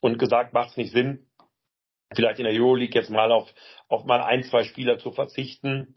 und 0.01 0.19
gesagt, 0.19 0.53
macht 0.53 0.71
es 0.71 0.77
nicht 0.77 0.93
Sinn, 0.93 1.27
vielleicht 2.15 2.39
in 2.39 2.45
der 2.45 2.55
Euroleague 2.55 2.95
jetzt 2.95 3.11
mal 3.11 3.33
auf, 3.33 3.53
auf 3.89 4.05
mal 4.05 4.23
ein, 4.23 4.43
zwei 4.45 4.65
Spieler 4.65 4.99
zu 4.99 5.13
verzichten, 5.13 5.97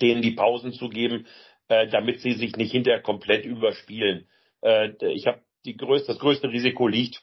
denen 0.00 0.22
die 0.22 0.32
Pausen 0.32 0.72
zu 0.72 0.88
geben, 0.88 1.26
äh, 1.68 1.88
damit 1.88 2.20
sie 2.20 2.32
sich 2.32 2.56
nicht 2.56 2.72
hinterher 2.72 3.02
komplett 3.02 3.44
überspielen. 3.44 4.28
Äh, 4.62 4.90
ich 5.12 5.26
habe 5.26 5.40
die 5.64 5.76
größte, 5.76 6.08
das 6.08 6.18
größte 6.18 6.48
Risiko 6.48 6.88
liegt 6.88 7.22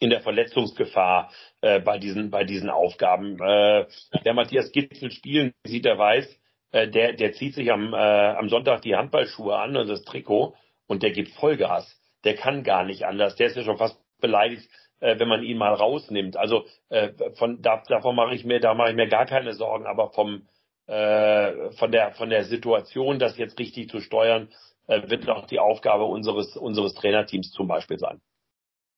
in 0.00 0.10
der 0.10 0.20
Verletzungsgefahr 0.20 1.30
äh, 1.60 1.80
bei 1.80 1.98
diesen 1.98 2.30
bei 2.30 2.44
diesen 2.44 2.70
Aufgaben. 2.70 3.38
Äh, 3.40 3.86
der 4.24 4.34
Matthias 4.34 4.70
Gitzel 4.72 5.10
spielen 5.10 5.54
sieht, 5.64 5.86
er 5.86 5.98
weiß, 5.98 6.40
äh, 6.72 6.88
der 6.88 7.14
der 7.14 7.32
zieht 7.32 7.54
sich 7.54 7.70
am 7.72 7.92
äh, 7.92 7.96
am 7.96 8.48
Sonntag 8.48 8.82
die 8.82 8.96
Handballschuhe 8.96 9.56
an 9.56 9.76
und 9.76 9.88
das 9.88 10.04
Trikot 10.04 10.54
und 10.86 11.02
der 11.02 11.10
gibt 11.10 11.30
Vollgas. 11.30 11.96
Der 12.24 12.34
kann 12.34 12.62
gar 12.62 12.84
nicht 12.84 13.04
anders. 13.04 13.36
Der 13.36 13.48
ist 13.48 13.56
ja 13.56 13.62
schon 13.62 13.78
fast 13.78 13.98
beleidigt, 14.20 14.68
äh, 15.00 15.18
wenn 15.18 15.28
man 15.28 15.42
ihn 15.42 15.58
mal 15.58 15.74
rausnimmt. 15.74 16.36
Also 16.36 16.66
äh, 16.88 17.10
von 17.34 17.62
da, 17.62 17.82
davon 17.88 18.16
mache 18.16 18.34
ich 18.34 18.44
mir 18.44 18.60
da 18.60 18.74
mache 18.74 18.90
ich 18.90 18.96
mir 18.96 19.08
gar 19.08 19.26
keine 19.26 19.54
Sorgen. 19.54 19.86
Aber 19.86 20.10
vom 20.10 20.46
äh, 20.86 21.70
von 21.72 21.92
der 21.92 22.12
von 22.12 22.30
der 22.30 22.44
Situation, 22.44 23.18
das 23.18 23.36
jetzt 23.36 23.58
richtig 23.58 23.88
zu 23.90 24.00
steuern, 24.00 24.48
äh, 24.88 25.08
wird 25.08 25.28
auch 25.28 25.46
die 25.46 25.60
Aufgabe 25.60 26.04
unseres, 26.04 26.56
unseres 26.56 26.94
Trainerteams 26.94 27.52
zum 27.52 27.68
Beispiel 27.68 27.98
sein. 27.98 28.20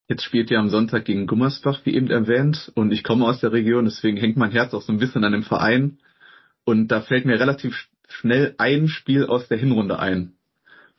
Jetzt 0.09 0.25
spielt 0.25 0.51
ihr 0.51 0.59
am 0.59 0.71
Sonntag 0.71 1.05
gegen 1.05 1.27
Gummersbach, 1.27 1.83
wie 1.85 1.95
eben 1.95 2.11
erwähnt, 2.11 2.73
und 2.75 2.91
ich 2.91 3.05
komme 3.05 3.27
aus 3.27 3.41
der 3.41 3.53
Region, 3.53 3.85
deswegen 3.85 4.17
hängt 4.17 4.37
mein 4.37 4.51
Herz 4.51 4.75
auch 4.75 4.83
so 4.83 4.93
ein 4.93 4.99
bisschen 4.99 5.23
an 5.23 5.33
dem 5.33 5.45
Verein. 5.45 5.99
Und 6.65 6.89
da 6.89 7.01
fällt 7.01 7.27
mir 7.27 7.39
relativ 7.39 7.89
schnell 8.09 8.55
ein 8.59 8.89
Spiel 8.89 9.27
aus 9.27 9.47
der 9.49 9.59
Hinrunde 9.59 9.99
ein, 9.99 10.35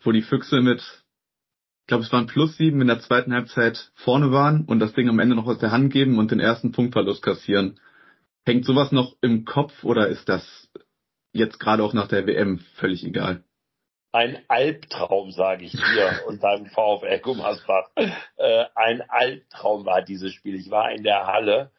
wo 0.02 0.12
die 0.12 0.22
Füchse 0.22 0.62
mit, 0.62 0.80
ich 0.80 1.88
glaube 1.88 2.04
es 2.04 2.12
waren 2.12 2.28
plus 2.28 2.56
sieben 2.58 2.80
in 2.80 2.88
der 2.88 3.00
zweiten 3.00 3.34
Halbzeit 3.34 3.92
vorne 3.96 4.32
waren 4.32 4.64
und 4.66 4.80
das 4.80 4.94
Ding 4.94 5.10
am 5.10 5.20
Ende 5.20 5.36
noch 5.36 5.46
aus 5.46 5.60
der 5.60 5.72
Hand 5.72 5.92
geben 5.92 6.18
und 6.18 6.32
den 6.32 6.40
ersten 6.40 6.72
Punktverlust 6.72 7.22
kassieren. 7.22 7.80
Hängt 8.46 8.66
sowas 8.66 8.92
noch 8.92 9.16
im 9.22 9.46
Kopf 9.46 9.84
oder 9.84 10.08
ist 10.08 10.30
das 10.30 10.70
jetzt 11.34 11.60
gerade 11.60 11.84
auch 11.84 11.94
nach 11.94 12.08
der 12.08 12.26
WM 12.28 12.60
völlig 12.76 13.06
egal? 13.06 13.44
Ein 14.12 14.40
Albtraum, 14.48 15.32
sage 15.32 15.66
ich 15.66 15.72
dir, 15.72 16.22
und 16.28 16.42
beim 16.42 16.66
VfL 16.66 17.20
Gummersbach. 17.20 17.90
Äh, 17.96 18.66
ein 18.76 19.02
Albtraum 19.10 19.86
war 19.86 20.02
dieses 20.02 20.34
Spiel. 20.34 20.56
Ich 20.56 20.70
war 20.70 20.92
in 20.92 21.04
der 21.04 21.28
Halle 21.28 21.72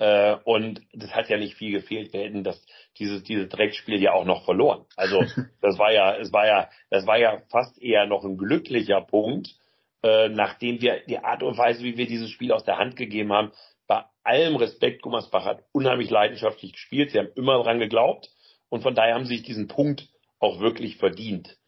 äh, 0.00 0.36
und 0.44 0.80
das 0.94 1.14
hat 1.14 1.28
ja 1.28 1.36
nicht 1.36 1.56
viel 1.56 1.72
gefehlt. 1.72 2.12
Wir 2.12 2.22
hätten 2.22 2.42
das, 2.42 2.64
dieses, 2.98 3.22
dieses 3.22 3.48
Dreckspiel 3.50 4.00
ja 4.00 4.12
auch 4.12 4.24
noch 4.24 4.44
verloren. 4.44 4.86
Also 4.96 5.22
das 5.60 5.78
war 5.78 5.92
ja, 5.92 6.16
es 6.16 6.32
war 6.32 6.46
ja, 6.46 6.70
das 6.88 7.06
war 7.06 7.18
ja 7.18 7.42
fast 7.50 7.80
eher 7.80 8.06
noch 8.06 8.24
ein 8.24 8.38
glücklicher 8.38 9.02
Punkt, 9.02 9.54
äh, 10.02 10.30
nachdem 10.30 10.80
wir 10.80 11.02
die 11.06 11.18
Art 11.18 11.42
und 11.42 11.58
Weise, 11.58 11.84
wie 11.84 11.98
wir 11.98 12.06
dieses 12.06 12.30
Spiel 12.30 12.52
aus 12.52 12.64
der 12.64 12.78
Hand 12.78 12.96
gegeben 12.96 13.32
haben, 13.32 13.52
war 13.86 14.10
allem 14.24 14.56
Respekt, 14.56 15.02
Gummersbach 15.02 15.44
hat 15.44 15.64
unheimlich 15.72 16.08
leidenschaftlich 16.08 16.72
gespielt. 16.72 17.10
Sie 17.10 17.18
haben 17.18 17.32
immer 17.34 17.62
dran 17.62 17.78
geglaubt 17.78 18.30
und 18.70 18.82
von 18.82 18.94
daher 18.94 19.14
haben 19.14 19.26
sie 19.26 19.36
sich 19.36 19.44
diesen 19.44 19.68
Punkt 19.68 20.08
auch 20.38 20.60
wirklich 20.60 20.96
verdient. 20.96 21.58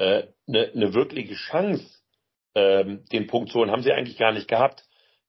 Eine 0.00 0.22
äh, 0.22 0.28
ne, 0.46 0.70
ne 0.74 0.94
wirkliche 0.94 1.34
Chance, 1.34 1.84
ähm, 2.54 3.04
den 3.12 3.26
Punkt 3.26 3.50
zu 3.50 3.58
holen, 3.58 3.70
haben 3.70 3.82
sie 3.82 3.92
eigentlich 3.92 4.18
gar 4.18 4.32
nicht 4.32 4.48
gehabt. 4.48 4.84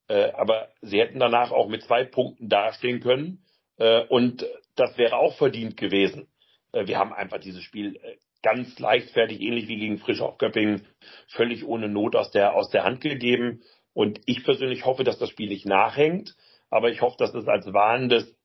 Äh, 0.08 0.32
aber 0.32 0.70
sie 0.82 1.00
hätten 1.00 1.20
danach 1.20 1.52
auch 1.52 1.68
mit 1.68 1.84
zwei 1.84 2.06
Punkten 2.06 2.50
dastehen 2.50 3.02
können 3.02 3.44
äh, 3.78 4.06
und 4.06 4.46
das 4.76 4.98
wäre 4.98 5.18
auch 5.18 5.36
verdient 5.38 5.78
gewesen. 5.78 6.28
Äh, 6.72 6.88
wir 6.88 6.98
haben 6.98 7.14
einfach 7.14 7.40
dieses 7.40 7.64
Spiel 7.64 7.98
äh, 7.98 8.16
ganz 8.44 8.80
leichtfertig, 8.80 9.42
ähnlich 9.42 9.68
wie 9.68 9.78
gegen 9.78 9.98
Frisch 10.00 10.22
auf 10.22 10.38
Göppingen, 10.38 10.88
völlig 11.28 11.66
ohne 11.66 11.90
Not 11.90 12.16
aus 12.16 12.32
der, 12.32 12.56
aus 12.56 12.70
der 12.70 12.84
Hand 12.84 13.02
gegeben. 13.02 13.62
Und 13.94 14.22
ich 14.26 14.44
persönlich 14.44 14.86
hoffe, 14.86 15.04
dass 15.04 15.20
das 15.20 15.30
Spiel 15.30 15.50
nicht 15.50 15.66
nachhängt, 15.66 16.36
aber 16.70 16.90
ich 16.90 17.02
hoffe, 17.02 17.18
dass 17.20 17.34
es 17.34 17.48
als 17.48 17.72
warnendes 17.74 18.36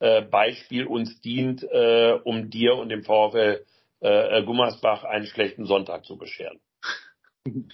äh, 0.00 0.22
Beispiel 0.22 0.86
uns 0.86 1.20
dient, 1.20 1.62
äh, 1.62 2.18
um 2.24 2.50
dir 2.50 2.74
und 2.76 2.88
dem 2.88 3.04
VfL 3.04 3.64
äh, 4.00 4.42
Gummersbach 4.44 5.04
einen 5.04 5.26
schlechten 5.26 5.64
Sonntag 5.66 6.04
zu 6.04 6.16
bescheren. 6.16 6.60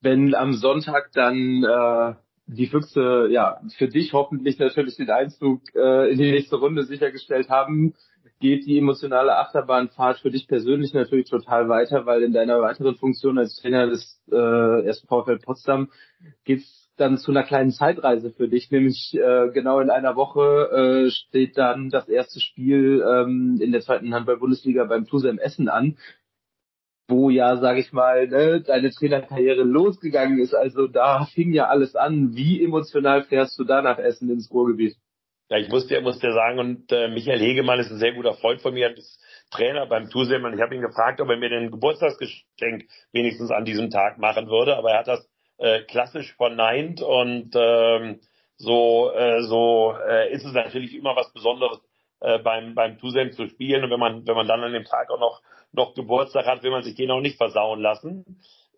Wenn 0.00 0.34
am 0.34 0.52
Sonntag 0.52 1.10
dann 1.12 1.64
äh, 1.64 2.14
die 2.46 2.66
Füchse 2.66 3.28
ja 3.30 3.60
für 3.76 3.88
dich 3.88 4.12
hoffentlich 4.12 4.58
natürlich 4.58 4.96
den 4.96 5.10
Einzug 5.10 5.62
äh, 5.74 6.10
in 6.10 6.18
die 6.18 6.30
nächste 6.30 6.56
Runde 6.56 6.84
sichergestellt 6.84 7.48
haben, 7.48 7.94
geht 8.38 8.66
die 8.66 8.78
emotionale 8.78 9.36
Achterbahnfahrt 9.38 10.18
für 10.18 10.30
dich 10.30 10.46
persönlich 10.46 10.92
natürlich 10.92 11.28
total 11.28 11.68
weiter, 11.68 12.06
weil 12.06 12.22
in 12.22 12.32
deiner 12.32 12.60
weiteren 12.60 12.96
Funktion 12.96 13.38
als 13.38 13.56
Trainer 13.56 13.86
des 13.86 14.20
äh, 14.30 14.86
ersten 14.86 15.08
VfL 15.08 15.38
Potsdam 15.38 15.90
geht's 16.44 16.85
dann 16.96 17.18
zu 17.18 17.30
einer 17.30 17.42
kleinen 17.42 17.70
Zeitreise 17.70 18.30
für 18.30 18.48
dich, 18.48 18.70
nämlich 18.70 19.14
äh, 19.14 19.50
genau 19.52 19.80
in 19.80 19.90
einer 19.90 20.16
Woche 20.16 21.06
äh, 21.06 21.10
steht 21.10 21.56
dann 21.58 21.90
das 21.90 22.08
erste 22.08 22.40
Spiel 22.40 23.04
ähm, 23.06 23.58
in 23.60 23.72
der 23.72 23.82
zweiten 23.82 24.14
Handball-Bundesliga 24.14 24.84
beim 24.84 25.06
Tusem 25.06 25.38
Essen 25.38 25.68
an, 25.68 25.96
wo 27.08 27.30
ja, 27.30 27.56
sage 27.56 27.80
ich 27.80 27.92
mal, 27.92 28.26
ne, 28.28 28.60
deine 28.60 28.90
Trainerkarriere 28.90 29.62
losgegangen 29.62 30.38
ist. 30.38 30.54
Also 30.54 30.86
da 30.88 31.26
fing 31.26 31.52
ja 31.52 31.66
alles 31.66 31.94
an. 31.94 32.34
Wie 32.34 32.62
emotional 32.64 33.22
fährst 33.22 33.58
du 33.58 33.64
da 33.64 33.82
nach 33.82 33.98
Essen 33.98 34.30
ins 34.30 34.50
Ruhrgebiet? 34.50 34.96
Ja, 35.48 35.58
ich 35.58 35.68
muss 35.68 35.86
dir, 35.86 36.00
muss 36.00 36.18
dir 36.18 36.32
sagen, 36.32 36.58
und 36.58 36.90
äh, 36.90 37.06
Michael 37.08 37.38
Hegemann 37.38 37.78
ist 37.78 37.92
ein 37.92 37.98
sehr 37.98 38.14
guter 38.14 38.34
Freund 38.34 38.60
von 38.60 38.74
mir, 38.74 38.90
ist 38.96 39.22
Trainer 39.52 39.86
beim 39.86 40.10
Tusem 40.10 40.44
und 40.44 40.54
ich 40.54 40.60
habe 40.60 40.74
ihn 40.74 40.80
gefragt, 40.80 41.20
ob 41.20 41.28
er 41.28 41.36
mir 41.36 41.48
den 41.48 41.70
Geburtstagsgeschenk 41.70 42.86
wenigstens 43.12 43.52
an 43.52 43.64
diesem 43.64 43.90
Tag 43.90 44.18
machen 44.18 44.48
würde, 44.48 44.76
aber 44.76 44.90
er 44.90 44.98
hat 44.98 45.06
das 45.06 45.28
äh, 45.58 45.82
klassisch 45.82 46.34
verneint 46.34 47.00
und 47.00 47.50
ähm, 47.54 48.20
so 48.56 49.12
äh, 49.12 49.42
so 49.42 49.94
äh, 50.08 50.32
ist 50.32 50.44
es 50.44 50.52
natürlich 50.52 50.94
immer 50.94 51.16
was 51.16 51.32
Besonderes 51.32 51.80
äh, 52.20 52.38
beim 52.38 52.74
beim 52.74 52.98
Tusem 52.98 53.32
zu 53.32 53.48
spielen. 53.48 53.84
Und 53.84 53.90
wenn 53.90 54.00
man 54.00 54.26
wenn 54.26 54.36
man 54.36 54.48
dann 54.48 54.62
an 54.62 54.72
dem 54.72 54.84
Tag 54.84 55.10
auch 55.10 55.20
noch 55.20 55.42
noch 55.72 55.94
Geburtstag 55.94 56.46
hat, 56.46 56.62
will 56.62 56.70
man 56.70 56.82
sich 56.82 56.94
den 56.94 57.10
auch 57.10 57.20
nicht 57.20 57.36
versauen 57.36 57.80
lassen. 57.80 58.24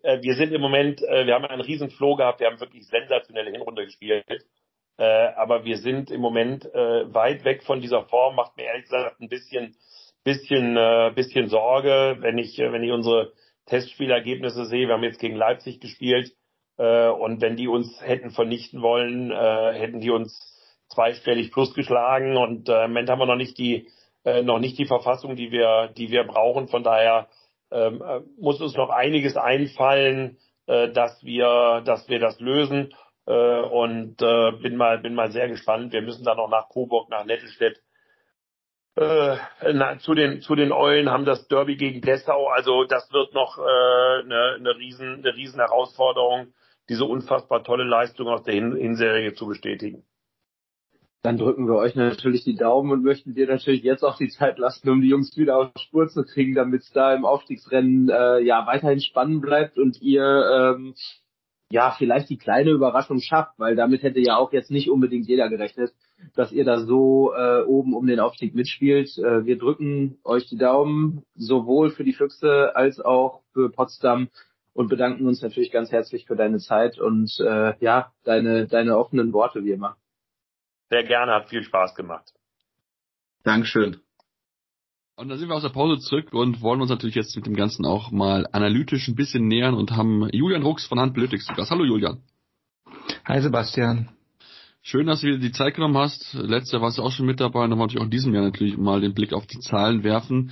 Äh, 0.03 0.21
wir 0.21 0.35
sind 0.35 0.53
im 0.53 0.61
Moment, 0.61 1.01
äh, 1.01 1.25
wir 1.25 1.33
haben 1.33 1.45
einen 1.45 1.61
riesen 1.61 1.89
Flow 1.89 2.15
gehabt, 2.15 2.39
wir 2.39 2.47
haben 2.47 2.59
wirklich 2.59 2.87
sensationelle 2.87 3.51
Hinrunde 3.51 3.85
gespielt. 3.85 4.25
Äh, 4.97 5.03
aber 5.35 5.63
wir 5.63 5.77
sind 5.77 6.11
im 6.11 6.19
Moment 6.19 6.65
äh, 6.73 7.13
weit 7.13 7.45
weg 7.45 7.63
von 7.63 7.79
dieser 7.79 8.03
Form, 8.03 8.35
macht 8.35 8.57
mir 8.57 8.63
ehrlich 8.65 8.83
gesagt 8.83 9.21
ein 9.21 9.29
bisschen, 9.29 9.75
bisschen, 10.25 10.75
äh, 10.75 11.11
bisschen 11.15 11.47
Sorge, 11.47 12.17
wenn 12.19 12.37
ich, 12.37 12.59
äh, 12.59 12.71
wenn 12.71 12.83
ich 12.83 12.91
unsere 12.91 13.31
Testspielergebnisse 13.67 14.65
sehe. 14.65 14.87
Wir 14.87 14.95
haben 14.95 15.03
jetzt 15.03 15.21
gegen 15.21 15.35
Leipzig 15.35 15.79
gespielt 15.79 16.33
äh, 16.79 17.09
und 17.09 17.41
wenn 17.41 17.57
die 17.57 17.67
uns 17.67 18.01
hätten 18.01 18.31
vernichten 18.31 18.81
wollen, 18.81 19.31
äh, 19.31 19.73
hätten 19.73 19.99
die 19.99 20.09
uns 20.09 20.55
zweistellig 20.87 21.51
plus 21.51 21.73
geschlagen 21.73 22.37
und 22.37 22.69
äh, 22.69 22.85
im 22.85 22.91
Moment 22.91 23.09
haben 23.09 23.19
wir 23.19 23.25
noch 23.25 23.35
nicht 23.35 23.57
die 23.57 23.87
äh, 24.23 24.41
noch 24.41 24.59
nicht 24.59 24.77
die 24.77 24.85
Verfassung, 24.85 25.35
die 25.35 25.51
wir 25.51 25.89
die 25.95 26.09
wir 26.09 26.23
brauchen. 26.23 26.67
Von 26.69 26.83
daher 26.83 27.27
ähm, 27.71 28.01
äh, 28.01 28.21
muss 28.39 28.61
uns 28.61 28.75
noch 28.75 28.89
einiges 28.89 29.35
einfallen, 29.35 30.37
äh, 30.67 30.89
dass 30.89 31.23
wir 31.23 31.81
dass 31.85 32.07
wir 32.09 32.19
das 32.19 32.39
lösen. 32.39 32.93
Äh, 33.27 33.61
und 33.61 34.21
äh, 34.21 34.51
bin 34.53 34.77
mal 34.77 34.99
bin 34.99 35.15
mal 35.15 35.31
sehr 35.31 35.49
gespannt. 35.49 35.91
Wir 35.91 36.01
müssen 36.01 36.23
dann 36.23 36.37
noch 36.37 36.49
nach 36.49 36.69
Coburg, 36.69 37.09
nach 37.09 37.25
Nettelstedt. 37.25 37.81
Äh, 38.95 39.37
na, 39.73 39.99
zu 39.99 40.13
den 40.13 40.41
zu 40.41 40.55
den 40.55 40.71
Eulen 40.71 41.09
haben 41.09 41.25
das 41.25 41.47
Derby 41.47 41.75
gegen 41.75 42.01
Dessau. 42.01 42.47
Also 42.47 42.85
das 42.85 43.11
wird 43.11 43.33
noch 43.33 43.57
äh, 43.57 43.61
eine, 43.61 44.55
eine 44.59 44.75
riesen 44.77 45.15
eine 45.15 45.35
riesen 45.35 45.59
Herausforderung, 45.59 46.53
diese 46.89 47.05
unfassbar 47.05 47.63
tolle 47.63 47.83
Leistung 47.85 48.27
aus 48.27 48.43
der 48.43 48.55
Hin 48.55 48.75
Hinserie 48.75 49.33
zu 49.33 49.47
bestätigen. 49.47 50.03
Dann 51.21 51.37
drücken 51.37 51.67
wir 51.67 51.75
euch 51.75 51.95
natürlich 51.95 52.45
die 52.45 52.55
Daumen 52.55 52.91
und 52.91 53.03
möchten 53.03 53.33
dir 53.33 53.45
natürlich 53.45 53.83
jetzt 53.83 54.03
auch 54.03 54.17
die 54.17 54.29
Zeit 54.29 54.57
lassen, 54.57 54.89
um 54.89 55.01
die 55.01 55.09
Jungs 55.09 55.35
wieder 55.35 55.57
auf 55.57 55.71
Spur 55.77 56.07
zu 56.07 56.23
kriegen, 56.23 56.55
damit 56.55 56.81
es 56.81 56.91
da 56.91 57.13
im 57.13 57.25
Aufstiegsrennen 57.25 58.09
äh, 58.09 58.39
ja 58.39 58.65
weiterhin 58.65 59.01
spannend 59.01 59.41
bleibt 59.41 59.77
und 59.77 60.01
ihr 60.01 60.23
ähm, 60.23 60.95
ja, 61.71 61.93
vielleicht 61.97 62.29
die 62.29 62.37
kleine 62.37 62.71
Überraschung 62.71 63.19
schafft, 63.19 63.59
weil 63.59 63.75
damit 63.75 64.01
hätte 64.01 64.19
ja 64.19 64.37
auch 64.37 64.51
jetzt 64.53 64.71
nicht 64.71 64.89
unbedingt 64.89 65.27
jeder 65.27 65.49
gerechnet, 65.49 65.93
dass 66.35 66.51
ihr 66.51 66.65
da 66.65 66.79
so 66.79 67.33
äh, 67.33 67.61
oben 67.63 67.93
um 67.93 68.07
den 68.07 68.19
Aufstieg 68.19 68.55
mitspielt. 68.55 69.17
Äh, 69.17 69.45
wir 69.45 69.57
drücken 69.57 70.17
euch 70.23 70.47
die 70.47 70.57
Daumen, 70.57 71.23
sowohl 71.35 71.91
für 71.91 72.03
die 72.03 72.13
Füchse 72.13 72.75
als 72.75 72.99
auch 72.99 73.41
für 73.53 73.69
Potsdam 73.69 74.29
und 74.73 74.89
bedanken 74.89 75.27
uns 75.27 75.41
natürlich 75.41 75.71
ganz 75.71 75.91
herzlich 75.91 76.25
für 76.25 76.35
deine 76.35 76.59
Zeit 76.59 76.99
und 76.99 77.31
äh, 77.39 77.73
ja, 77.79 78.11
deine, 78.23 78.67
deine 78.67 78.97
offenen 78.97 79.33
Worte 79.33 79.63
wie 79.63 79.71
immer. 79.71 79.97
Sehr 80.89 81.03
gerne, 81.03 81.33
hat 81.33 81.49
viel 81.49 81.63
Spaß 81.63 81.95
gemacht. 81.95 82.33
Dankeschön. 83.43 83.97
Und 85.15 85.27
dann 85.27 85.37
sind 85.37 85.49
wir 85.49 85.55
aus 85.55 85.63
der 85.63 85.69
Pause 85.69 85.99
zurück 85.99 86.31
und 86.31 86.61
wollen 86.61 86.79
uns 86.79 86.89
natürlich 86.89 87.15
jetzt 87.15 87.35
mit 87.35 87.45
dem 87.45 87.55
Ganzen 87.55 87.85
auch 87.85 88.09
mal 88.09 88.47
analytisch 88.53 89.07
ein 89.09 89.15
bisschen 89.15 89.47
nähern 89.47 89.73
und 89.73 89.91
haben 89.91 90.29
Julian 90.31 90.63
Rux 90.63 90.85
von 90.85 90.99
Handpolitik 90.99 91.41
zu 91.41 91.53
Gast. 91.53 91.71
Hallo 91.71 91.83
Julian. 91.83 92.21
Hi 93.25 93.41
Sebastian. 93.41 94.09
Schön, 94.81 95.07
dass 95.07 95.19
du 95.19 95.27
wieder 95.27 95.39
die 95.39 95.51
Zeit 95.51 95.75
genommen 95.75 95.97
hast. 95.97 96.33
Letztes 96.33 96.71
Jahr 96.71 96.81
warst 96.81 96.97
du 96.97 97.03
auch 97.03 97.11
schon 97.11 97.25
mit 97.25 97.41
dabei 97.41 97.65
und 97.65 97.71
dann 97.71 97.79
wollte 97.79 97.95
ich 97.95 97.99
auch 97.99 98.05
in 98.05 98.11
diesem 98.11 98.33
Jahr 98.33 98.43
natürlich 98.43 98.77
mal 98.77 99.01
den 99.01 99.13
Blick 99.13 99.33
auf 99.33 99.45
die 99.45 99.59
Zahlen 99.59 100.03
werfen. 100.03 100.51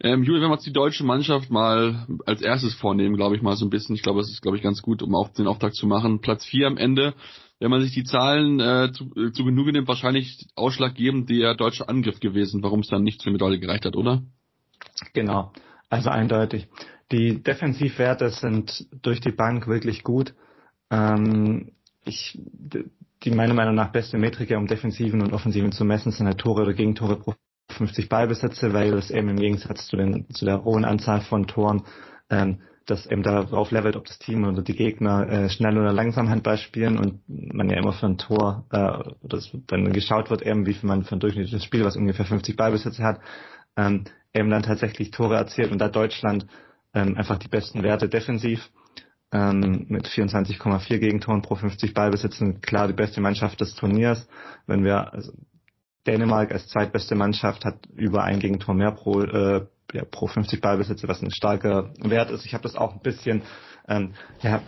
Ähm, 0.00 0.22
Julian, 0.22 0.42
wenn 0.42 0.50
wir 0.50 0.54
uns 0.54 0.64
die 0.64 0.72
deutsche 0.72 1.04
Mannschaft 1.04 1.50
mal 1.50 2.06
als 2.26 2.42
erstes 2.42 2.74
vornehmen, 2.74 3.16
glaube 3.16 3.36
ich 3.36 3.42
mal 3.42 3.56
so 3.56 3.64
ein 3.64 3.70
bisschen. 3.70 3.94
Ich 3.94 4.02
glaube, 4.02 4.20
es 4.20 4.30
ist, 4.30 4.42
glaube 4.42 4.56
ich, 4.56 4.62
ganz 4.62 4.82
gut, 4.82 5.02
um 5.02 5.14
auch 5.14 5.30
den 5.30 5.46
Auftrag 5.46 5.74
zu 5.74 5.86
machen. 5.86 6.20
Platz 6.20 6.44
vier 6.44 6.66
am 6.66 6.76
Ende 6.76 7.14
wenn 7.58 7.70
man 7.70 7.82
sich 7.82 7.92
die 7.92 8.04
Zahlen 8.04 8.60
äh, 8.60 8.92
zu, 8.92 9.10
äh, 9.16 9.32
zu 9.32 9.44
Genüge 9.44 9.72
nimmt, 9.72 9.88
wahrscheinlich 9.88 10.46
ausschlaggebend 10.54 11.30
der 11.30 11.54
deutsche 11.54 11.88
Angriff 11.88 12.20
gewesen, 12.20 12.62
warum 12.62 12.80
es 12.80 12.88
dann 12.88 13.02
nicht 13.02 13.22
zur 13.22 13.32
Medaille 13.32 13.58
gereicht 13.58 13.86
hat, 13.86 13.96
oder? 13.96 14.22
Genau, 15.14 15.52
also 15.88 16.10
eindeutig. 16.10 16.68
Die 17.12 17.42
Defensivwerte 17.42 18.30
sind 18.30 18.86
durch 19.02 19.20
die 19.20 19.32
Bank 19.32 19.68
wirklich 19.68 20.02
gut. 20.02 20.34
Ähm, 20.90 21.72
ich, 22.04 22.38
die 23.24 23.30
meiner 23.30 23.54
Meinung 23.54 23.74
nach 23.74 23.92
beste 23.92 24.18
Metriker, 24.18 24.58
um 24.58 24.66
Defensiven 24.66 25.22
und 25.22 25.32
Offensiven 25.32 25.72
zu 25.72 25.84
messen, 25.84 26.12
sind 26.12 26.26
halt 26.26 26.38
Tore 26.38 26.62
oder 26.62 26.74
Gegentore 26.74 27.16
pro 27.16 27.34
50 27.68 28.08
Ballbesitze, 28.08 28.72
weil 28.72 28.94
es 28.94 29.10
eben 29.10 29.28
im 29.28 29.36
Gegensatz 29.36 29.86
zu, 29.86 29.96
den, 29.96 30.28
zu 30.30 30.44
der 30.44 30.64
hohen 30.64 30.84
Anzahl 30.84 31.20
von 31.20 31.46
Toren 31.46 31.82
ähm, 32.30 32.60
das 32.86 33.06
eben 33.06 33.24
darauf 33.24 33.72
levelt, 33.72 33.96
ob 33.96 34.06
das 34.06 34.18
Team 34.18 34.44
oder 34.44 34.62
die 34.62 34.76
Gegner 34.76 35.28
äh, 35.28 35.50
schnell 35.50 35.76
oder 35.76 35.92
langsam 35.92 36.28
Handball 36.28 36.56
spielen 36.56 36.98
und 36.98 37.20
man 37.26 37.68
ja 37.68 37.78
immer 37.78 37.92
für 37.92 38.06
ein 38.06 38.16
Tor, 38.16 38.64
äh, 38.70 39.10
das 39.22 39.50
dann 39.66 39.92
geschaut 39.92 40.30
wird, 40.30 40.42
eben 40.42 40.66
wie 40.66 40.72
viel 40.72 40.88
man 40.88 41.02
für 41.02 41.16
ein 41.16 41.20
durchschnittliches 41.20 41.64
Spiel, 41.64 41.84
was 41.84 41.96
ungefähr 41.96 42.24
50 42.24 42.56
Ballbesitze 42.56 43.02
hat, 43.02 43.20
ähm, 43.76 44.04
eben 44.32 44.50
dann 44.50 44.62
tatsächlich 44.62 45.10
Tore 45.10 45.34
erzielt 45.34 45.72
und 45.72 45.78
da 45.78 45.88
Deutschland 45.88 46.46
ähm, 46.94 47.16
einfach 47.16 47.38
die 47.38 47.48
besten 47.48 47.82
Werte 47.82 48.08
defensiv 48.08 48.70
ähm, 49.32 49.86
mit 49.88 50.06
24,4 50.06 50.98
Gegentoren 50.98 51.42
pro 51.42 51.56
50 51.56 51.92
Ballbesitzen 51.92 52.60
klar 52.60 52.86
die 52.86 52.94
beste 52.94 53.20
Mannschaft 53.20 53.60
des 53.60 53.74
Turniers. 53.74 54.28
Wenn 54.66 54.84
wir 54.84 55.12
also 55.12 55.32
Dänemark 56.06 56.52
als 56.52 56.68
zweitbeste 56.68 57.14
Mannschaft 57.14 57.64
hat 57.64 57.78
über 57.94 58.24
ein 58.24 58.38
Gegentor 58.38 58.74
mehr 58.74 58.92
pro 58.92 59.22
äh, 59.22 59.66
ja, 59.92 60.04
pro 60.04 60.26
50 60.26 60.60
Ballbesitze, 60.60 61.08
was 61.08 61.22
ein 61.22 61.30
starker 61.30 61.92
Wert 61.98 62.30
ist. 62.30 62.44
Ich 62.44 62.54
habe 62.54 62.62
das 62.62 62.76
auch 62.76 62.94
ein 62.94 63.00
bisschen, 63.00 63.42
ähm, 63.88 64.14
ja, 64.42 64.62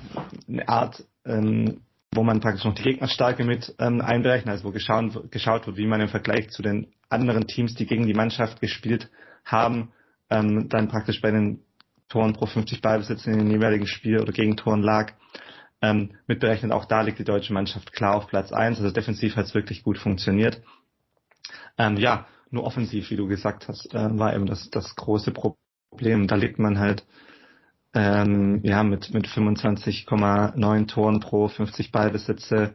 eine 0.49 0.68
Art, 0.68 1.05
ähm, 1.24 1.80
wo 2.12 2.22
man 2.22 2.41
praktisch 2.41 2.64
noch 2.64 2.74
die 2.74 2.82
Gegnerstärke 2.82 3.45
mit 3.45 3.74
ähm, 3.78 4.01
einberechnet, 4.01 4.53
also 4.53 4.64
wo 4.64 4.70
geschaut, 4.70 5.30
geschaut 5.30 5.66
wird, 5.66 5.76
wie 5.76 5.86
man 5.86 6.01
im 6.01 6.09
Vergleich 6.09 6.51
zu 6.51 6.62
den 6.62 6.89
anderen 7.09 7.47
Teams, 7.47 7.74
die 7.74 7.86
gegen 7.86 8.07
die 8.07 8.14
Mannschaft 8.14 8.61
gespielt 8.61 9.11
haben, 9.45 9.93
ähm, 10.30 10.68
dann 10.68 10.89
praktisch 10.89 11.20
bei 11.20 11.30
den 11.30 11.61
Toren 12.09 12.32
pro 12.32 12.47
50 12.47 12.80
Ballbesitzen 12.80 13.32
in 13.34 13.39
den 13.41 13.51
jeweiligen 13.51 13.86
Spiel 13.86 14.20
oder 14.20 14.32
Gegentoren 14.32 14.82
lag. 14.82 15.12
Ähm, 15.80 16.12
mitberechnet, 16.26 16.72
auch 16.72 16.86
da 16.86 17.03
liegt 17.03 17.18
die 17.18 17.24
deutsche 17.24 17.53
Mannschaft 17.53 17.93
klar 17.93 18.16
auf 18.16 18.26
Platz 18.26 18.53
eins. 18.53 18.78
Also 18.78 18.91
defensiv 18.91 19.36
hat 19.36 19.47
es 19.47 19.55
wirklich 19.55 19.82
gut 19.82 19.99
funktioniert. 19.99 20.62
Ähm, 21.77 21.97
ja, 21.97 22.27
nur 22.51 22.65
offensiv, 22.65 23.11
wie 23.11 23.17
du 23.17 23.27
gesagt 23.27 23.69
hast, 23.69 23.95
äh, 23.95 24.19
war 24.19 24.35
eben 24.35 24.47
das, 24.47 24.71
das 24.71 24.95
große 24.95 25.33
Problem. 25.33 26.27
Da 26.27 26.37
liegt 26.37 26.59
man 26.59 26.79
halt 26.79 27.05
ähm, 27.95 28.61
ja 28.63 28.83
mit, 28.83 29.13
mit 29.13 29.27
25,9 29.27 30.87
Toren 30.89 31.21
pro 31.21 31.49
50 31.49 31.91
Ballbesitze 31.93 32.75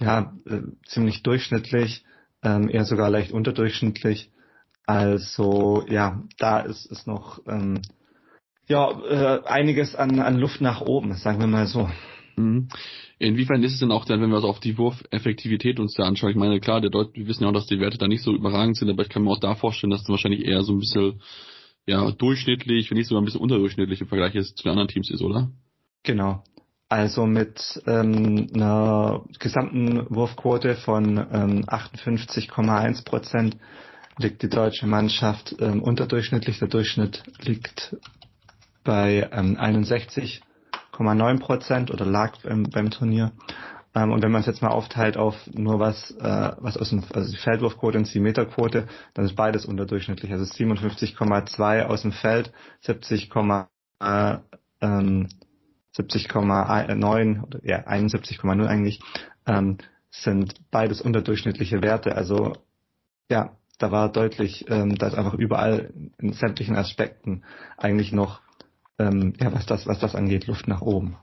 ja 0.00 0.32
äh, 0.46 0.62
ziemlich 0.86 1.22
durchschnittlich, 1.22 2.04
ähm, 2.42 2.68
eher 2.68 2.84
sogar 2.84 3.10
leicht 3.10 3.32
unterdurchschnittlich. 3.32 4.32
Also 4.86 5.84
ja, 5.88 6.22
da 6.38 6.60
ist 6.60 6.90
es 6.90 7.06
noch 7.06 7.40
ähm, 7.46 7.82
ja 8.66 8.90
äh, 8.90 9.44
einiges 9.46 9.94
an, 9.94 10.20
an 10.20 10.36
Luft 10.36 10.60
nach 10.60 10.80
oben, 10.80 11.14
sagen 11.14 11.40
wir 11.40 11.46
mal 11.46 11.66
so. 11.66 11.88
Mhm. 12.36 12.68
Inwiefern 13.18 13.62
ist 13.62 13.74
es 13.74 13.80
denn 13.80 13.92
auch 13.92 14.04
dann, 14.04 14.20
wenn 14.20 14.30
wir 14.30 14.36
uns 14.36 14.44
auf 14.44 14.60
die 14.60 14.78
Wurfeffektivität 14.78 15.78
uns 15.78 15.94
da 15.94 16.04
anschauen? 16.04 16.30
Ich 16.30 16.36
meine, 16.36 16.60
klar, 16.60 16.80
der 16.80 16.90
Deut 16.90 17.14
wir 17.14 17.26
wissen 17.26 17.42
ja 17.42 17.48
auch, 17.48 17.54
dass 17.54 17.66
die 17.66 17.80
Werte 17.80 17.98
da 17.98 18.08
nicht 18.08 18.22
so 18.22 18.34
überragend 18.34 18.76
sind, 18.76 18.90
aber 18.90 19.02
ich 19.02 19.08
kann 19.08 19.24
mir 19.24 19.30
auch 19.30 19.40
da 19.40 19.54
vorstellen, 19.54 19.90
dass 19.90 20.02
das 20.02 20.10
wahrscheinlich 20.10 20.44
eher 20.44 20.62
so 20.62 20.72
ein 20.72 20.78
bisschen 20.78 21.20
ja 21.86 22.10
durchschnittlich, 22.10 22.90
wenn 22.90 22.98
nicht 22.98 23.08
sogar 23.08 23.22
ein 23.22 23.24
bisschen 23.24 23.40
unterdurchschnittlich 23.40 24.00
im 24.00 24.06
Vergleich 24.06 24.34
jetzt 24.34 24.56
zu 24.56 24.64
den 24.64 24.72
anderen 24.72 24.88
Teams 24.88 25.10
ist, 25.10 25.22
oder? 25.22 25.50
Genau. 26.02 26.42
Also 26.88 27.24
mit 27.24 27.80
ähm, 27.86 28.48
einer 28.52 29.24
gesamten 29.38 30.06
Wurfquote 30.10 30.74
von 30.74 31.18
ähm, 31.18 31.64
58,1 31.66 33.04
Prozent 33.04 33.56
liegt 34.18 34.42
die 34.42 34.48
deutsche 34.48 34.86
Mannschaft 34.86 35.54
ähm, 35.60 35.82
unterdurchschnittlich. 35.82 36.58
Der 36.58 36.68
Durchschnitt 36.68 37.22
liegt 37.42 37.96
bei 38.82 39.28
ähm, 39.32 39.56
61 39.56 40.40
8,9 41.00 41.40
Prozent 41.40 41.90
oder 41.90 42.04
lag 42.04 42.32
ähm, 42.44 42.64
beim 42.64 42.90
Turnier. 42.90 43.32
Ähm, 43.94 44.12
und 44.12 44.22
wenn 44.22 44.30
man 44.30 44.40
es 44.40 44.46
jetzt 44.46 44.62
mal 44.62 44.68
aufteilt 44.68 45.16
auf 45.16 45.34
nur 45.52 45.80
was, 45.80 46.12
äh, 46.12 46.52
was 46.58 46.76
aus 46.76 46.90
dem, 46.90 47.02
also 47.12 47.30
die 47.30 47.38
Feldwurfquote 47.38 47.98
und 47.98 48.12
die 48.12 48.20
Meterquote, 48.20 48.86
dann 49.14 49.24
ist 49.24 49.34
beides 49.34 49.64
unterdurchschnittlich. 49.66 50.30
Also 50.32 50.44
57,2 50.44 51.84
aus 51.84 52.02
dem 52.02 52.12
Feld, 52.12 52.52
70, 52.82 53.30
äh, 54.00 54.36
ähm, 54.80 55.28
70,9 55.96 57.42
oder 57.42 57.60
ja 57.64 57.86
71,0 57.86 58.66
eigentlich 58.66 59.00
ähm, 59.46 59.78
sind 60.10 60.54
beides 60.70 61.00
unterdurchschnittliche 61.00 61.82
Werte. 61.82 62.14
Also 62.14 62.52
ja, 63.28 63.56
da 63.78 63.90
war 63.90 64.10
deutlich, 64.12 64.66
ähm, 64.68 64.94
dass 64.96 65.14
einfach 65.14 65.34
überall 65.34 65.92
in 66.18 66.32
sämtlichen 66.32 66.76
Aspekten 66.76 67.42
eigentlich 67.76 68.12
noch 68.12 68.40
ähm, 69.00 69.34
ja, 69.40 69.52
was 69.52 69.66
das, 69.66 69.86
was 69.86 69.98
das 69.98 70.14
angeht, 70.14 70.46
Luft 70.46 70.68
nach 70.68 70.82
oben. 70.82 71.16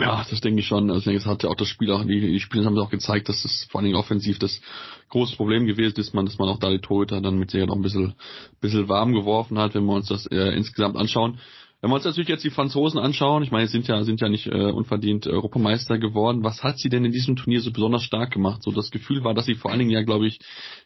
Ja, 0.00 0.24
das 0.30 0.40
denke 0.40 0.60
ich 0.60 0.66
schon. 0.66 0.90
Also 0.90 0.98
ich 0.98 1.04
denke, 1.04 1.18
es 1.18 1.26
hat 1.26 1.42
ja 1.42 1.50
auch 1.50 1.56
das 1.56 1.66
Spiel 1.66 1.90
auch, 1.90 2.04
die, 2.04 2.20
die 2.20 2.38
Spieler 2.38 2.66
haben 2.66 2.78
auch 2.78 2.90
gezeigt, 2.90 3.28
dass 3.28 3.42
das 3.42 3.66
vor 3.68 3.80
allen 3.80 3.86
Dingen 3.86 3.98
offensiv 3.98 4.38
das 4.38 4.60
große 5.08 5.36
Problem 5.36 5.66
gewesen 5.66 5.98
ist, 5.98 6.14
dass 6.14 6.38
man 6.38 6.48
auch 6.48 6.60
da 6.60 6.70
die 6.70 6.78
Torhüter 6.78 7.20
dann 7.20 7.38
mit 7.38 7.50
Sicherheit 7.50 7.70
noch 7.70 7.76
ein 7.76 7.82
bisschen, 7.82 8.14
bisschen 8.60 8.88
warm 8.88 9.12
geworfen 9.12 9.58
hat, 9.58 9.74
wenn 9.74 9.84
wir 9.84 9.94
uns 9.94 10.06
das 10.06 10.26
äh, 10.26 10.54
insgesamt 10.56 10.96
anschauen. 10.96 11.40
Wenn 11.80 11.90
wir 11.90 11.96
uns 11.96 12.04
natürlich 12.04 12.28
jetzt 12.28 12.44
die 12.44 12.50
Franzosen 12.50 13.00
anschauen, 13.00 13.42
ich 13.42 13.50
meine, 13.50 13.66
sie 13.66 13.72
sind 13.72 13.88
ja, 13.88 14.02
sind 14.04 14.20
ja 14.20 14.28
nicht 14.28 14.46
äh, 14.46 14.70
unverdient 14.70 15.26
Europameister 15.26 15.98
geworden. 15.98 16.44
Was 16.44 16.62
hat 16.62 16.78
sie 16.78 16.88
denn 16.88 17.04
in 17.04 17.12
diesem 17.12 17.34
Turnier 17.34 17.60
so 17.60 17.72
besonders 17.72 18.02
stark 18.04 18.32
gemacht? 18.32 18.62
So 18.62 18.70
das 18.70 18.90
Gefühl 18.90 19.24
war, 19.24 19.34
dass 19.34 19.46
sie 19.46 19.54
vor 19.54 19.70
allen 19.70 19.80
Dingen 19.80 19.92
ja, 19.92 20.02
glaube 20.02 20.26
ich, 20.28 20.38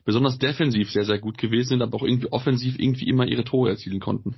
besonders 0.05 0.39
defensiv 0.39 0.91
sehr, 0.91 1.05
sehr 1.05 1.19
gut 1.19 1.37
gewesen 1.37 1.71
sind, 1.71 1.83
aber 1.83 1.97
auch 1.97 2.03
irgendwie 2.03 2.31
offensiv 2.31 2.79
irgendwie 2.79 3.09
immer 3.09 3.27
ihre 3.27 3.45
Tore 3.45 3.71
erzielen 3.71 4.01
konnten. 4.01 4.37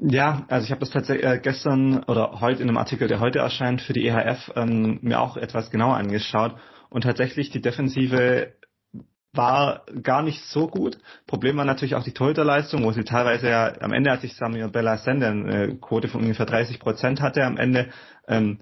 Ja, 0.00 0.44
also 0.48 0.64
ich 0.64 0.70
habe 0.70 0.80
das 0.80 0.90
tatsächlich 0.90 1.26
äh, 1.26 1.38
gestern 1.38 2.04
oder 2.04 2.40
heute 2.40 2.62
in 2.62 2.68
einem 2.68 2.78
Artikel, 2.78 3.08
der 3.08 3.20
heute 3.20 3.40
erscheint, 3.40 3.80
für 3.80 3.92
die 3.92 4.06
EHF 4.06 4.52
ähm, 4.56 4.98
mir 5.02 5.20
auch 5.20 5.36
etwas 5.36 5.70
genauer 5.70 5.96
angeschaut. 5.96 6.56
Und 6.88 7.02
tatsächlich 7.02 7.50
die 7.50 7.60
Defensive 7.60 8.52
war 9.32 9.84
gar 10.02 10.22
nicht 10.22 10.44
so 10.44 10.68
gut. 10.68 10.98
Problem 11.26 11.56
war 11.56 11.64
natürlich 11.64 11.94
auch 11.94 12.04
die 12.04 12.12
Torhüterleistung, 12.12 12.84
wo 12.84 12.92
sie 12.92 13.04
teilweise 13.04 13.48
ja 13.48 13.80
am 13.80 13.92
Ende, 13.92 14.10
als 14.10 14.24
ich 14.24 14.36
Samuel 14.36 14.68
Bella 14.68 14.98
Sender 14.98 15.30
eine 15.30 15.76
Quote 15.76 16.08
von 16.08 16.20
ungefähr 16.20 16.46
30 16.46 16.78
Prozent 16.78 17.20
hatte, 17.20 17.44
am 17.44 17.56
Ende 17.56 17.88
ähm, 18.28 18.60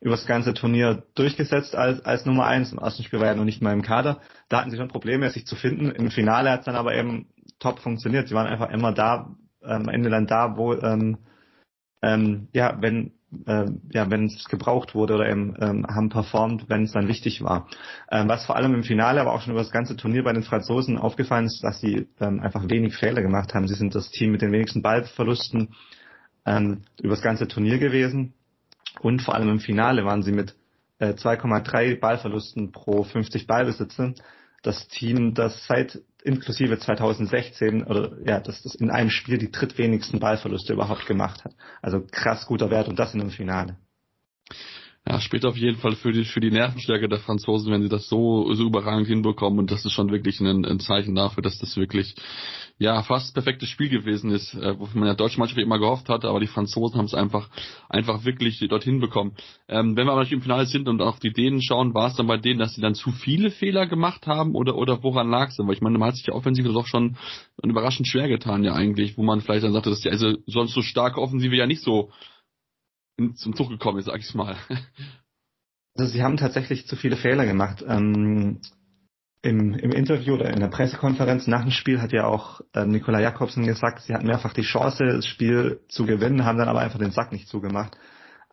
über 0.00 0.16
das 0.16 0.26
ganze 0.26 0.52
Turnier 0.52 1.04
durchgesetzt 1.14 1.74
als, 1.74 2.04
als 2.04 2.26
Nummer 2.26 2.46
eins. 2.46 2.72
Im 2.72 2.78
ersten 2.78 3.04
Spiel 3.04 3.20
war 3.20 3.28
er 3.28 3.36
noch 3.36 3.44
nicht 3.44 3.62
mal 3.62 3.72
im 3.72 3.82
Kader. 3.82 4.20
Da 4.48 4.60
hatten 4.60 4.70
sie 4.70 4.76
schon 4.76 4.88
Probleme, 4.88 5.30
sich 5.30 5.46
zu 5.46 5.56
finden. 5.56 5.90
Im 5.92 6.10
Finale 6.10 6.50
hat 6.50 6.60
es 6.60 6.66
dann 6.66 6.76
aber 6.76 6.94
eben 6.94 7.28
top 7.60 7.78
funktioniert. 7.78 8.28
Sie 8.28 8.34
waren 8.34 8.46
einfach 8.46 8.70
immer 8.70 8.92
da, 8.92 9.34
am 9.64 9.88
Ende 9.88 10.10
dann 10.10 10.26
da, 10.26 10.56
wo 10.56 10.74
ähm, 10.74 11.18
ähm, 12.02 12.48
ja, 12.52 12.76
wenn 12.80 13.12
ja, 13.46 14.10
wenn 14.10 14.26
es 14.26 14.44
gebraucht 14.44 14.94
wurde 14.94 15.14
oder 15.14 15.28
eben 15.28 15.56
ähm, 15.60 15.86
haben 15.86 16.08
performt, 16.08 16.68
wenn 16.68 16.84
es 16.84 16.92
dann 16.92 17.08
wichtig 17.08 17.42
war. 17.42 17.68
Ähm, 18.10 18.28
was 18.28 18.46
vor 18.46 18.56
allem 18.56 18.74
im 18.74 18.84
Finale, 18.84 19.20
aber 19.20 19.32
auch 19.32 19.40
schon 19.40 19.52
über 19.52 19.62
das 19.62 19.72
ganze 19.72 19.96
Turnier 19.96 20.22
bei 20.22 20.32
den 20.32 20.42
Franzosen 20.42 20.98
aufgefallen 20.98 21.46
ist, 21.46 21.62
dass 21.64 21.80
sie 21.80 22.06
ähm, 22.20 22.40
einfach 22.40 22.68
wenig 22.68 22.94
Fehler 22.94 23.22
gemacht 23.22 23.54
haben. 23.54 23.66
Sie 23.66 23.74
sind 23.74 23.94
das 23.94 24.10
Team 24.10 24.30
mit 24.30 24.42
den 24.42 24.52
wenigsten 24.52 24.82
Ballverlusten 24.82 25.74
ähm, 26.46 26.82
über 27.00 27.14
das 27.14 27.22
ganze 27.22 27.48
Turnier 27.48 27.78
gewesen 27.78 28.34
und 29.00 29.22
vor 29.22 29.34
allem 29.34 29.48
im 29.48 29.60
Finale 29.60 30.04
waren 30.04 30.22
sie 30.22 30.32
mit 30.32 30.54
äh, 30.98 31.14
2,3 31.14 31.98
Ballverlusten 31.98 32.72
pro 32.72 33.02
50 33.02 33.46
Ballbesitze 33.46 34.14
das 34.64 34.88
Team, 34.88 35.34
das 35.34 35.66
seit 35.66 36.00
inklusive 36.24 36.78
2016 36.78 37.84
oder 37.84 38.16
ja, 38.26 38.40
dass 38.40 38.62
das 38.62 38.74
in 38.74 38.90
einem 38.90 39.10
Spiel 39.10 39.38
die 39.38 39.52
drittwenigsten 39.52 40.20
Ballverluste 40.20 40.72
überhaupt 40.72 41.06
gemacht 41.06 41.44
hat. 41.44 41.54
Also 41.82 42.02
krass 42.10 42.46
guter 42.46 42.70
Wert 42.70 42.88
und 42.88 42.98
das 42.98 43.14
in 43.14 43.20
einem 43.20 43.30
Finale 43.30 43.76
ja, 45.06 45.20
später 45.20 45.50
auf 45.50 45.56
jeden 45.58 45.76
Fall 45.76 45.96
für 45.96 46.12
die, 46.12 46.24
für 46.24 46.40
die 46.40 46.50
Nervenstärke 46.50 47.10
der 47.10 47.18
Franzosen, 47.18 47.70
wenn 47.70 47.82
sie 47.82 47.90
das 47.90 48.08
so, 48.08 48.50
so 48.54 48.64
überragend 48.64 49.06
hinbekommen. 49.06 49.58
Und 49.58 49.70
das 49.70 49.84
ist 49.84 49.92
schon 49.92 50.10
wirklich 50.10 50.40
ein, 50.40 50.64
ein 50.64 50.80
Zeichen 50.80 51.14
dafür, 51.14 51.42
dass 51.42 51.58
das 51.58 51.76
wirklich, 51.76 52.14
ja, 52.78 53.02
fast 53.02 53.34
perfektes 53.34 53.68
Spiel 53.68 53.90
gewesen 53.90 54.30
ist, 54.30 54.54
äh, 54.54 54.78
wofür 54.78 54.98
man 55.00 55.08
ja 55.08 55.14
deutsche 55.14 55.38
Mannschaft 55.38 55.60
immer 55.60 55.78
gehofft 55.78 56.08
hatte, 56.08 56.28
aber 56.30 56.40
die 56.40 56.46
Franzosen 56.46 56.96
haben 56.96 57.04
es 57.04 57.12
einfach, 57.12 57.50
einfach 57.90 58.24
wirklich 58.24 58.58
dorthin 58.66 58.98
bekommen. 58.98 59.34
Ähm, 59.68 59.94
wenn 59.94 60.06
wir 60.06 60.12
aber 60.12 60.26
im 60.30 60.40
Finale 60.40 60.64
sind 60.64 60.88
und 60.88 61.02
auf 61.02 61.20
die 61.20 61.34
Dänen 61.34 61.60
schauen, 61.60 61.92
war 61.92 62.08
es 62.08 62.16
dann 62.16 62.26
bei 62.26 62.38
denen, 62.38 62.58
dass 62.58 62.74
sie 62.74 62.80
dann 62.80 62.94
zu 62.94 63.10
viele 63.12 63.50
Fehler 63.50 63.86
gemacht 63.86 64.26
haben 64.26 64.54
oder, 64.54 64.74
oder 64.74 65.02
woran 65.02 65.28
lag 65.28 65.50
es 65.50 65.56
denn? 65.56 65.66
Weil 65.66 65.74
ich 65.74 65.82
meine, 65.82 65.98
man 65.98 66.08
hat 66.08 66.16
sich 66.16 66.28
ja 66.28 66.32
Offensive 66.32 66.72
doch 66.72 66.86
schon 66.86 67.18
überraschend 67.62 68.08
schwer 68.08 68.28
getan, 68.28 68.64
ja 68.64 68.72
eigentlich, 68.72 69.18
wo 69.18 69.22
man 69.22 69.42
vielleicht 69.42 69.64
dann 69.64 69.74
sagte, 69.74 69.90
dass 69.90 70.00
die 70.00 70.08
also 70.08 70.32
sonst 70.46 70.72
so 70.72 70.80
starke 70.80 71.20
Offensive 71.20 71.54
ja 71.54 71.66
nicht 71.66 71.82
so 71.82 72.10
zum 73.34 73.54
Zug 73.54 73.68
gekommen 73.68 73.98
ist, 73.98 74.06
sag 74.06 74.20
ich 74.20 74.34
mal. 74.34 74.56
Also 75.96 76.10
sie 76.10 76.24
haben 76.24 76.36
tatsächlich 76.36 76.88
zu 76.88 76.96
viele 76.96 77.14
Fehler 77.14 77.46
gemacht. 77.46 77.84
Ähm, 77.86 78.60
im, 79.42 79.74
Im 79.74 79.92
Interview 79.92 80.34
oder 80.34 80.50
in 80.50 80.58
der 80.58 80.68
Pressekonferenz 80.68 81.46
nach 81.46 81.62
dem 81.62 81.70
Spiel 81.70 82.00
hat 82.00 82.12
ja 82.12 82.26
auch 82.26 82.62
äh, 82.72 82.84
Nikola 82.86 83.20
Jakobsen 83.20 83.66
gesagt, 83.66 84.00
sie 84.00 84.14
hatten 84.14 84.26
mehrfach 84.26 84.54
die 84.54 84.62
Chance, 84.62 85.04
das 85.04 85.26
Spiel 85.26 85.80
zu 85.88 86.06
gewinnen, 86.06 86.44
haben 86.44 86.58
dann 86.58 86.68
aber 86.68 86.80
einfach 86.80 86.98
den 86.98 87.10
Sack 87.10 87.30
nicht 87.30 87.46
zugemacht. 87.46 87.96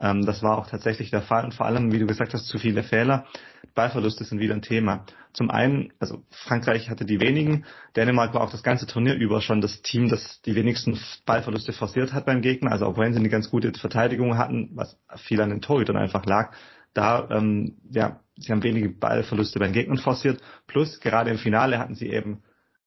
Ähm, 0.01 0.26
das 0.26 0.43
war 0.43 0.57
auch 0.57 0.68
tatsächlich 0.68 1.09
der 1.09 1.22
Fall 1.22 1.45
und 1.45 1.53
vor 1.53 1.66
allem, 1.66 1.91
wie 1.93 1.99
du 1.99 2.07
gesagt 2.07 2.34
hast, 2.34 2.47
zu 2.47 2.59
viele 2.59 2.84
Fehler. 2.84 3.26
Ballverluste 3.74 4.26
sind 4.26 4.39
wieder 4.39 4.53
ein 4.53 4.62
Thema. 4.62 5.05
Zum 5.34 5.49
einen, 5.49 5.93
also 5.99 6.23
Frankreich 6.29 6.89
hatte 6.89 7.05
die 7.05 7.19
wenigen, 7.19 7.65
Dänemark 7.95 8.34
war 8.34 8.41
auch 8.41 8.51
das 8.51 8.63
ganze 8.63 8.88
Turnier 8.88 9.15
über 9.15 9.41
schon 9.41 9.61
das 9.61 9.82
Team, 9.82 10.09
das 10.09 10.41
die 10.41 10.55
wenigsten 10.55 10.99
Ballverluste 11.25 11.73
forciert 11.73 12.13
hat 12.13 12.25
beim 12.25 12.41
Gegner. 12.41 12.71
Also 12.71 12.86
auch 12.86 12.97
wenn 12.97 13.13
sie 13.13 13.19
eine 13.19 13.29
ganz 13.29 13.49
gute 13.49 13.71
Verteidigung 13.73 14.38
hatten, 14.38 14.71
was 14.73 14.97
viel 15.17 15.41
an 15.41 15.49
den 15.49 15.61
Torhütern 15.61 15.97
einfach 15.97 16.25
lag, 16.25 16.53
da, 16.93 17.29
ähm, 17.32 17.77
ja, 17.89 18.19
sie 18.38 18.51
haben 18.51 18.63
wenige 18.63 18.89
Ballverluste 18.89 19.59
beim 19.59 19.71
Gegnern 19.71 19.97
forciert. 19.97 20.41
Plus, 20.67 20.99
gerade 20.99 21.29
im 21.29 21.38
Finale 21.38 21.79
hatten 21.79 21.95
sie 21.95 22.09
eben 22.09 22.43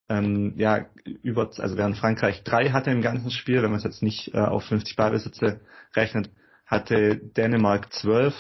ähm, 0.08 0.54
ja, 0.56 0.86
über, 1.04 1.50
also 1.56 1.76
während 1.76 1.96
Frankreich 1.96 2.42
drei 2.44 2.70
hatte 2.70 2.90
im 2.90 3.00
ganzen 3.00 3.30
Spiel, 3.30 3.62
wenn 3.62 3.70
man 3.70 3.78
es 3.78 3.84
jetzt 3.84 4.02
nicht 4.02 4.34
äh, 4.34 4.38
auf 4.38 4.64
50 4.64 4.96
Ballbesitze 4.96 5.60
rechnet, 5.96 6.30
hatte 6.66 7.16
Dänemark 7.16 7.92
12, 7.92 8.34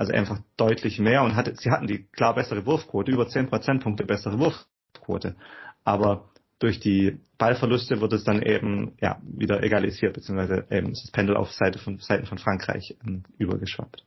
also 0.00 0.14
einfach 0.14 0.40
deutlich 0.56 0.98
mehr 0.98 1.22
und 1.22 1.36
hatte, 1.36 1.54
sie 1.56 1.70
hatten 1.70 1.86
die 1.86 2.04
klar 2.04 2.34
bessere 2.34 2.64
Wurfquote, 2.64 3.12
über 3.12 3.28
10 3.28 3.48
Prozentpunkte 3.48 4.06
bessere 4.06 4.38
Wurfquote. 4.38 5.36
Aber 5.84 6.30
durch 6.58 6.80
die 6.80 7.20
Ballverluste 7.36 8.00
wird 8.00 8.14
es 8.14 8.24
dann 8.24 8.40
eben 8.40 8.92
ja, 9.02 9.20
wieder 9.22 9.62
egalisiert, 9.62 10.14
beziehungsweise 10.14 10.64
eben 10.70 10.88
das 10.88 11.10
Pendel 11.12 11.36
auf 11.36 11.52
Seite 11.52 11.78
von, 11.78 11.98
Seiten 11.98 12.24
von 12.24 12.38
Frankreich 12.38 12.96
ähm, 13.06 13.24
übergeschwappt. 13.36 14.02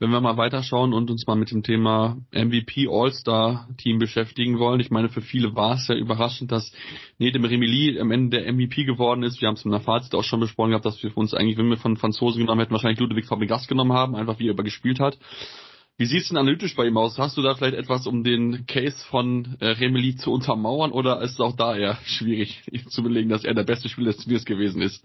Wenn 0.00 0.10
wir 0.10 0.20
mal 0.20 0.36
weiterschauen 0.36 0.92
und 0.92 1.10
uns 1.10 1.26
mal 1.26 1.34
mit 1.34 1.50
dem 1.50 1.64
Thema 1.64 2.18
MVP 2.32 2.86
All-Star 2.88 3.68
Team 3.78 3.98
beschäftigen 3.98 4.60
wollen. 4.60 4.78
Ich 4.78 4.92
meine, 4.92 5.08
für 5.08 5.22
viele 5.22 5.56
war 5.56 5.74
es 5.74 5.88
ja 5.88 5.96
überraschend, 5.96 6.52
dass 6.52 6.72
Nedem 7.18 7.44
Remili 7.44 7.98
am 7.98 8.12
Ende 8.12 8.38
der 8.38 8.52
MVP 8.52 8.84
geworden 8.84 9.24
ist. 9.24 9.40
Wir 9.40 9.48
haben 9.48 9.56
es 9.56 9.64
in 9.64 9.72
der 9.72 9.80
Fazit 9.80 10.14
auch 10.14 10.22
schon 10.22 10.38
besprochen 10.38 10.70
gehabt, 10.70 10.84
dass 10.84 11.02
wir 11.02 11.16
uns 11.16 11.34
eigentlich, 11.34 11.58
wenn 11.58 11.68
wir 11.68 11.78
von 11.78 11.96
Franzosen 11.96 12.40
genommen 12.40 12.60
hätten, 12.60 12.72
wahrscheinlich 12.72 13.00
Ludwig 13.00 13.26
Fabregas 13.26 13.66
genommen 13.66 13.92
haben, 13.92 14.14
einfach 14.14 14.38
wie 14.38 14.46
er 14.46 14.52
übergespielt 14.52 15.00
hat. 15.00 15.18
Wie 15.96 16.06
sieht 16.06 16.22
es 16.22 16.28
denn 16.28 16.38
analytisch 16.38 16.76
bei 16.76 16.86
ihm 16.86 16.96
aus? 16.96 17.18
Hast 17.18 17.36
du 17.36 17.42
da 17.42 17.56
vielleicht 17.56 17.74
etwas, 17.74 18.06
um 18.06 18.22
den 18.22 18.66
Case 18.66 19.04
von 19.10 19.56
äh, 19.58 19.66
Remeli 19.66 20.14
zu 20.14 20.30
untermauern 20.30 20.92
oder 20.92 21.20
ist 21.22 21.32
es 21.32 21.40
auch 21.40 21.56
da 21.56 21.76
eher 21.76 21.98
schwierig, 22.04 22.62
zu 22.86 23.02
belegen, 23.02 23.30
dass 23.30 23.44
er 23.44 23.54
der 23.54 23.64
beste 23.64 23.88
Spieler 23.88 24.12
des 24.12 24.22
Turniers 24.22 24.44
gewesen 24.44 24.80
ist? 24.80 25.04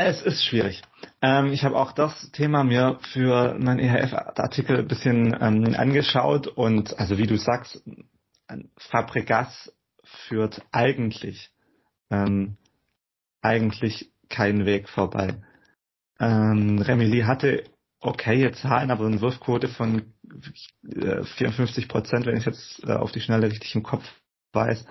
Es 0.00 0.22
ist 0.22 0.44
schwierig. 0.44 0.80
Ähm, 1.20 1.46
ich 1.46 1.64
habe 1.64 1.74
auch 1.74 1.90
das 1.90 2.30
Thema 2.30 2.62
mir 2.62 3.00
für 3.12 3.58
meinen 3.58 3.80
EHF-Artikel 3.80 4.78
ein 4.78 4.86
bisschen 4.86 5.36
ähm, 5.40 5.74
angeschaut 5.76 6.46
und 6.46 6.96
also 7.00 7.18
wie 7.18 7.26
du 7.26 7.36
sagst, 7.36 7.82
Fabregas 8.76 9.72
führt 10.04 10.62
eigentlich 10.70 11.50
ähm, 12.10 12.58
eigentlich 13.42 14.12
keinen 14.28 14.66
Weg 14.66 14.88
vorbei. 14.88 15.42
Ähm, 16.20 16.78
Remili 16.78 17.22
hatte 17.22 17.64
okaye 17.98 18.52
Zahlen, 18.52 18.92
aber 18.92 19.04
eine 19.04 19.20
Wurfquote 19.20 19.66
von 19.66 20.14
54 20.92 21.84
äh, 21.84 21.88
Prozent, 21.88 22.26
wenn 22.26 22.36
ich 22.36 22.44
jetzt 22.44 22.84
äh, 22.84 22.92
auf 22.92 23.10
die 23.10 23.20
Schnelle 23.20 23.50
richtig 23.50 23.74
im 23.74 23.82
Kopf 23.82 24.04
weiß, 24.52 24.86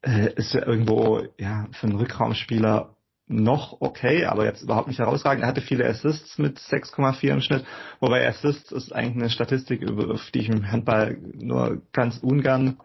äh, 0.00 0.32
ist 0.32 0.54
ja 0.54 0.66
irgendwo 0.66 1.26
ja 1.36 1.68
für 1.72 1.88
einen 1.88 1.98
Rückraumspieler 1.98 2.96
noch 3.30 3.80
okay, 3.80 4.24
aber 4.24 4.44
jetzt 4.44 4.62
überhaupt 4.62 4.88
nicht 4.88 4.98
herausragend. 4.98 5.44
Er 5.44 5.48
hatte 5.48 5.60
viele 5.60 5.86
Assists 5.86 6.38
mit 6.38 6.58
6,4 6.58 7.28
im 7.28 7.40
Schnitt, 7.40 7.64
wobei 8.00 8.26
Assists 8.26 8.72
ist 8.72 8.92
eigentlich 8.92 9.16
eine 9.16 9.30
Statistik, 9.30 9.88
auf 9.88 10.30
die 10.32 10.40
ich 10.40 10.48
im 10.48 10.70
Handball 10.70 11.16
nur 11.34 11.82
ganz 11.92 12.18
ungern 12.18 12.78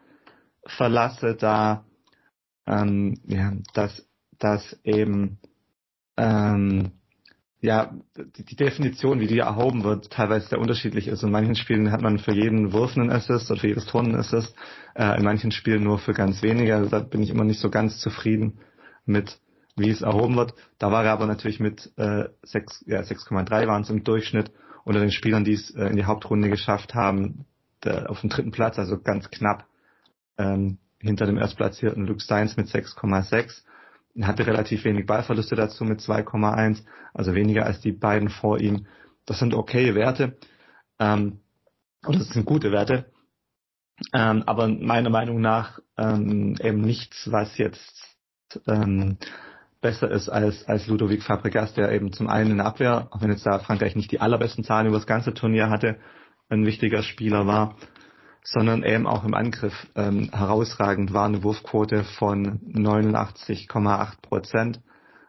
verlasse, 0.65 1.35
da 1.35 1.85
ähm, 2.67 3.19
ja, 3.25 3.53
dass, 3.73 4.07
dass 4.39 4.79
eben 4.83 5.39
ähm, 6.17 6.91
ja, 7.61 7.95
die, 8.15 8.55
Definition, 8.55 9.19
wie 9.19 9.27
die 9.27 9.39
erhoben 9.39 9.83
wird, 9.83 10.11
teilweise 10.11 10.47
sehr 10.49 10.59
unterschiedlich 10.59 11.07
ist. 11.07 11.23
In 11.23 11.31
manchen 11.31 11.55
Spielen 11.55 11.91
hat 11.91 12.01
man 12.01 12.19
für 12.19 12.33
jeden 12.33 12.73
Wurf 12.73 12.95
einen 12.95 13.11
Assist 13.11 13.49
oder 13.49 13.59
für 13.59 13.67
jedes 13.67 13.85
Tor 13.85 14.01
einen 14.01 14.15
Assist, 14.15 14.55
äh, 14.93 15.17
in 15.17 15.23
manchen 15.23 15.51
Spielen 15.51 15.83
nur 15.83 15.97
für 15.97 16.13
ganz 16.13 16.43
wenige. 16.43 16.87
Da 16.89 16.99
bin 16.99 17.23
ich 17.23 17.29
immer 17.29 17.43
nicht 17.43 17.59
so 17.59 17.69
ganz 17.69 17.99
zufrieden 17.99 18.59
mit, 19.05 19.39
wie 19.76 19.89
es 19.89 20.01
erhoben 20.01 20.36
wird. 20.36 20.53
Da 20.80 20.91
war 20.91 21.03
er 21.03 21.11
aber 21.11 21.26
natürlich 21.26 21.59
mit 21.59 21.91
äh, 21.97 22.26
6, 22.43 22.86
ja, 22.88 23.01
6,3 23.01 23.67
waren 23.67 23.82
es 23.82 23.89
im 23.89 24.03
Durchschnitt 24.03 24.51
unter 24.84 24.99
den 24.99 25.11
Spielern, 25.11 25.43
die 25.43 25.53
es 25.53 25.71
äh, 25.71 25.88
in 25.88 25.95
die 25.95 26.05
Hauptrunde 26.05 26.49
geschafft 26.49 26.93
haben, 26.93 27.45
der, 27.84 28.09
auf 28.09 28.21
dem 28.21 28.30
dritten 28.30 28.51
Platz, 28.51 28.80
also 28.80 28.99
ganz 28.99 29.30
knapp 29.30 29.65
ähm, 30.38 30.78
hinter 30.99 31.26
dem 31.26 31.38
erstplatzierten 31.38 32.05
Luke 32.05 32.21
Steins 32.21 32.57
mit 32.57 32.67
6,6 32.67 33.63
hatte 34.21 34.47
relativ 34.47 34.86
wenig 34.86 35.05
Ballverluste 35.05 35.55
dazu 35.55 35.84
mit 35.84 35.99
2,1, 35.99 36.84
also 37.13 37.36
weniger 37.36 37.65
als 37.65 37.82
die 37.82 37.91
beiden 37.91 38.30
vor 38.30 38.61
ihm. 38.61 38.88
Das 39.26 39.39
sind 39.39 39.53
okay 39.53 39.93
Werte, 39.93 40.38
ähm, 40.99 41.39
und 42.05 42.19
das 42.19 42.30
sind 42.30 42.45
gute 42.45 42.71
Werte, 42.71 43.11
ähm, 44.13 44.43
aber 44.45 44.67
meiner 44.67 45.09
Meinung 45.09 45.41
nach 45.41 45.80
ähm, 45.97 46.55
eben 46.61 46.82
nichts, 46.82 47.30
was 47.32 47.57
jetzt 47.57 48.17
ähm, 48.67 49.17
besser 49.86 50.09
ist 50.09 50.29
als, 50.29 50.67
als 50.67 50.88
Ludovic 50.88 51.21
Fabregas, 51.21 51.73
der 51.75 51.91
eben 51.91 52.11
zum 52.11 52.27
einen 52.27 52.51
in 52.51 52.57
der 52.57 52.65
Abwehr, 52.65 53.07
auch 53.11 53.21
wenn 53.21 53.29
jetzt 53.29 53.45
da 53.45 53.59
Frankreich 53.59 53.95
nicht 53.95 54.11
die 54.11 54.19
allerbesten 54.19 54.63
Zahlen 54.63 54.88
über 54.88 54.97
das 54.97 55.05
ganze 55.05 55.33
Turnier 55.33 55.69
hatte, 55.69 55.97
ein 56.49 56.65
wichtiger 56.65 57.03
Spieler 57.03 57.45
war 57.45 57.75
sondern 58.45 58.83
eben 58.83 59.07
auch 59.07 59.23
im 59.23 59.33
Angriff 59.33 59.88
ähm, 59.95 60.29
herausragend 60.31 61.13
war 61.13 61.25
eine 61.25 61.43
Wurfquote 61.43 62.03
von 62.03 62.59
89,8 62.71 64.21
Prozent, 64.21 64.81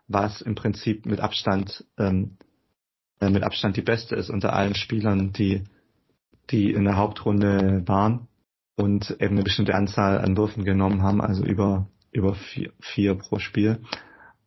was 0.06 0.42
im 0.42 0.54
Prinzip 0.54 1.06
mit 1.06 1.20
Abstand 1.20 1.84
ähm, 1.98 2.36
äh, 3.20 3.30
mit 3.30 3.42
Abstand 3.42 3.76
die 3.78 3.82
beste 3.82 4.14
ist 4.14 4.28
unter 4.28 4.52
allen 4.52 4.74
Spielern, 4.74 5.32
die 5.32 5.64
die 6.50 6.70
in 6.70 6.84
der 6.84 6.96
Hauptrunde 6.96 7.82
waren 7.86 8.28
und 8.76 9.10
eben 9.18 9.34
eine 9.34 9.42
bestimmte 9.42 9.74
Anzahl 9.74 10.18
an 10.18 10.36
Würfen 10.36 10.64
genommen 10.64 11.02
haben, 11.02 11.22
also 11.22 11.42
über 11.42 11.88
über 12.12 12.34
vier, 12.34 12.72
vier 12.80 13.14
pro 13.14 13.38
Spiel. 13.38 13.80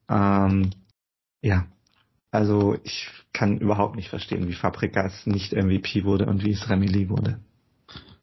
Ähm, 0.09 0.71
ja, 1.41 1.67
also 2.31 2.75
ich 2.83 3.07
kann 3.33 3.59
überhaupt 3.59 3.95
nicht 3.95 4.09
verstehen, 4.09 4.47
wie 4.47 4.53
Fabrikas 4.53 5.25
nicht 5.25 5.53
MVP 5.53 6.03
wurde 6.03 6.25
und 6.25 6.43
wie 6.43 6.51
es 6.51 6.69
Remili 6.69 7.09
wurde. 7.09 7.39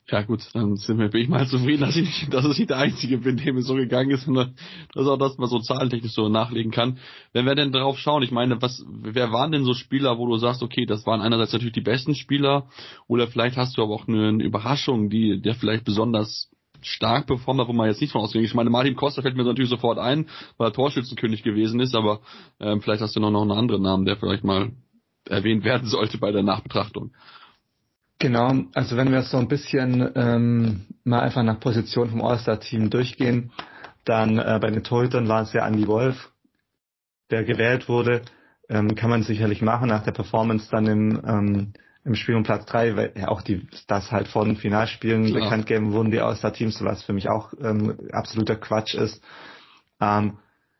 Ja 0.08 0.22
gut, 0.22 0.42
dann 0.52 0.76
sind 0.76 1.00
wir, 1.00 1.08
bin 1.08 1.22
ich 1.22 1.28
mal 1.28 1.48
zufrieden, 1.48 1.80
dass 1.80 1.96
ich 1.96 2.04
nicht, 2.04 2.32
dass 2.32 2.58
ich 2.58 2.66
der 2.68 2.78
Einzige 2.78 3.18
bin, 3.18 3.38
dem 3.38 3.56
es 3.56 3.66
so 3.66 3.74
gegangen 3.74 4.10
ist, 4.12 4.24
sondern 4.24 4.54
dass 4.94 5.08
auch 5.08 5.16
das 5.16 5.36
mal 5.36 5.48
so 5.48 5.58
zahlentechnisch 5.58 6.12
so 6.12 6.28
nachlegen 6.28 6.70
kann. 6.70 6.98
Wenn 7.32 7.44
wir 7.44 7.56
denn 7.56 7.72
drauf 7.72 7.98
schauen, 7.98 8.22
ich 8.22 8.30
meine, 8.30 8.62
was, 8.62 8.84
wer 8.88 9.32
waren 9.32 9.50
denn 9.50 9.64
so 9.64 9.74
Spieler, 9.74 10.16
wo 10.16 10.28
du 10.28 10.36
sagst, 10.36 10.62
okay, 10.62 10.86
das 10.86 11.06
waren 11.06 11.20
einerseits 11.20 11.52
natürlich 11.52 11.74
die 11.74 11.80
besten 11.80 12.14
Spieler, 12.14 12.68
oder 13.08 13.26
vielleicht 13.26 13.56
hast 13.56 13.76
du 13.76 13.82
aber 13.82 13.94
auch 13.94 14.06
eine, 14.06 14.28
eine 14.28 14.44
Überraschung, 14.44 15.10
die, 15.10 15.40
der 15.40 15.56
vielleicht 15.56 15.84
besonders 15.84 16.50
stark 16.82 17.26
performt 17.26 17.60
hat, 17.60 17.68
wo 17.68 17.72
man 17.72 17.88
jetzt 17.88 18.00
nicht 18.00 18.12
von 18.12 18.22
ausgeht. 18.22 18.44
Ich 18.44 18.54
meine, 18.54 18.70
Martin 18.70 18.96
Costa 18.96 19.22
fällt 19.22 19.36
mir 19.36 19.44
natürlich 19.44 19.70
sofort 19.70 19.98
ein, 19.98 20.28
weil 20.56 20.68
er 20.68 20.72
Torschützenkönig 20.72 21.42
gewesen 21.42 21.80
ist, 21.80 21.94
aber 21.94 22.20
ähm, 22.60 22.80
vielleicht 22.80 23.02
hast 23.02 23.16
du 23.16 23.20
noch, 23.20 23.30
noch 23.30 23.42
einen 23.42 23.52
anderen 23.52 23.82
Namen, 23.82 24.04
der 24.04 24.16
vielleicht 24.16 24.44
mal 24.44 24.72
erwähnt 25.28 25.64
werden 25.64 25.88
sollte 25.88 26.18
bei 26.18 26.32
der 26.32 26.42
Nachbetrachtung. 26.42 27.12
Genau, 28.18 28.64
also 28.72 28.96
wenn 28.96 29.12
wir 29.12 29.22
so 29.22 29.36
ein 29.36 29.48
bisschen 29.48 30.10
ähm, 30.14 30.86
mal 31.04 31.20
einfach 31.20 31.42
nach 31.42 31.60
Position 31.60 32.08
vom 32.08 32.22
All-Star-Team 32.22 32.88
durchgehen, 32.88 33.52
dann 34.04 34.38
äh, 34.38 34.58
bei 34.60 34.70
den 34.70 34.84
Torhütern 34.84 35.28
war 35.28 35.42
es 35.42 35.52
ja 35.52 35.66
Andy 35.66 35.86
Wolf, 35.86 36.32
der 37.30 37.44
gewählt 37.44 37.88
wurde. 37.88 38.22
Ähm, 38.68 38.94
kann 38.94 39.10
man 39.10 39.22
sicherlich 39.22 39.62
machen 39.62 39.88
nach 39.88 40.02
der 40.02 40.12
Performance 40.12 40.68
dann 40.70 40.86
im, 40.86 41.22
ähm, 41.26 41.72
im 42.06 42.14
Spiel 42.14 42.36
um 42.36 42.44
Platz 42.44 42.64
drei, 42.66 42.96
weil 42.96 43.12
ja 43.16 43.28
auch 43.28 43.42
die 43.42 43.66
das 43.88 44.12
halt 44.12 44.28
vor 44.28 44.44
den 44.44 44.56
Finalspielen 44.56 45.26
Klar. 45.26 45.42
bekannt 45.42 45.66
geben 45.66 45.92
wurden, 45.92 46.10
die 46.10 46.20
All-Star-Teams, 46.20 46.82
was 46.84 47.02
für 47.02 47.12
mich 47.12 47.28
auch 47.28 47.52
ähm, 47.60 47.98
absoluter 48.12 48.56
Quatsch 48.56 48.94
ist. 48.94 49.22
Ähm, 50.00 50.38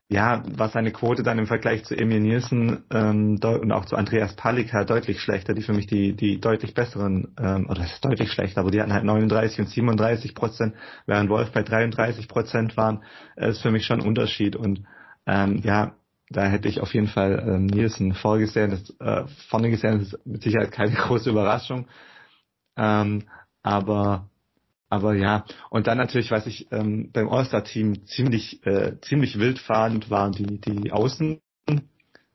ja, 0.08 0.44
war 0.56 0.68
seine 0.68 0.92
Quote 0.92 1.24
dann 1.24 1.38
im 1.40 1.48
Vergleich 1.48 1.84
zu 1.84 1.96
Emil 1.96 2.20
Nielsen 2.20 2.84
ähm, 2.92 3.40
und 3.42 3.72
auch 3.72 3.86
zu 3.86 3.96
Andreas 3.96 4.36
Palika 4.36 4.84
deutlich 4.84 5.20
schlechter, 5.20 5.52
die 5.52 5.62
für 5.62 5.72
mich 5.72 5.88
die, 5.88 6.14
die 6.14 6.40
deutlich 6.40 6.74
besseren, 6.74 7.34
ähm, 7.40 7.66
oder 7.68 7.80
das 7.80 7.94
ist 7.94 8.04
deutlich 8.04 8.30
schlechter, 8.30 8.60
aber 8.60 8.70
die 8.70 8.80
hatten 8.80 8.92
halt 8.92 9.02
39 9.02 9.58
und 9.58 9.68
37 9.68 10.34
Prozent, 10.36 10.74
während 11.06 11.28
Wolf 11.28 11.50
bei 11.50 11.64
33 11.64 12.28
Prozent 12.28 12.76
waren, 12.76 13.02
ist 13.34 13.62
für 13.62 13.72
mich 13.72 13.84
schon 13.84 14.00
ein 14.00 14.06
Unterschied 14.06 14.54
und 14.54 14.84
ähm, 15.26 15.60
ja, 15.64 15.96
da 16.30 16.46
hätte 16.46 16.68
ich 16.68 16.80
auf 16.80 16.92
jeden 16.94 17.08
Fall 17.08 17.44
ähm, 17.46 17.66
Nielsen 17.66 18.14
vorgesehen, 18.14 18.70
das, 18.70 18.90
äh, 19.00 19.28
vorne 19.48 19.70
gesehen, 19.70 19.98
das 19.98 20.12
ist 20.12 20.26
mit 20.26 20.42
Sicherheit 20.42 20.72
keine 20.72 20.92
große 20.94 21.30
Überraschung, 21.30 21.86
ähm, 22.76 23.24
aber 23.62 24.28
aber 24.88 25.14
ja, 25.14 25.44
und 25.68 25.88
dann 25.88 25.98
natürlich, 25.98 26.30
was 26.30 26.46
ich 26.46 26.70
ähm, 26.70 27.10
beim 27.12 27.28
All-Star-Team 27.28 28.06
ziemlich, 28.06 28.64
äh, 28.64 29.00
ziemlich 29.00 29.38
wild 29.38 29.58
fand, 29.58 30.10
waren 30.10 30.32
die, 30.32 30.60
die 30.60 30.92
Außen. 30.92 31.40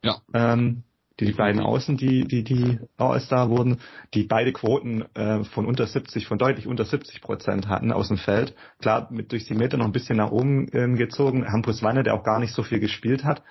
Ja. 0.04 0.22
Ähm, 0.34 0.84
die, 1.20 1.28
die 1.28 1.34
beiden 1.34 1.62
Außen, 1.62 1.98
die, 1.98 2.26
die, 2.26 2.44
die 2.44 2.80
All-Star 2.98 3.50
wurden, 3.50 3.78
die 4.14 4.24
beide 4.24 4.52
Quoten 4.52 5.04
äh, 5.14 5.44
von 5.46 5.66
unter 5.66 5.86
70, 5.86 6.28
von 6.28 6.38
deutlich 6.38 6.68
unter 6.68 6.84
70 6.84 7.22
Prozent 7.22 7.68
hatten 7.68 7.92
aus 7.94 8.10
dem 8.10 8.18
Feld. 8.18 8.56
Klar, 8.82 9.08
mit 9.12 9.32
durch 9.32 9.46
die 9.46 9.54
Meter 9.54 9.78
noch 9.78 9.86
ein 9.86 9.92
bisschen 9.92 10.18
nach 10.18 10.32
oben 10.32 10.68
ähm, 10.74 10.96
gezogen. 10.96 11.46
Hampus 11.46 11.84
Wanne, 11.84 12.04
der 12.04 12.16
auch 12.16 12.24
gar 12.24 12.40
nicht 12.40 12.54
so 12.54 12.64
viel 12.64 12.80
gespielt 12.80 13.24
hat. 13.24 13.44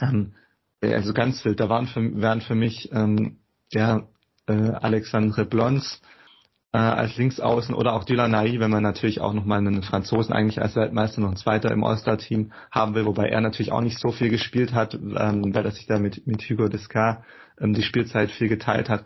Ähm, 0.00 0.34
also 0.80 1.12
ganz 1.12 1.44
wild. 1.44 1.60
Da 1.60 1.68
waren 1.68 1.86
für, 1.86 2.20
waren 2.20 2.40
für 2.40 2.54
mich 2.54 2.90
ähm, 2.92 3.38
ja, 3.72 4.06
äh, 4.46 4.52
Alexandre 4.52 5.44
Blons, 5.44 6.00
äh, 6.74 6.78
als 6.78 7.16
Linksaußen 7.16 7.72
oder 7.72 7.92
auch 7.92 8.02
Dylan 8.04 8.32
Nai, 8.32 8.58
wenn 8.58 8.70
man 8.70 8.82
natürlich 8.82 9.20
auch 9.20 9.32
nochmal 9.32 9.58
einen 9.58 9.84
Franzosen 9.84 10.34
eigentlich 10.34 10.60
als 10.60 10.74
Weltmeister 10.74 11.20
noch 11.20 11.30
ein 11.30 11.36
Zweiter 11.36 11.70
im 11.70 11.84
All-Star-Team 11.84 12.52
haben 12.72 12.96
will, 12.96 13.06
wobei 13.06 13.28
er 13.28 13.40
natürlich 13.40 13.70
auch 13.70 13.80
nicht 13.80 14.00
so 14.00 14.10
viel 14.10 14.28
gespielt 14.28 14.74
hat, 14.74 14.94
ähm, 14.94 15.54
weil 15.54 15.64
er 15.64 15.70
sich 15.70 15.86
da 15.86 16.00
mit, 16.00 16.26
mit 16.26 16.42
Hugo 16.42 16.66
Descar 16.68 17.24
ähm, 17.60 17.74
die 17.74 17.82
Spielzeit 17.82 18.32
viel 18.32 18.48
geteilt 18.48 18.88
hat. 18.88 19.04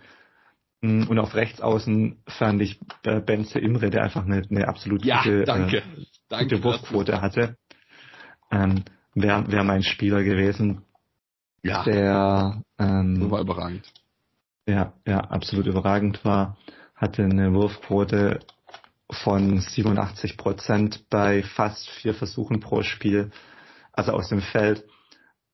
Mm, 0.81 1.03
und 1.09 1.19
auf 1.19 1.35
Rechtsaußen 1.35 2.17
fand 2.27 2.63
ich 2.63 2.81
äh, 3.05 3.21
Benze 3.21 3.59
Imre, 3.59 3.91
der 3.91 4.03
einfach 4.03 4.25
eine, 4.25 4.43
eine 4.49 4.67
absolut 4.67 5.05
ja, 5.05 5.19
gute, 5.19 5.45
danke. 5.45 5.79
Äh, 5.79 5.83
danke, 6.31 6.57
gute 6.57 6.65
Wurfquote 6.65 7.21
hatte. 7.21 7.59
Ähm, 8.51 8.85
Wäre 9.23 9.51
wär 9.51 9.65
mein 9.65 9.83
Spieler 9.83 10.23
gewesen. 10.23 10.83
Ja. 11.63 11.83
Der 11.85 12.63
ähm, 12.79 13.31
war 13.31 13.41
überragend. 13.41 13.93
Ja, 14.67 14.93
ja, 15.07 15.21
absolut 15.21 15.67
überragend 15.67 16.25
war 16.25 16.57
hatte 16.99 17.23
eine 17.23 17.55
Wurfquote 17.55 18.41
von 19.11 19.61
87 19.61 20.37
Prozent 20.37 21.09
bei 21.09 21.43
fast 21.43 21.89
vier 21.89 22.13
Versuchen 22.13 22.61
pro 22.61 22.83
Spiel, 22.83 23.31
also 23.93 24.13
aus 24.13 24.29
dem 24.29 24.43
Feld. 24.43 24.85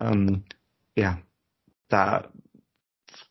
Ähm, 0.00 0.44
ja, 0.96 1.18
da 1.88 2.30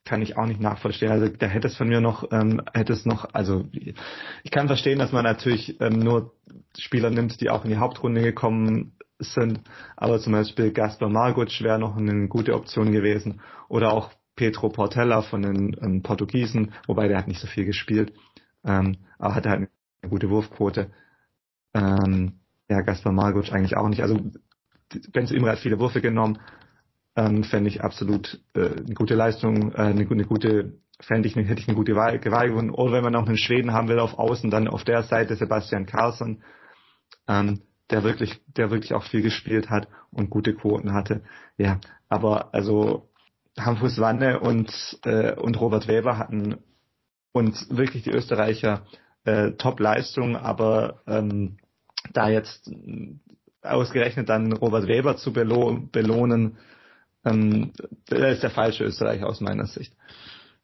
kann 0.05 0.21
ich 0.21 0.37
auch 0.37 0.45
nicht 0.45 0.61
nachvollziehen. 0.61 1.11
Also 1.11 1.27
da 1.27 1.47
hätte 1.47 1.67
es 1.67 1.75
von 1.75 1.89
mir 1.89 2.01
noch, 2.01 2.31
ähm, 2.31 2.61
hätte 2.73 2.93
es 2.93 3.05
noch, 3.05 3.33
also 3.33 3.65
ich 3.71 4.51
kann 4.51 4.67
verstehen, 4.67 4.99
dass 4.99 5.11
man 5.11 5.23
natürlich 5.23 5.81
ähm, 5.81 5.99
nur 5.99 6.33
Spieler 6.77 7.09
nimmt, 7.09 7.41
die 7.41 7.49
auch 7.49 7.63
in 7.65 7.71
die 7.71 7.77
Hauptrunde 7.77 8.21
gekommen 8.21 8.95
sind, 9.23 9.61
aber 9.95 10.19
zum 10.19 10.33
Beispiel 10.33 10.71
Gaspar 10.71 11.09
Marguc 11.09 11.61
wäre 11.61 11.79
noch 11.79 11.95
eine 11.97 12.27
gute 12.27 12.53
Option 12.55 12.91
gewesen 12.91 13.41
oder 13.69 13.93
auch 13.93 14.11
Petro 14.35 14.69
Portella 14.69 15.21
von 15.21 15.41
den 15.41 15.75
ähm, 15.81 16.01
Portugiesen, 16.01 16.73
wobei 16.87 17.07
der 17.07 17.17
hat 17.17 17.27
nicht 17.27 17.39
so 17.39 17.47
viel 17.47 17.65
gespielt, 17.65 18.13
ähm, 18.63 18.97
aber 19.19 19.35
hatte 19.35 19.49
halt 19.49 19.69
eine 20.01 20.09
gute 20.09 20.29
Wurfquote. 20.29 20.91
Ähm, 21.73 22.39
ja, 22.69 22.81
Gaspar 22.81 23.11
Marguc 23.11 23.51
eigentlich 23.51 23.77
auch 23.77 23.87
nicht. 23.87 24.01
Also 24.01 24.19
Benzo 25.11 25.35
Imre 25.35 25.51
hat 25.51 25.59
viele 25.59 25.79
Würfe 25.79 26.01
genommen, 26.01 26.39
ähm, 27.15 27.43
fände 27.43 27.69
ich 27.69 27.83
absolut 27.83 28.41
äh, 28.55 28.69
eine 28.69 28.93
gute 28.95 29.15
Leistung, 29.15 29.71
äh, 29.73 29.77
eine, 29.77 30.07
eine 30.09 30.25
gute, 30.25 30.79
fände 30.99 31.27
ich, 31.27 31.35
hätte 31.35 31.59
ich 31.59 31.67
eine 31.67 31.77
gute 31.77 31.95
Wahl, 31.95 32.17
gewonnen. 32.19 32.71
Oder 32.71 32.93
wenn 32.93 33.03
man 33.03 33.13
noch 33.13 33.27
einen 33.27 33.37
Schweden 33.37 33.73
haben 33.73 33.87
will 33.87 33.99
auf 33.99 34.17
Außen, 34.17 34.49
dann 34.49 34.67
auf 34.67 34.83
der 34.83 35.03
Seite 35.03 35.35
Sebastian 35.35 35.85
Carlsson, 35.85 36.43
ähm, 37.27 37.61
der 37.93 38.03
wirklich, 38.03 38.41
der 38.47 38.71
wirklich 38.71 38.93
auch 38.93 39.03
viel 39.03 39.21
gespielt 39.21 39.69
hat 39.69 39.87
und 40.11 40.31
gute 40.31 40.55
Quoten 40.55 40.93
hatte. 40.93 41.21
Ja, 41.57 41.79
aber 42.09 42.51
also 42.53 43.07
Hamfus 43.57 43.99
Wanne 43.99 44.39
und, 44.39 44.99
äh, 45.05 45.35
und 45.35 45.59
Robert 45.61 45.87
Weber 45.87 46.17
hatten 46.17 46.57
und 47.33 47.55
wirklich 47.69 48.01
die 48.01 48.09
Österreicher 48.09 48.81
äh, 49.25 49.51
Top-Leistung, 49.51 50.35
aber 50.35 51.03
ähm, 51.05 51.57
da 52.13 52.29
jetzt 52.29 52.71
ausgerechnet 53.61 54.27
dann 54.27 54.51
Robert 54.53 54.87
Weber 54.87 55.15
zu 55.15 55.31
belo 55.31 55.79
belohnen, 55.91 56.57
ähm, 57.23 57.73
das 58.07 58.33
ist 58.33 58.43
der 58.43 58.49
falsche 58.49 58.85
Österreicher 58.85 59.27
aus 59.27 59.39
meiner 59.39 59.67
Sicht. 59.67 59.93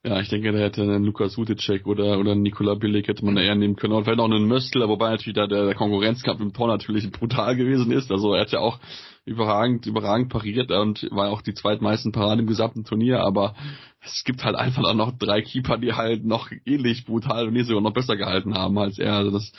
Ja, 0.02 0.22
ich 0.22 0.30
denke, 0.30 0.54
da 0.54 0.60
hätte 0.60 0.82
einen 0.82 1.04
Lukas 1.04 1.34
Suticek 1.34 1.86
oder, 1.86 2.20
oder 2.20 2.32
einen 2.32 2.42
Nikola 2.42 2.76
Billig 2.76 3.10
hätte 3.10 3.26
man 3.26 3.36
eher 3.36 3.56
nehmen 3.56 3.76
können. 3.76 3.92
Und 3.94 4.06
vielleicht 4.06 4.22
auch 4.22 4.32
einen 4.32 4.48
Möstler, 4.48 4.88
wobei 4.88 5.10
natürlich 5.10 5.36
da 5.36 5.46
der, 5.46 5.66
der 5.66 5.76
Konkurrenzkampf 5.76 6.40
im 6.40 6.54
Tor 6.54 6.68
natürlich 6.68 7.12
brutal 7.12 7.58
gewesen 7.58 7.92
ist. 7.92 8.10
Also 8.10 8.34
er 8.34 8.42
hat 8.42 8.52
ja 8.52 8.60
auch 8.60 8.80
überragend, 9.26 9.86
überragend 9.88 10.30
pariert 10.30 10.72
und 10.72 11.06
war 11.12 11.30
auch 11.30 11.42
die 11.42 11.54
zweitmeisten 11.54 12.14
Paraden 12.14 12.40
im 12.40 12.48
gesamten 12.48 12.86
Turnier, 12.86 13.20
aber 13.20 13.56
es 14.02 14.24
gibt 14.24 14.46
halt 14.46 14.56
einfach 14.56 14.86
auch 14.86 14.94
noch 14.94 15.12
drei 15.18 15.42
Keeper, 15.42 15.78
die 15.78 15.92
halt 15.92 16.24
noch 16.24 16.50
ähnlich 16.66 17.06
brutal 17.06 17.48
und 17.48 17.54
nie 17.54 17.64
sogar 17.64 17.82
noch 17.82 17.94
besser 17.94 18.16
gehalten 18.16 18.54
haben 18.54 18.78
als 18.80 19.00
er. 19.00 19.16
Also 19.16 19.32
das, 19.32 19.52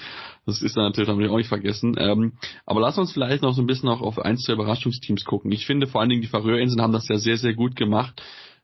das 0.47 0.62
ist 0.62 0.74
dann 0.74 0.84
natürlich 0.84 1.11
auch 1.11 1.36
nicht 1.36 1.49
vergessen. 1.49 1.97
Ähm, 1.99 2.32
aber 2.64 2.80
lass 2.80 2.97
uns 2.97 3.12
vielleicht 3.12 3.43
noch 3.43 3.53
so 3.53 3.61
ein 3.61 3.66
bisschen 3.66 3.91
auch 3.91 4.01
auf 4.01 4.18
eins 4.18 4.45
der 4.45 4.55
Überraschungsteams 4.55 5.26
gucken. 5.26 5.53
Ich 5.53 5.66
finde 5.66 5.86
vor 5.86 6.01
allen 6.01 6.09
Dingen 6.09 6.22
die 6.22 6.28
Färöerinseln 6.28 6.80
haben 6.80 6.95
das 6.95 7.09
ja 7.09 7.18
sehr, 7.18 7.36
sehr 7.36 7.53
gut 7.53 7.76
gemacht. 7.76 8.22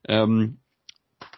Ähm, 0.09 0.57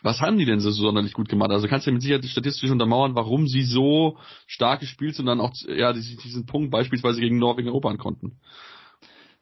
was 0.02 0.20
haben 0.20 0.38
die 0.38 0.44
denn 0.44 0.60
so 0.60 0.70
sonderlich 0.70 1.12
gut 1.12 1.28
gemacht? 1.28 1.50
Also 1.50 1.68
kannst 1.68 1.86
du 1.86 1.90
ja 1.90 1.94
mit 1.94 2.02
Sicherheit 2.02 2.24
statistisch 2.24 2.70
untermauern, 2.70 3.14
warum 3.14 3.46
sie 3.46 3.62
so 3.62 4.18
stark 4.46 4.80
gespielt 4.80 5.14
sind 5.14 5.28
und 5.28 5.38
dann 5.38 5.44
auch 5.44 5.52
ja, 5.66 5.92
diesen 5.92 6.46
Punkt 6.46 6.70
beispielsweise 6.70 7.20
gegen 7.20 7.38
Norwegen 7.38 7.68
erobern 7.68 7.98
konnten. 7.98 8.38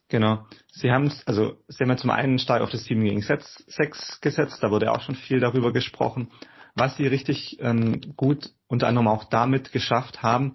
Genau. 0.09 0.46
Sie 0.70 0.90
haben 0.92 1.11
also 1.24 1.57
Sie 1.68 1.82
haben 1.82 1.90
ja 1.90 1.96
zum 1.96 2.11
einen 2.11 2.38
stark 2.38 2.62
auf 2.62 2.70
das 2.70 2.84
Team 2.84 3.02
gegen 3.02 3.22
Sex 3.22 4.20
gesetzt, 4.20 4.59
da 4.61 4.70
wurde 4.70 4.92
auch 4.92 5.00
schon 5.00 5.16
viel 5.16 5.40
darüber 5.40 5.72
gesprochen. 5.72 6.28
Was 6.74 6.96
Sie 6.96 7.07
richtig 7.07 7.59
ähm, 7.61 8.00
gut 8.16 8.50
unter 8.68 8.86
anderem 8.86 9.09
auch 9.09 9.24
damit 9.24 9.72
geschafft 9.72 10.22
haben, 10.22 10.54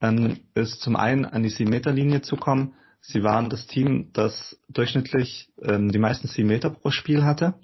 ähm, 0.00 0.40
ist 0.54 0.80
zum 0.80 0.96
einen 0.96 1.24
an 1.24 1.42
die 1.42 1.50
7-Meter-Linie 1.50 2.22
zu 2.22 2.36
kommen. 2.36 2.74
Sie 3.00 3.22
waren 3.22 3.48
das 3.48 3.66
Team, 3.66 4.10
das 4.12 4.60
durchschnittlich 4.68 5.48
ähm, 5.62 5.90
die 5.90 5.98
meisten 5.98 6.26
7 6.26 6.46
Meter 6.46 6.70
pro 6.70 6.90
Spiel 6.90 7.24
hatte, 7.24 7.54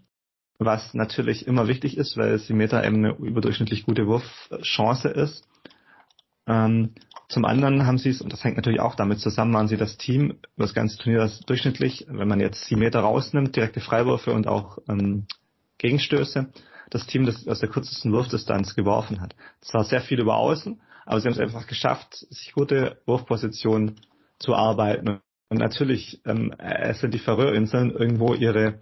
was 0.59 0.95
natürlich 0.95 1.47
immer 1.47 1.69
wichtig 1.69 1.97
ist, 1.97 2.17
weil 2.17 2.39
7 2.39 2.57
Meter 2.57 2.85
eben 2.85 2.97
eine 2.97 3.15
überdurchschnittlich 3.17 3.85
gute 3.85 4.07
Wurfchance 4.07 5.09
ist. 5.09 5.47
Ähm, 6.47 6.95
zum 7.29 7.45
anderen 7.45 7.87
haben 7.87 7.99
sie 7.99 8.11
es, 8.11 8.21
und 8.21 8.33
das 8.33 8.45
hängt 8.45 8.57
natürlich 8.57 8.81
auch 8.81 8.95
damit 8.95 9.19
zusammen, 9.19 9.53
waren 9.55 9.69
sie 9.69 9.77
das 9.77 9.97
Team 9.97 10.39
das 10.57 10.75
ganze 10.75 10.97
Turnier, 10.97 11.19
das 11.19 11.41
durchschnittlich, 11.41 12.07
wenn 12.09 12.29
man 12.29 12.41
jetzt 12.41 12.65
sieben 12.67 12.81
Meter 12.81 13.01
rausnimmt, 13.01 13.57
direkte 13.57 13.81
Freiwürfe 13.81 14.33
und 14.33 14.47
auch 14.47 14.79
ähm, 14.89 15.27
Gegenstöße, 15.79 16.49
das 16.91 17.07
Team, 17.07 17.27
das 17.27 17.47
aus 17.49 17.59
der 17.59 17.69
kürzesten 17.69 18.13
Wurfdistanz 18.13 18.77
geworfen 18.77 19.21
hat. 19.21 19.35
Das 19.61 19.75
war 19.75 19.85
sehr 19.85 20.01
viel 20.01 20.21
über 20.21 20.37
Außen, 20.37 20.81
aber 21.05 21.21
sie 21.21 21.27
haben 21.27 21.35
es 21.35 21.41
einfach 21.41 21.67
geschafft, 21.67 22.15
sich 22.15 22.53
gute 22.53 23.01
Wurfpositionen 23.07 23.97
zu 24.39 24.55
arbeiten. 24.55 25.21
Und 25.49 25.59
natürlich 25.59 26.21
ähm, 26.25 26.55
es 26.59 27.01
sind 27.01 27.13
die 27.13 27.19
Färöerinseln 27.19 27.91
irgendwo 27.91 28.35
ihre, 28.35 28.81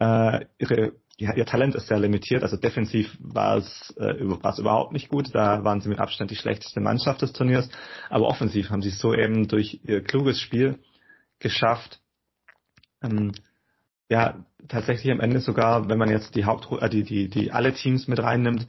äh, 0.00 0.46
ihre 0.58 0.92
ja, 1.20 1.34
ihr 1.34 1.44
Talent 1.44 1.74
ist 1.74 1.86
sehr 1.86 1.98
limitiert. 1.98 2.42
Also 2.42 2.56
defensiv 2.56 3.14
war 3.20 3.58
es, 3.58 3.94
äh, 3.98 4.14
war 4.20 4.52
es 4.52 4.58
überhaupt 4.58 4.92
nicht 4.92 5.10
gut. 5.10 5.34
Da 5.34 5.62
waren 5.64 5.82
sie 5.82 5.90
mit 5.90 5.98
Abstand 5.98 6.30
die 6.30 6.36
schlechteste 6.36 6.80
Mannschaft 6.80 7.20
des 7.20 7.34
Turniers. 7.34 7.68
Aber 8.08 8.26
offensiv 8.26 8.70
haben 8.70 8.80
sie 8.80 8.88
es 8.88 8.98
so 8.98 9.12
eben 9.12 9.46
durch 9.46 9.80
ihr 9.84 10.02
kluges 10.02 10.40
Spiel 10.40 10.78
geschafft, 11.38 12.00
ähm, 13.02 13.32
ja, 14.08 14.44
tatsächlich 14.68 15.12
am 15.12 15.20
Ende 15.20 15.40
sogar, 15.40 15.88
wenn 15.88 15.98
man 15.98 16.10
jetzt 16.10 16.34
die 16.34 16.44
Haupt, 16.44 16.68
äh, 16.82 16.88
die, 16.88 17.04
die, 17.04 17.28
die 17.28 17.52
alle 17.52 17.72
Teams 17.72 18.08
mit 18.08 18.18
reinnimmt, 18.18 18.66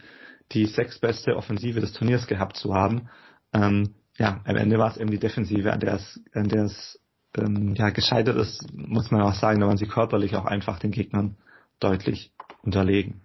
die 0.52 0.66
sechs 0.66 1.00
beste 1.00 1.36
Offensive 1.36 1.80
des 1.80 1.94
Turniers 1.94 2.28
gehabt 2.28 2.58
zu 2.58 2.74
haben. 2.74 3.10
Ähm, 3.54 3.96
ja, 4.18 4.42
am 4.46 4.56
Ende 4.56 4.78
war 4.78 4.92
es 4.92 4.98
eben 4.98 5.10
die 5.10 5.20
Defensive, 5.20 5.72
an 5.72 5.80
der 5.80 5.96
es, 5.96 6.22
an 6.34 6.50
der 6.50 6.66
es 6.66 7.01
ähm, 7.38 7.76
ja, 7.76 7.90
gescheitert 7.90 8.38
ist, 8.38 8.66
muss 8.74 9.12
man 9.12 9.22
auch 9.22 9.36
sagen, 9.36 9.60
da 9.60 9.68
waren 9.68 9.78
sie 9.78 9.88
körperlich 9.88 10.36
auch 10.36 10.46
einfach 10.46 10.80
den 10.80 10.92
Gegnern 10.92 11.38
deutlich 11.80 12.32
unterlegen. 12.64 13.22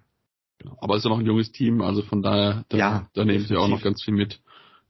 Aber 0.79 0.95
es 0.95 1.01
ist 1.01 1.05
ja 1.05 1.11
noch 1.11 1.19
ein 1.19 1.27
junges 1.27 1.53
Team, 1.53 1.83
also 1.83 2.03
von 2.03 2.23
daher, 2.23 2.65
da, 2.69 2.77
ja, 2.77 3.09
da 3.15 3.25
nehmen 3.25 3.45
sie 3.45 3.57
auch 3.57 3.69
noch 3.69 3.83
ganz 3.83 4.03
viel 4.03 4.15
mit. 4.15 4.41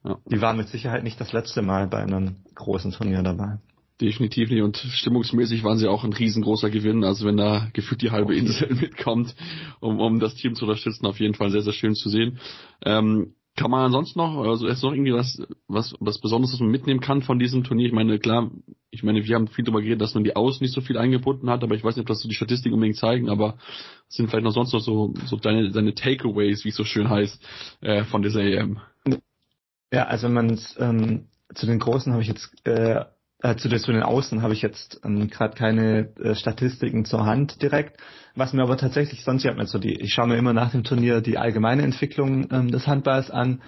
Ja. 0.04 0.18
Die 0.26 0.40
waren 0.40 0.56
mit 0.56 0.68
Sicherheit 0.68 1.02
nicht 1.02 1.20
das 1.20 1.32
letzte 1.32 1.62
Mal 1.62 1.88
bei 1.88 2.02
einem 2.02 2.36
großen 2.54 2.92
Turnier 2.92 3.22
dabei. 3.22 3.58
Definitiv 4.00 4.50
nicht. 4.50 4.62
Und 4.62 4.76
stimmungsmäßig 4.76 5.64
waren 5.64 5.78
sie 5.78 5.88
auch 5.88 6.04
ein 6.04 6.12
riesengroßer 6.12 6.68
Gewinn. 6.68 7.02
Also 7.02 7.26
wenn 7.26 7.38
da 7.38 7.68
gefühlt 7.72 8.02
die 8.02 8.10
halbe 8.10 8.32
okay. 8.32 8.40
Insel 8.40 8.74
mitkommt, 8.74 9.34
um, 9.80 10.00
um 10.00 10.20
das 10.20 10.34
Team 10.34 10.54
zu 10.54 10.66
unterstützen, 10.66 11.06
auf 11.06 11.18
jeden 11.18 11.34
Fall 11.34 11.50
sehr, 11.50 11.62
sehr 11.62 11.72
schön 11.72 11.94
zu 11.94 12.10
sehen. 12.10 12.38
Ähm, 12.84 13.34
kann 13.56 13.70
man 13.70 13.86
ansonsten 13.86 14.18
noch, 14.18 14.44
also 14.44 14.66
ist 14.66 14.82
noch 14.82 14.92
irgendwie 14.92 15.14
was, 15.14 15.42
was, 15.66 15.94
was 15.98 16.20
Besonderes, 16.20 16.52
was 16.52 16.60
man 16.60 16.70
mitnehmen 16.70 17.00
kann 17.00 17.22
von 17.22 17.38
diesem 17.38 17.64
Turnier? 17.64 17.86
Ich 17.86 17.92
meine, 17.92 18.18
klar, 18.18 18.50
ich 18.90 19.02
meine, 19.02 19.24
wir 19.24 19.34
haben 19.34 19.48
viel 19.48 19.64
darüber 19.64 19.80
geredet, 19.80 20.02
dass 20.02 20.14
man 20.14 20.24
die 20.24 20.36
Außen 20.36 20.62
nicht 20.62 20.74
so 20.74 20.82
viel 20.82 20.98
eingebunden 20.98 21.48
hat, 21.48 21.64
aber 21.64 21.74
ich 21.74 21.82
weiß 21.82 21.96
nicht, 21.96 22.02
ob 22.02 22.08
das 22.08 22.20
so 22.20 22.28
die 22.28 22.34
Statistiken 22.34 22.74
unbedingt 22.74 22.98
zeigen, 22.98 23.30
aber 23.30 23.56
sind 24.08 24.28
vielleicht 24.28 24.44
noch 24.44 24.52
sonst 24.52 24.74
noch 24.74 24.80
so, 24.80 25.14
so 25.24 25.36
deine, 25.36 25.70
deine 25.70 25.94
Takeaways, 25.94 26.64
wie 26.64 26.68
es 26.68 26.76
so 26.76 26.84
schön 26.84 27.08
heißt, 27.08 27.42
äh, 27.80 28.04
von 28.04 28.22
dieser 28.22 28.42
EM? 28.42 28.80
Ja, 29.90 30.04
also 30.04 30.28
man 30.28 30.60
ähm, 30.78 31.28
zu 31.54 31.66
den 31.66 31.78
Großen 31.78 32.12
habe 32.12 32.22
ich 32.22 32.28
jetzt 32.28 32.54
äh, 32.66 33.04
äh, 33.42 33.56
zu, 33.56 33.68
zu 33.68 33.92
den 33.92 34.02
Außen 34.02 34.42
habe 34.42 34.54
ich 34.54 34.62
jetzt 34.62 35.00
ähm, 35.04 35.28
gerade 35.28 35.54
keine 35.54 36.08
äh, 36.16 36.34
Statistiken 36.34 37.04
zur 37.04 37.26
Hand 37.26 37.62
direkt. 37.62 38.00
Was 38.34 38.52
mir 38.52 38.62
aber 38.62 38.76
tatsächlich 38.76 39.24
sonst, 39.24 39.44
ich, 39.44 39.68
so 39.68 39.78
die, 39.78 40.00
ich 40.00 40.12
schaue 40.12 40.28
mir 40.28 40.36
immer 40.36 40.52
nach 40.52 40.72
dem 40.72 40.84
Turnier 40.84 41.20
die 41.20 41.38
allgemeine 41.38 41.82
Entwicklung 41.82 42.48
ähm, 42.50 42.70
des 42.70 42.86
Handballs 42.86 43.30
an. 43.30 43.62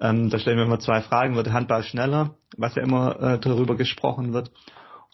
Ähm, 0.00 0.30
da 0.30 0.38
stellen 0.38 0.56
wir 0.56 0.64
immer 0.64 0.80
zwei 0.80 1.00
Fragen. 1.00 1.36
Wird 1.36 1.46
der 1.46 1.52
Handball 1.54 1.84
schneller? 1.84 2.36
Was 2.56 2.74
ja 2.74 2.82
immer 2.82 3.20
äh, 3.20 3.38
darüber 3.38 3.76
gesprochen 3.76 4.32
wird. 4.32 4.50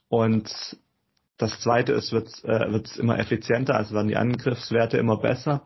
Und 0.09 0.51
das 1.37 1.61
zweite 1.61 1.93
ist, 1.93 2.13
wird 2.13 2.29
es 2.29 2.45
äh, 2.45 3.01
immer 3.01 3.19
effizienter, 3.19 3.77
also 3.77 3.95
werden 3.95 4.09
die 4.09 4.17
Angriffswerte 4.17 4.97
immer 4.97 5.19
besser. 5.19 5.63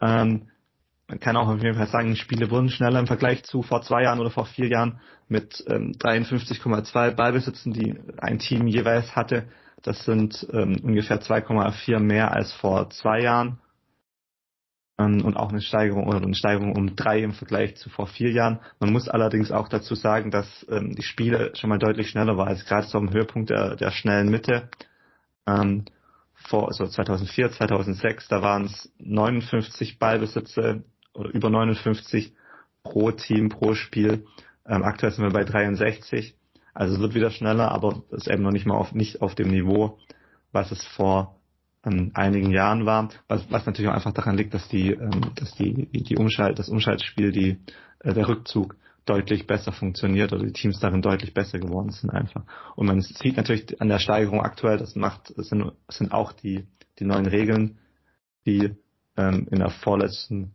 Ähm, 0.00 0.48
man 1.10 1.18
kann 1.18 1.36
auch 1.36 1.48
auf 1.48 1.60
jeden 1.60 1.76
Fall 1.76 1.88
sagen, 1.88 2.14
Spiele 2.14 2.52
wurden 2.52 2.68
schneller 2.68 3.00
im 3.00 3.08
Vergleich 3.08 3.42
zu 3.42 3.62
vor 3.62 3.82
zwei 3.82 4.04
Jahren 4.04 4.20
oder 4.20 4.30
vor 4.30 4.46
vier 4.46 4.68
Jahren 4.68 5.00
mit 5.28 5.64
ähm, 5.66 5.90
53,2 5.98 7.16
Ballbesitzen, 7.16 7.72
die 7.72 7.98
ein 8.18 8.38
Team 8.38 8.68
jeweils 8.68 9.16
hatte. 9.16 9.48
Das 9.82 10.04
sind 10.04 10.46
ähm, 10.52 10.78
ungefähr 10.84 11.20
2,4 11.20 11.98
mehr 11.98 12.30
als 12.30 12.52
vor 12.52 12.90
zwei 12.90 13.22
Jahren. 13.22 13.58
Ähm, 15.00 15.24
und 15.24 15.36
auch 15.36 15.48
eine 15.48 15.60
Steigerung 15.60 16.06
oder 16.06 16.18
eine 16.18 16.36
Steigerung 16.36 16.76
um 16.76 16.94
drei 16.94 17.24
im 17.24 17.32
Vergleich 17.32 17.74
zu 17.74 17.90
vor 17.90 18.06
vier 18.06 18.30
Jahren. 18.30 18.60
Man 18.78 18.92
muss 18.92 19.08
allerdings 19.08 19.50
auch 19.50 19.68
dazu 19.68 19.96
sagen, 19.96 20.30
dass 20.30 20.64
ähm, 20.70 20.94
die 20.94 21.02
Spiele 21.02 21.50
schon 21.56 21.70
mal 21.70 21.80
deutlich 21.80 22.10
schneller 22.10 22.36
war 22.36 22.46
als 22.46 22.64
gerade 22.66 22.86
so 22.86 22.98
am 22.98 23.12
Höhepunkt 23.12 23.50
der, 23.50 23.74
der 23.74 23.90
schnellen 23.90 24.30
Mitte. 24.30 24.68
Ähm, 25.44 25.86
vor 26.34 26.68
also 26.68 26.86
2004, 26.86 27.50
2006, 27.50 28.28
da 28.28 28.42
waren 28.42 28.66
es 28.66 28.92
59 28.98 29.98
Ballbesitze 29.98 30.84
oder 31.14 31.30
über 31.30 31.50
59 31.50 32.34
pro 32.82 33.10
Team, 33.10 33.48
pro 33.48 33.74
Spiel. 33.74 34.26
Ähm, 34.66 34.82
aktuell 34.82 35.12
sind 35.12 35.24
wir 35.24 35.32
bei 35.32 35.44
63. 35.44 36.34
Also 36.72 36.94
es 36.94 37.00
wird 37.00 37.14
wieder 37.14 37.30
schneller, 37.30 37.70
aber 37.70 38.02
es 38.10 38.26
ist 38.26 38.28
eben 38.28 38.42
noch 38.42 38.52
nicht 38.52 38.66
mal 38.66 38.76
auf, 38.76 38.92
nicht 38.92 39.22
auf 39.22 39.34
dem 39.34 39.50
Niveau, 39.50 39.98
was 40.52 40.70
es 40.70 40.84
vor 40.84 41.40
ähm, 41.84 42.10
einigen 42.14 42.50
Jahren 42.50 42.86
war, 42.86 43.08
was, 43.28 43.50
was 43.50 43.66
natürlich 43.66 43.90
auch 43.90 43.94
einfach 43.94 44.12
daran 44.12 44.36
liegt, 44.36 44.54
dass 44.54 44.68
die, 44.68 44.90
ähm, 44.92 45.32
dass 45.34 45.54
die, 45.54 45.86
die 45.86 46.16
Umschalt, 46.16 46.58
das 46.58 46.68
Umschaltspiel, 46.68 47.32
die, 47.32 47.58
äh, 48.00 48.12
der 48.12 48.28
Rückzug 48.28 48.76
deutlich 49.06 49.46
besser 49.46 49.72
funktioniert 49.72 50.32
oder 50.32 50.44
die 50.44 50.52
Teams 50.52 50.78
darin 50.78 51.02
deutlich 51.02 51.34
besser 51.34 51.58
geworden 51.58 51.90
sind 51.90 52.10
einfach. 52.10 52.44
Und 52.76 52.86
man 52.86 53.00
sieht 53.00 53.36
natürlich 53.36 53.80
an 53.80 53.88
der 53.88 53.98
Steigerung 53.98 54.42
aktuell, 54.42 54.78
das 54.78 54.94
macht, 54.94 55.32
das 55.36 55.48
sind, 55.48 55.72
das 55.86 55.96
sind 55.96 56.12
auch 56.12 56.32
die, 56.32 56.66
die 56.98 57.04
neuen 57.04 57.26
Regeln, 57.26 57.78
die 58.46 58.74
ähm, 59.16 59.48
in 59.50 59.58
der 59.58 59.70
vorletzten 59.70 60.54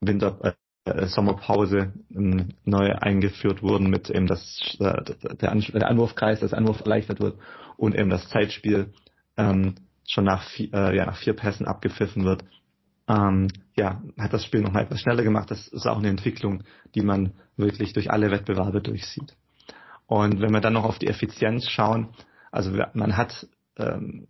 Winter, 0.00 0.54
äh, 0.84 1.06
Sommerpause 1.06 1.92
ähm, 2.14 2.54
neu 2.64 2.92
eingeführt 2.94 3.62
wurden 3.62 3.90
mit 3.90 4.08
eben 4.10 4.26
das 4.26 4.76
äh, 4.80 5.02
der, 5.36 5.52
An 5.52 5.60
der 5.60 5.88
Anwurfkreis, 5.88 6.40
das 6.40 6.54
Anwurf 6.54 6.80
erleichtert 6.80 7.20
wird 7.20 7.38
und 7.76 7.94
eben 7.94 8.10
das 8.10 8.28
Zeitspiel 8.28 8.92
ähm, 9.36 9.74
schon 10.08 10.24
nach 10.24 10.42
vier, 10.50 10.72
äh, 10.72 10.96
ja, 10.96 11.06
nach 11.06 11.18
vier 11.18 11.34
Pässen 11.34 11.66
abgepfiffen 11.66 12.24
wird. 12.24 12.44
Ähm, 13.08 13.48
ja, 13.76 14.02
hat 14.18 14.32
das 14.32 14.44
Spiel 14.44 14.62
nochmal 14.62 14.84
etwas 14.84 15.00
schneller 15.00 15.22
gemacht. 15.22 15.50
Das 15.50 15.68
ist 15.68 15.86
auch 15.86 15.98
eine 15.98 16.08
Entwicklung, 16.08 16.62
die 16.94 17.02
man 17.02 17.32
wirklich 17.56 17.92
durch 17.92 18.10
alle 18.10 18.30
Wettbewerbe 18.30 18.80
durchsieht. 18.80 19.36
Und 20.06 20.40
wenn 20.40 20.52
wir 20.52 20.60
dann 20.60 20.72
noch 20.72 20.84
auf 20.84 20.98
die 20.98 21.08
Effizienz 21.08 21.68
schauen, 21.68 22.08
also 22.50 22.72
man 22.94 23.16
hat 23.16 23.46
ähm, 23.76 24.26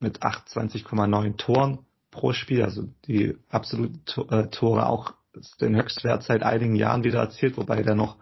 mit 0.00 0.22
28,9 0.22 1.36
Toren 1.36 1.78
pro 2.10 2.32
Spiel, 2.32 2.62
also 2.62 2.84
die 3.06 3.36
absoluten 3.50 4.02
äh, 4.30 4.48
Tore 4.48 4.86
auch 4.86 5.14
den 5.60 5.76
Höchstwert 5.76 6.22
seit 6.22 6.42
einigen 6.42 6.74
Jahren 6.74 7.04
wieder 7.04 7.20
erzielt, 7.20 7.56
wobei 7.56 7.82
der 7.82 7.94
noch 7.94 8.16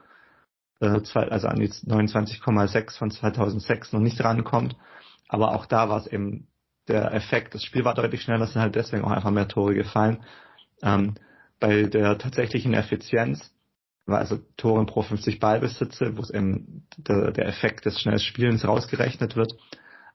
äh, 0.80 1.02
zwei, 1.02 1.28
also 1.28 1.48
an 1.48 1.56
die 1.56 1.68
29,6 1.68 2.98
von 2.98 3.10
2006 3.10 3.92
noch 3.92 4.00
nicht 4.00 4.22
rankommt. 4.22 4.76
Aber 5.28 5.54
auch 5.54 5.66
da 5.66 5.88
war 5.88 5.98
es 5.98 6.06
eben 6.06 6.48
der 6.88 7.12
Effekt, 7.12 7.54
das 7.54 7.64
Spiel 7.64 7.84
war 7.84 7.94
deutlich 7.94 8.22
schneller, 8.22 8.46
sind 8.46 8.62
halt 8.62 8.74
deswegen 8.74 9.04
auch 9.04 9.10
einfach 9.10 9.30
mehr 9.30 9.48
Tore 9.48 9.74
gefallen. 9.74 10.22
Ähm, 10.82 11.14
bei 11.58 11.84
der 11.84 12.18
tatsächlichen 12.18 12.74
Effizienz, 12.74 13.52
also 14.06 14.38
Toren 14.56 14.86
pro 14.86 15.02
50 15.02 15.40
Ballbesitze, 15.40 16.16
wo 16.16 16.22
es 16.22 16.30
eben 16.30 16.86
der, 16.96 17.32
der 17.32 17.46
Effekt 17.46 17.86
des 17.86 18.00
schnellen 18.00 18.20
Spielens 18.20 18.66
rausgerechnet 18.66 19.34
wird, 19.36 19.56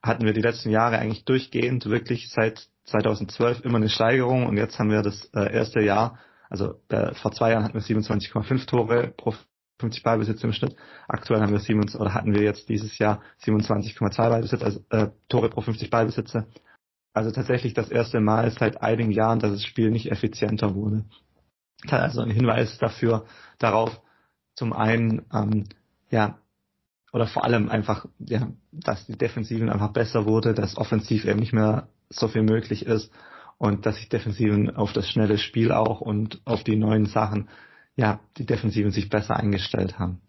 hatten 0.01 0.25
wir 0.25 0.33
die 0.33 0.41
letzten 0.41 0.69
Jahre 0.69 0.97
eigentlich 0.97 1.25
durchgehend 1.25 1.85
wirklich 1.85 2.29
seit 2.29 2.67
2012 2.85 3.63
immer 3.63 3.77
eine 3.77 3.89
Steigerung 3.89 4.47
und 4.47 4.57
jetzt 4.57 4.79
haben 4.79 4.89
wir 4.89 5.01
das 5.01 5.25
äh, 5.33 5.53
erste 5.53 5.81
Jahr, 5.81 6.19
also 6.49 6.75
äh, 6.89 7.13
vor 7.15 7.31
zwei 7.31 7.51
Jahren 7.51 7.63
hatten 7.63 7.75
wir 7.75 7.81
27,5 7.81 8.65
Tore 8.67 9.13
pro 9.15 9.33
50 9.79 10.03
Ballbesitz 10.03 10.43
im 10.43 10.53
Schnitt. 10.53 10.75
Aktuell 11.07 11.41
haben 11.41 11.51
wir 11.51 11.59
27, 11.59 11.99
oder 11.99 12.13
hatten 12.13 12.33
wir 12.33 12.43
jetzt 12.43 12.69
dieses 12.69 12.97
Jahr 12.97 13.21
27,2 13.43 14.15
Ballbesitz, 14.17 14.61
also 14.61 14.83
äh, 14.89 15.09
Tore 15.27 15.49
pro 15.49 15.61
50 15.61 15.89
Ballbesitze. 15.89 16.47
Also 17.13 17.31
tatsächlich 17.31 17.73
das 17.73 17.89
erste 17.89 18.21
Mal 18.21 18.51
seit 18.51 18.81
einigen 18.81 19.11
Jahren, 19.11 19.39
dass 19.39 19.51
das 19.51 19.65
Spiel 19.65 19.91
nicht 19.91 20.11
effizienter 20.11 20.75
wurde. 20.75 21.03
Also 21.89 22.21
ein 22.21 22.29
Hinweis 22.29 22.77
dafür, 22.77 23.25
darauf, 23.57 24.01
zum 24.55 24.71
einen, 24.71 25.25
ähm, 25.33 25.67
ja, 26.09 26.37
oder 27.12 27.28
vor 27.28 27.43
allem 27.43 27.70
einfach, 27.70 28.05
ja, 28.20 28.51
dass 28.72 29.05
die 29.05 29.18
Defensiven 29.18 29.70
einfach 29.70 29.91
besser 29.91 30.26
wurde, 30.26 30.53
dass 30.53 30.78
offensiv 30.78 31.26
eben 31.26 31.39
nicht 31.39 31.53
mehr 31.53 31.89
so 32.09 32.28
viel 32.28 32.43
möglich 32.43 32.86
ist 32.86 33.12
und 33.57 33.86
dass 33.86 33.97
sich 33.97 34.09
Defensiven 34.09 34.76
auf 34.76 34.93
das 34.93 35.09
schnelle 35.09 35.38
Spiel 35.38 35.72
auch 35.72 36.01
und 36.01 36.41
auf 36.45 36.64
die 36.64 36.76
neuen 36.76 37.05
Sachen, 37.05 37.49
ja, 37.95 38.22
die 38.38 38.45
Defensiven 38.45 38.91
sich 38.91 39.09
besser 39.09 39.36
eingestellt 39.36 39.99
haben. 39.99 40.22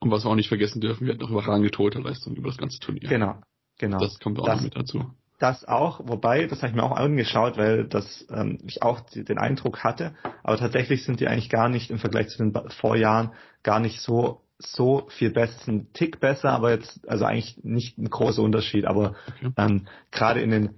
Und 0.00 0.10
was 0.10 0.24
wir 0.24 0.30
auch 0.30 0.34
nicht 0.34 0.48
vergessen 0.48 0.80
dürfen, 0.80 1.06
wir 1.06 1.14
hatten 1.14 1.22
noch 1.22 1.30
überragende 1.30 1.70
Torhüterleistung 1.70 2.34
über 2.34 2.48
das 2.48 2.58
ganze 2.58 2.80
Turnier. 2.80 3.08
Genau, 3.08 3.36
genau. 3.78 3.98
Das 3.98 4.18
kommt 4.18 4.40
auch 4.40 4.46
das, 4.46 4.56
noch 4.56 4.64
mit 4.64 4.76
dazu. 4.76 5.04
Das 5.38 5.64
auch, 5.64 6.00
wobei, 6.04 6.46
das 6.46 6.62
habe 6.62 6.70
ich 6.70 6.74
mir 6.74 6.82
auch 6.82 6.96
angeschaut, 6.96 7.56
weil 7.56 7.86
das 7.86 8.26
ähm, 8.30 8.58
ich 8.66 8.82
auch 8.82 9.00
den 9.00 9.38
Eindruck 9.38 9.84
hatte, 9.84 10.14
aber 10.42 10.56
tatsächlich 10.56 11.04
sind 11.04 11.20
die 11.20 11.28
eigentlich 11.28 11.50
gar 11.50 11.68
nicht 11.68 11.90
im 11.90 11.98
Vergleich 11.98 12.28
zu 12.28 12.38
den 12.38 12.52
Vorjahren 12.70 13.32
gar 13.62 13.78
nicht 13.78 14.00
so 14.00 14.42
so 14.66 15.06
viel 15.08 15.30
besser, 15.30 15.70
ein 15.70 15.92
Tick 15.92 16.20
besser, 16.20 16.50
aber 16.50 16.70
jetzt, 16.70 17.08
also 17.08 17.24
eigentlich 17.24 17.62
nicht 17.62 17.98
ein 17.98 18.08
großer 18.08 18.42
Unterschied, 18.42 18.84
aber 18.84 19.14
okay. 19.28 19.52
ähm, 19.56 19.86
gerade 20.10 20.40
in 20.40 20.50
den, 20.50 20.70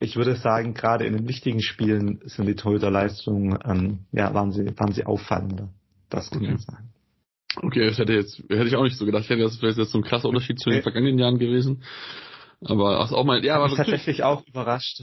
ich 0.00 0.16
würde 0.16 0.36
sagen, 0.36 0.74
gerade 0.74 1.06
in 1.06 1.14
den 1.16 1.28
wichtigen 1.28 1.62
Spielen 1.62 2.20
sind 2.24 2.46
die 2.46 2.54
Torhüterleistungen, 2.54 3.58
ähm, 3.64 3.98
ja, 4.12 4.34
waren 4.34 4.52
sie, 4.52 4.66
waren 4.78 4.92
sie 4.92 5.06
auffallender. 5.06 5.68
Das 6.08 6.30
kann 6.30 6.42
okay. 6.42 6.50
man 6.50 6.58
sagen. 6.58 6.94
Okay, 7.62 7.86
das 7.86 7.98
hätte 7.98 8.12
jetzt, 8.12 8.38
hätte 8.48 8.66
ich 8.66 8.76
auch 8.76 8.82
nicht 8.82 8.96
so 8.96 9.06
gedacht. 9.06 9.24
Ich 9.24 9.30
hätte 9.30 9.42
das 9.42 9.62
wäre 9.62 9.72
jetzt 9.72 9.90
so 9.90 9.98
ein 9.98 10.04
krasser 10.04 10.28
Unterschied 10.28 10.58
zu 10.58 10.70
den 10.70 10.82
vergangenen 10.82 11.18
Jahren 11.18 11.38
gewesen. 11.38 11.84
Aber 12.64 13.00
also 13.00 13.16
auch 13.16 13.24
mal, 13.24 13.44
ja, 13.44 13.56
aber 13.56 13.74
tatsächlich 13.74 14.22
auch 14.22 14.44
überrascht. 14.46 15.02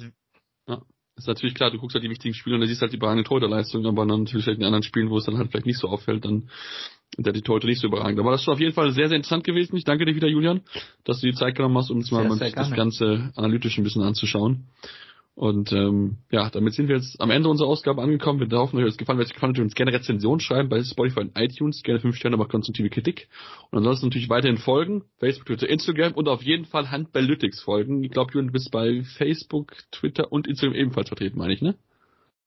Ja, 0.67 0.81
ist 1.21 1.27
natürlich 1.27 1.55
klar, 1.55 1.71
du 1.71 1.77
guckst 1.77 1.95
halt 1.95 2.03
die 2.03 2.09
wichtigen 2.09 2.33
Spiele 2.33 2.55
und 2.55 2.61
da 2.61 2.67
siehst 2.67 2.81
halt 2.81 2.91
die 2.91 2.97
überragende 2.97 3.23
Torhüterleistung, 3.23 3.85
aber 3.85 4.05
dann 4.05 4.23
natürlich 4.23 4.47
halt 4.47 4.57
in 4.57 4.65
anderen 4.65 4.83
Spielen, 4.83 5.09
wo 5.09 5.17
es 5.17 5.25
dann 5.25 5.37
halt 5.37 5.51
vielleicht 5.51 5.67
nicht 5.67 5.79
so 5.79 5.87
auffällt, 5.87 6.25
dann 6.25 6.49
der 7.17 7.33
die 7.33 7.43
heute 7.47 7.67
nicht 7.67 7.81
so 7.81 7.87
überragend. 7.87 8.19
Aber 8.19 8.31
das 8.31 8.41
ist 8.41 8.47
auf 8.47 8.59
jeden 8.59 8.73
Fall 8.73 8.91
sehr, 8.91 9.09
sehr 9.09 9.17
interessant 9.17 9.43
gewesen. 9.43 9.75
Ich 9.75 9.83
danke 9.83 10.05
dir 10.05 10.15
wieder, 10.15 10.29
Julian, 10.29 10.61
dass 11.03 11.19
du 11.19 11.27
die 11.27 11.33
Zeit 11.33 11.55
genommen 11.55 11.77
hast, 11.77 11.89
um 11.89 11.97
uns 11.97 12.11
mal 12.11 12.29
sehr 12.37 12.51
das 12.51 12.71
Ganze 12.71 13.31
analytisch 13.35 13.77
ein 13.77 13.83
bisschen 13.83 14.03
anzuschauen. 14.03 14.65
Und 15.33 15.71
ähm, 15.71 16.17
ja, 16.29 16.49
damit 16.49 16.73
sind 16.73 16.89
wir 16.89 16.97
jetzt 16.97 17.19
am 17.21 17.31
Ende 17.31 17.49
unserer 17.49 17.69
Ausgabe 17.69 18.01
angekommen. 18.01 18.39
Wir 18.39 18.57
hoffen, 18.57 18.77
euch 18.77 18.83
hat 18.83 18.91
es 18.91 18.97
gefallen. 18.97 19.17
Wenn 19.17 19.25
es 19.25 19.33
gefallen 19.33 19.53
hat, 19.53 19.61
uns 19.61 19.75
gerne 19.75 19.93
Rezension 19.93 20.39
schreiben 20.39 20.69
bei 20.69 20.83
Spotify 20.83 21.21
und 21.21 21.31
iTunes. 21.35 21.83
Gerne 21.83 22.01
fünf 22.01 22.17
Sterne, 22.17 22.35
aber 22.35 22.47
konstruktive 22.47 22.89
Kritik. 22.89 23.27
Und 23.71 23.77
ansonsten 23.77 24.07
natürlich 24.07 24.29
weiterhin 24.29 24.57
folgen. 24.57 25.03
Facebook, 25.19 25.45
Twitter, 25.47 25.69
Instagram 25.69 26.13
und 26.13 26.27
auf 26.27 26.43
jeden 26.43 26.65
Fall 26.65 26.91
Handballytics 26.91 27.61
folgen. 27.61 28.03
Ich 28.03 28.11
glaube, 28.11 28.31
du 28.31 28.43
bist 28.51 28.71
bei 28.71 29.03
Facebook, 29.17 29.73
Twitter 29.91 30.31
und 30.31 30.47
Instagram 30.47 30.75
ebenfalls 30.75 31.07
vertreten, 31.07 31.37
meine 31.37 31.53
ich, 31.53 31.61
ne? 31.61 31.75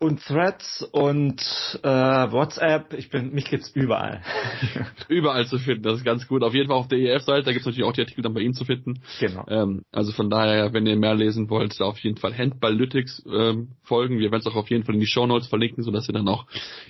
Und 0.05 0.23
Threads 0.23 0.87
und 0.93 1.41
äh, 1.83 1.89
WhatsApp. 1.89 2.93
Ich 2.95 3.11
bin, 3.11 3.33
mich 3.33 3.47
gibt's 3.47 3.71
überall. 3.75 4.23
überall 5.09 5.47
zu 5.47 5.59
finden, 5.59 5.83
das 5.83 5.99
ist 5.99 6.05
ganz 6.05 6.29
gut. 6.29 6.43
Auf 6.43 6.55
jeden 6.55 6.69
Fall 6.69 6.77
auf 6.77 6.89
der 6.89 6.99
EF-Seite, 6.99 7.45
da 7.45 7.53
gibt's 7.53 7.67
natürlich 7.67 7.85
auch 7.85 7.93
die 7.93 8.03
Artikel 8.03 8.23
dann 8.23 8.35
bei 8.35 8.41
Ihnen 8.41 8.55
zu 8.55 8.65
finden. 8.65 9.01
Genau. 9.21 9.45
Ähm, 9.49 9.83
also 9.93 10.13
von 10.13 10.31
daher, 10.31 10.73
wenn 10.73 10.87
ihr 10.87 10.97
mehr 10.97 11.15
lesen 11.15 11.49
wollt, 11.51 11.79
da 11.81 11.87
auf 11.87 11.99
jeden 12.01 12.17
Fall 12.19 12.37
Handballytics 12.37 13.25
ähm, 13.27 13.73
folgen. 13.83 14.19
Wir 14.19 14.31
werden 14.31 14.41
es 14.41 14.47
auch 14.47 14.57
auf 14.57 14.71
jeden 14.71 14.85
Fall 14.85 14.95
in 14.95 15.01
die 15.01 15.07
Show 15.07 15.27
Notes 15.27 15.49
verlinken, 15.49 15.83
sodass 15.83 16.09
ihr 16.09 16.15
dann 16.15 16.29
auch 16.29 16.47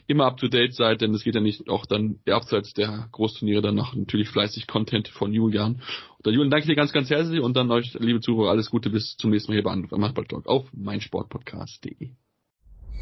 immer 0.07 0.27
up 0.27 0.37
to 0.37 0.49
date 0.49 0.75
seid, 0.75 1.01
denn 1.01 1.15
es 1.15 1.25
geht 1.25 1.35
ja 1.35 1.41
nicht 1.41 1.69
auch 1.69 1.87
dann 1.87 2.19
abseits 2.29 2.75
der 2.75 3.09
Großturniere 3.13 3.63
dann 3.63 3.75
noch 3.75 3.95
natürlich 3.95 4.29
fleißig 4.29 4.67
Content 4.67 5.09
von 5.09 5.33
Julian. 5.33 5.81
Und 6.25 6.33
Julian, 6.33 6.51
danke 6.51 6.67
dir 6.67 6.75
ganz, 6.75 6.93
ganz 6.93 7.11
herzlich 7.11 7.41
und 7.41 7.57
dann 7.57 7.71
euch, 7.71 7.95
liebe 8.01 8.21
Zuhörer, 8.21 8.51
alles 8.51 8.71
Gute 8.71 8.91
bis 8.91 9.17
zum 9.17 9.31
nächsten 9.31 9.53
Mal 9.53 9.57
hier 9.57 9.65
bei 9.65 9.73
Anruf 9.73 9.93
am 9.93 10.05
Handball-Talk 10.05 10.47
auf 10.47 10.67
meinsportpodcast.de. 10.73 12.24